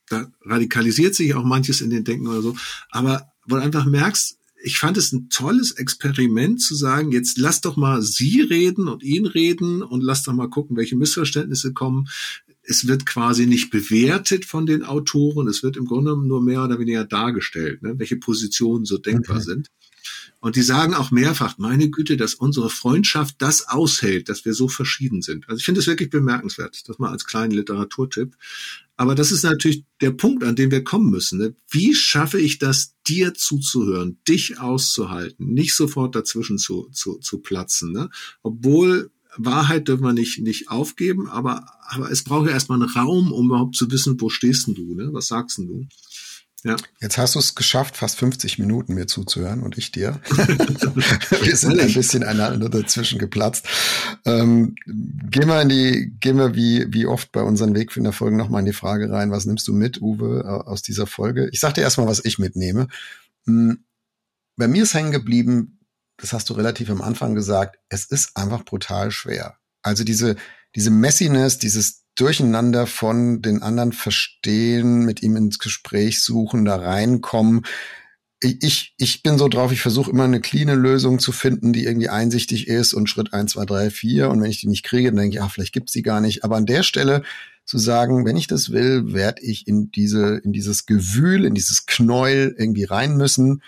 Da 0.07 0.31
radikalisiert 0.41 1.15
sich 1.15 1.35
auch 1.35 1.43
manches 1.43 1.81
in 1.81 1.91
den 1.91 2.03
Denken 2.03 2.27
oder 2.27 2.41
so. 2.41 2.55
Aber 2.89 3.31
wo 3.45 3.55
du 3.55 3.61
einfach 3.61 3.85
merkst, 3.85 4.37
ich 4.63 4.77
fand 4.77 4.97
es 4.97 5.11
ein 5.11 5.29
tolles 5.29 5.71
Experiment 5.71 6.61
zu 6.61 6.75
sagen, 6.75 7.11
jetzt 7.11 7.37
lass 7.37 7.61
doch 7.61 7.77
mal 7.77 8.01
sie 8.01 8.41
reden 8.41 8.87
und 8.87 9.01
ihn 9.01 9.25
reden 9.25 9.81
und 9.81 10.01
lass 10.03 10.23
doch 10.23 10.33
mal 10.33 10.49
gucken, 10.49 10.77
welche 10.77 10.95
Missverständnisse 10.95 11.73
kommen 11.73 12.07
es 12.63 12.87
wird 12.87 13.05
quasi 13.05 13.45
nicht 13.45 13.69
bewertet 13.69 14.45
von 14.45 14.65
den 14.65 14.83
Autoren, 14.83 15.47
es 15.47 15.63
wird 15.63 15.77
im 15.77 15.85
Grunde 15.85 16.15
nur 16.17 16.41
mehr 16.41 16.63
oder 16.63 16.79
weniger 16.79 17.05
dargestellt, 17.05 17.81
ne, 17.81 17.97
welche 17.97 18.17
Positionen 18.17 18.85
so 18.85 18.97
denkbar 18.97 19.37
okay. 19.37 19.45
sind. 19.45 19.67
Und 20.39 20.55
die 20.55 20.63
sagen 20.63 20.95
auch 20.95 21.11
mehrfach, 21.11 21.57
meine 21.59 21.89
Güte, 21.89 22.17
dass 22.17 22.33
unsere 22.33 22.69
Freundschaft 22.69 23.35
das 23.39 23.67
aushält, 23.67 24.27
dass 24.27 24.43
wir 24.43 24.55
so 24.55 24.67
verschieden 24.67 25.21
sind. 25.21 25.47
Also 25.47 25.59
ich 25.59 25.65
finde 25.65 25.81
es 25.81 25.87
wirklich 25.87 26.09
bemerkenswert, 26.09 26.87
das 26.87 26.97
mal 26.97 27.11
als 27.11 27.25
kleinen 27.25 27.51
Literaturtipp. 27.51 28.35
Aber 28.97 29.13
das 29.13 29.31
ist 29.31 29.43
natürlich 29.43 29.83
der 29.99 30.11
Punkt, 30.11 30.43
an 30.43 30.55
dem 30.55 30.71
wir 30.71 30.83
kommen 30.83 31.11
müssen. 31.11 31.39
Ne? 31.39 31.55
Wie 31.69 31.93
schaffe 31.93 32.39
ich 32.39 32.57
das, 32.57 32.95
dir 33.07 33.33
zuzuhören, 33.33 34.19
dich 34.27 34.59
auszuhalten, 34.59 35.53
nicht 35.53 35.75
sofort 35.75 36.15
dazwischen 36.15 36.57
zu, 36.57 36.89
zu, 36.91 37.15
zu 37.17 37.39
platzen, 37.39 37.91
ne? 37.91 38.09
obwohl 38.41 39.11
Wahrheit 39.37 39.87
dürfen 39.87 40.03
wir 40.03 40.13
nicht, 40.13 40.39
nicht 40.41 40.69
aufgeben, 40.69 41.29
aber, 41.29 41.65
aber 41.87 42.11
es 42.11 42.23
braucht 42.23 42.47
ja 42.47 42.53
erstmal 42.53 42.81
einen 42.81 42.91
Raum, 42.91 43.31
um 43.31 43.47
überhaupt 43.47 43.75
zu 43.75 43.89
wissen, 43.91 44.19
wo 44.19 44.29
stehst 44.29 44.67
denn 44.67 44.75
du, 44.75 44.95
ne? 44.95 45.09
Was 45.13 45.27
sagst 45.27 45.57
denn 45.57 45.67
du? 45.67 45.87
Ja. 46.63 46.75
Jetzt 46.99 47.17
hast 47.17 47.33
du 47.33 47.39
es 47.39 47.55
geschafft, 47.55 47.97
fast 47.97 48.19
50 48.19 48.59
Minuten 48.59 48.93
mir 48.93 49.07
zuzuhören 49.07 49.63
und 49.63 49.79
ich 49.79 49.91
dir. 49.91 50.21
wir 51.41 51.55
sind 51.55 51.79
ein 51.79 51.91
bisschen 51.91 52.23
einander 52.23 52.69
dazwischen 52.69 53.17
geplatzt. 53.17 53.67
Ähm, 54.25 54.75
gehen 54.85 55.47
wir 55.47 55.59
in 55.61 55.69
die, 55.69 56.13
gehen 56.19 56.37
wir 56.37 56.53
wie, 56.53 56.85
wie 56.93 57.07
oft 57.07 57.31
bei 57.31 57.41
unseren 57.41 57.73
Wegfinderfolgen 57.73 58.37
nochmal 58.37 58.59
in 58.59 58.67
die 58.67 58.73
Frage 58.73 59.09
rein, 59.09 59.31
was 59.31 59.45
nimmst 59.45 59.67
du 59.67 59.73
mit, 59.73 60.01
Uwe, 60.01 60.63
aus 60.67 60.83
dieser 60.83 61.07
Folge? 61.07 61.49
Ich 61.51 61.59
sag 61.59 61.73
dir 61.73 61.81
erstmal, 61.81 62.07
was 62.07 62.23
ich 62.23 62.37
mitnehme. 62.37 62.87
Hm, 63.45 63.83
bei 64.55 64.67
mir 64.67 64.83
ist 64.83 64.93
hängen 64.93 65.11
geblieben, 65.11 65.79
das 66.21 66.33
hast 66.33 66.49
du 66.49 66.53
relativ 66.53 66.89
am 66.89 67.01
Anfang 67.01 67.35
gesagt, 67.35 67.77
es 67.89 68.05
ist 68.05 68.37
einfach 68.37 68.63
brutal 68.63 69.11
schwer. 69.11 69.57
Also 69.81 70.03
diese, 70.03 70.35
diese 70.75 70.91
Messiness, 70.91 71.57
dieses 71.57 72.03
Durcheinander 72.15 72.87
von 72.87 73.41
den 73.41 73.63
anderen 73.63 73.93
verstehen, 73.93 75.05
mit 75.05 75.23
ihm 75.23 75.35
ins 75.35 75.59
Gespräch 75.59 76.21
suchen, 76.21 76.65
da 76.65 76.75
reinkommen, 76.75 77.65
ich, 78.43 78.95
ich 78.97 79.21
bin 79.21 79.37
so 79.37 79.47
drauf, 79.47 79.71
ich 79.71 79.81
versuche 79.81 80.09
immer 80.09 80.23
eine 80.23 80.41
cleane 80.41 80.73
Lösung 80.73 81.19
zu 81.19 81.31
finden, 81.31 81.73
die 81.73 81.85
irgendwie 81.85 82.09
einsichtig 82.09 82.67
ist 82.67 82.93
und 82.93 83.07
Schritt 83.07 83.33
eins, 83.33 83.51
zwei, 83.51 83.65
drei, 83.65 83.91
vier. 83.91 84.31
Und 84.31 84.41
wenn 84.41 84.49
ich 84.49 84.59
die 84.59 84.67
nicht 84.67 84.83
kriege, 84.83 85.09
dann 85.09 85.17
denke 85.17 85.35
ich, 85.35 85.41
ja, 85.41 85.47
vielleicht 85.47 85.73
gibt's 85.73 85.91
die 85.91 86.01
gar 86.01 86.21
nicht. 86.21 86.43
Aber 86.43 86.55
an 86.55 86.65
der 86.65 86.81
Stelle 86.81 87.21
zu 87.65 87.77
sagen, 87.77 88.25
wenn 88.25 88.37
ich 88.37 88.47
das 88.47 88.71
will, 88.71 89.13
werde 89.13 89.43
ich 89.43 89.67
in 89.67 89.91
diese, 89.91 90.37
in 90.37 90.53
dieses 90.53 90.87
Gewühl, 90.87 91.45
in 91.45 91.53
dieses 91.53 91.85
Knäuel 91.85 92.55
irgendwie 92.57 92.85
rein 92.85 93.15
müssen 93.15 93.61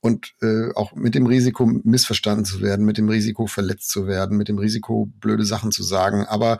und 0.00 0.34
äh, 0.40 0.72
auch 0.74 0.94
mit 0.94 1.14
dem 1.14 1.26
Risiko 1.26 1.66
missverstanden 1.66 2.44
zu 2.44 2.60
werden, 2.60 2.86
mit 2.86 2.98
dem 2.98 3.08
Risiko 3.08 3.46
verletzt 3.46 3.90
zu 3.90 4.06
werden, 4.06 4.36
mit 4.36 4.48
dem 4.48 4.58
Risiko 4.58 5.06
blöde 5.20 5.44
Sachen 5.44 5.72
zu 5.72 5.82
sagen. 5.82 6.24
Aber 6.26 6.58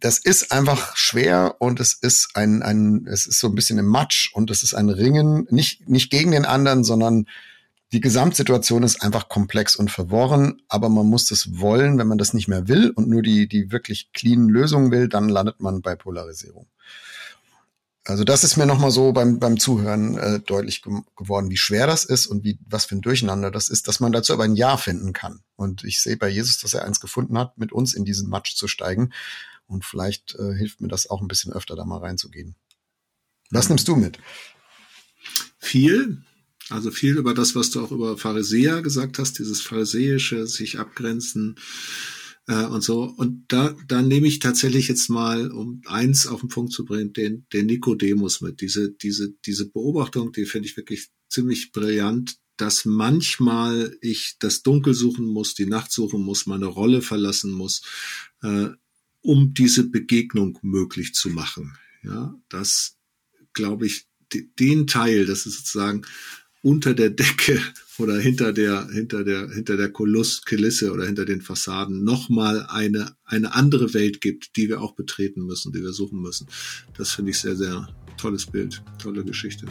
das 0.00 0.18
ist 0.18 0.50
einfach 0.50 0.96
schwer 0.96 1.56
und 1.60 1.78
es 1.78 1.94
ist 1.94 2.30
ein, 2.34 2.62
ein, 2.62 3.06
es 3.06 3.26
ist 3.26 3.38
so 3.38 3.48
ein 3.48 3.54
bisschen 3.54 3.78
im 3.78 3.86
Matsch 3.86 4.32
und 4.34 4.50
es 4.50 4.62
ist 4.62 4.74
ein 4.74 4.88
Ringen, 4.88 5.46
nicht, 5.50 5.88
nicht 5.88 6.10
gegen 6.10 6.32
den 6.32 6.44
anderen, 6.44 6.82
sondern 6.82 7.26
die 7.92 8.00
Gesamtsituation 8.00 8.82
ist 8.82 9.02
einfach 9.02 9.28
komplex 9.28 9.76
und 9.76 9.90
verworren, 9.90 10.62
aber 10.68 10.88
man 10.88 11.06
muss 11.06 11.26
das 11.26 11.60
wollen, 11.60 11.98
wenn 11.98 12.08
man 12.08 12.18
das 12.18 12.32
nicht 12.32 12.48
mehr 12.48 12.66
will 12.66 12.90
und 12.90 13.08
nur 13.08 13.22
die, 13.22 13.46
die 13.46 13.70
wirklich 13.70 14.12
cleanen 14.12 14.48
Lösungen 14.48 14.90
will, 14.90 15.08
dann 15.08 15.28
landet 15.28 15.60
man 15.60 15.82
bei 15.82 15.94
Polarisierung. 15.94 16.66
Also 18.04 18.24
das 18.24 18.42
ist 18.42 18.56
mir 18.56 18.66
nochmal 18.66 18.90
so 18.90 19.12
beim, 19.12 19.38
beim 19.38 19.60
Zuhören 19.60 20.18
äh, 20.18 20.40
deutlich 20.40 20.82
ge 20.82 20.92
geworden, 21.16 21.50
wie 21.50 21.56
schwer 21.56 21.86
das 21.86 22.04
ist 22.04 22.26
und 22.26 22.42
wie 22.42 22.58
was 22.66 22.84
für 22.84 22.96
ein 22.96 23.00
Durcheinander 23.00 23.52
das 23.52 23.68
ist, 23.68 23.86
dass 23.86 24.00
man 24.00 24.10
dazu 24.10 24.32
aber 24.32 24.42
ein 24.42 24.56
Ja 24.56 24.76
finden 24.76 25.12
kann. 25.12 25.42
Und 25.54 25.84
ich 25.84 26.00
sehe 26.00 26.16
bei 26.16 26.28
Jesus, 26.28 26.58
dass 26.58 26.74
er 26.74 26.84
eins 26.84 26.98
gefunden 26.98 27.38
hat, 27.38 27.58
mit 27.58 27.70
uns 27.70 27.94
in 27.94 28.04
diesen 28.04 28.28
Matsch 28.28 28.56
zu 28.56 28.66
steigen. 28.66 29.12
Und 29.66 29.84
vielleicht 29.84 30.34
äh, 30.34 30.54
hilft 30.54 30.80
mir 30.80 30.88
das 30.88 31.08
auch 31.08 31.22
ein 31.22 31.28
bisschen 31.28 31.52
öfter, 31.52 31.76
da 31.76 31.84
mal 31.84 31.98
reinzugehen. 31.98 32.56
Was 33.50 33.68
nimmst 33.68 33.86
du 33.86 33.94
mit? 33.94 34.18
Viel. 35.58 36.22
Also 36.70 36.90
viel 36.90 37.18
über 37.18 37.34
das, 37.34 37.54
was 37.54 37.70
du 37.70 37.84
auch 37.84 37.92
über 37.92 38.18
Pharisäer 38.18 38.82
gesagt 38.82 39.18
hast, 39.18 39.38
dieses 39.38 39.60
pharisäische, 39.60 40.46
sich 40.46 40.78
abgrenzen, 40.78 41.56
äh, 42.46 42.64
und 42.64 42.82
so. 42.82 43.04
Und 43.04 43.44
da, 43.48 43.76
da 43.88 44.02
nehme 44.02 44.26
ich 44.26 44.38
tatsächlich 44.38 44.88
jetzt 44.88 45.08
mal, 45.08 45.50
um 45.50 45.82
eins 45.86 46.26
auf 46.26 46.40
den 46.40 46.48
Punkt 46.48 46.72
zu 46.72 46.84
bringen, 46.84 47.12
den, 47.12 47.46
den 47.52 47.66
Nikodemus 47.66 48.40
mit. 48.40 48.60
Diese, 48.60 48.92
diese, 48.92 49.34
diese 49.44 49.68
Beobachtung, 49.70 50.32
die 50.32 50.46
finde 50.46 50.68
ich 50.68 50.76
wirklich 50.76 51.08
ziemlich 51.28 51.72
brillant, 51.72 52.36
dass 52.56 52.84
manchmal 52.84 53.96
ich 54.00 54.36
das 54.38 54.62
Dunkel 54.62 54.94
suchen 54.94 55.26
muss, 55.26 55.54
die 55.54 55.66
Nacht 55.66 55.90
suchen 55.90 56.22
muss, 56.22 56.46
meine 56.46 56.66
Rolle 56.66 57.02
verlassen 57.02 57.50
muss, 57.50 57.82
äh, 58.42 58.68
um 59.20 59.54
diese 59.54 59.88
Begegnung 59.88 60.58
möglich 60.62 61.14
zu 61.14 61.30
machen. 61.30 61.76
Ja, 62.02 62.34
das 62.48 62.98
glaube 63.52 63.86
ich, 63.86 64.06
den 64.32 64.86
Teil, 64.86 65.26
das 65.26 65.46
ist 65.46 65.58
sozusagen 65.58 66.02
unter 66.62 66.94
der 66.94 67.10
Decke 67.10 67.60
oder 67.98 68.18
hinter 68.18 68.52
der 68.52 68.88
hinter 68.88 69.24
der 69.24 69.50
hinter 69.50 69.76
der 69.76 69.90
Kulisse 69.90 70.92
oder 70.92 71.04
hinter 71.04 71.24
den 71.24 71.42
Fassaden 71.42 72.04
noch 72.04 72.28
mal 72.28 72.66
eine 72.68 73.16
eine 73.24 73.54
andere 73.54 73.92
Welt 73.94 74.20
gibt, 74.20 74.56
die 74.56 74.68
wir 74.68 74.80
auch 74.80 74.94
betreten 74.94 75.44
müssen, 75.44 75.72
die 75.72 75.82
wir 75.82 75.92
suchen 75.92 76.20
müssen. 76.20 76.46
Das 76.96 77.12
finde 77.12 77.32
ich 77.32 77.38
sehr 77.38 77.56
sehr 77.56 77.88
tolles 78.16 78.46
Bild, 78.46 78.82
tolle 78.98 79.24
Geschichte. 79.24 79.66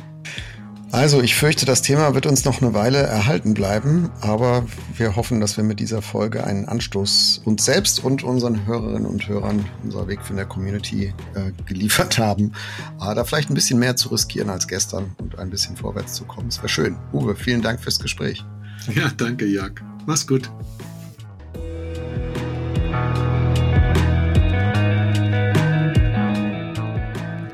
Also 0.92 1.22
ich 1.22 1.36
fürchte, 1.36 1.66
das 1.66 1.82
Thema 1.82 2.16
wird 2.16 2.26
uns 2.26 2.44
noch 2.44 2.62
eine 2.62 2.74
Weile 2.74 2.98
erhalten 2.98 3.54
bleiben, 3.54 4.10
aber 4.20 4.66
wir 4.98 5.16
hoffen, 5.16 5.40
dass 5.40 5.56
wir 5.56 5.64
mit 5.64 5.80
dieser 5.80 6.02
Folge 6.02 6.44
einen 6.44 6.68
Anstoß 6.68 7.44
uns 7.46 7.64
selbst 7.64 8.04
und 8.04 8.24
unseren 8.24 8.66
Hörerinnen 8.66 9.06
und 9.06 9.26
Hörern 9.26 9.66
unserer 9.84 10.10
Weg 10.10 10.22
von 10.22 10.36
der 10.36 10.46
Community 10.46 11.14
äh, 11.34 11.52
geliefert 11.66 12.18
haben, 12.18 12.52
äh, 13.00 13.16
da 13.16 13.24
vielleicht 13.24 13.50
ein 13.50 13.54
bisschen 13.54 13.80
mehr 13.80 13.96
zu 13.96 14.10
riskieren 14.10 14.50
als 14.50 14.68
gestern 14.68 15.16
und 15.18 15.40
ein 15.40 15.50
bisschen 15.50 15.78
vorwärts 15.78 16.14
zu 16.14 16.26
kommen. 16.26 16.50
Es 16.50 16.58
wäre 16.58 16.68
schön. 16.70 16.98
Uwe, 17.14 17.38
vielen 17.38 17.62
Dank 17.62 17.80
fürs 17.80 18.00
Gespräch. 18.00 18.44
Ja, 18.94 19.12
danke, 19.16 19.46
Jag. 19.46 19.82
Mach's 20.06 20.28
gut. 20.28 20.52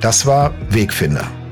Das 0.02 0.26
war 0.26 0.56
Wegfinder 0.70 1.30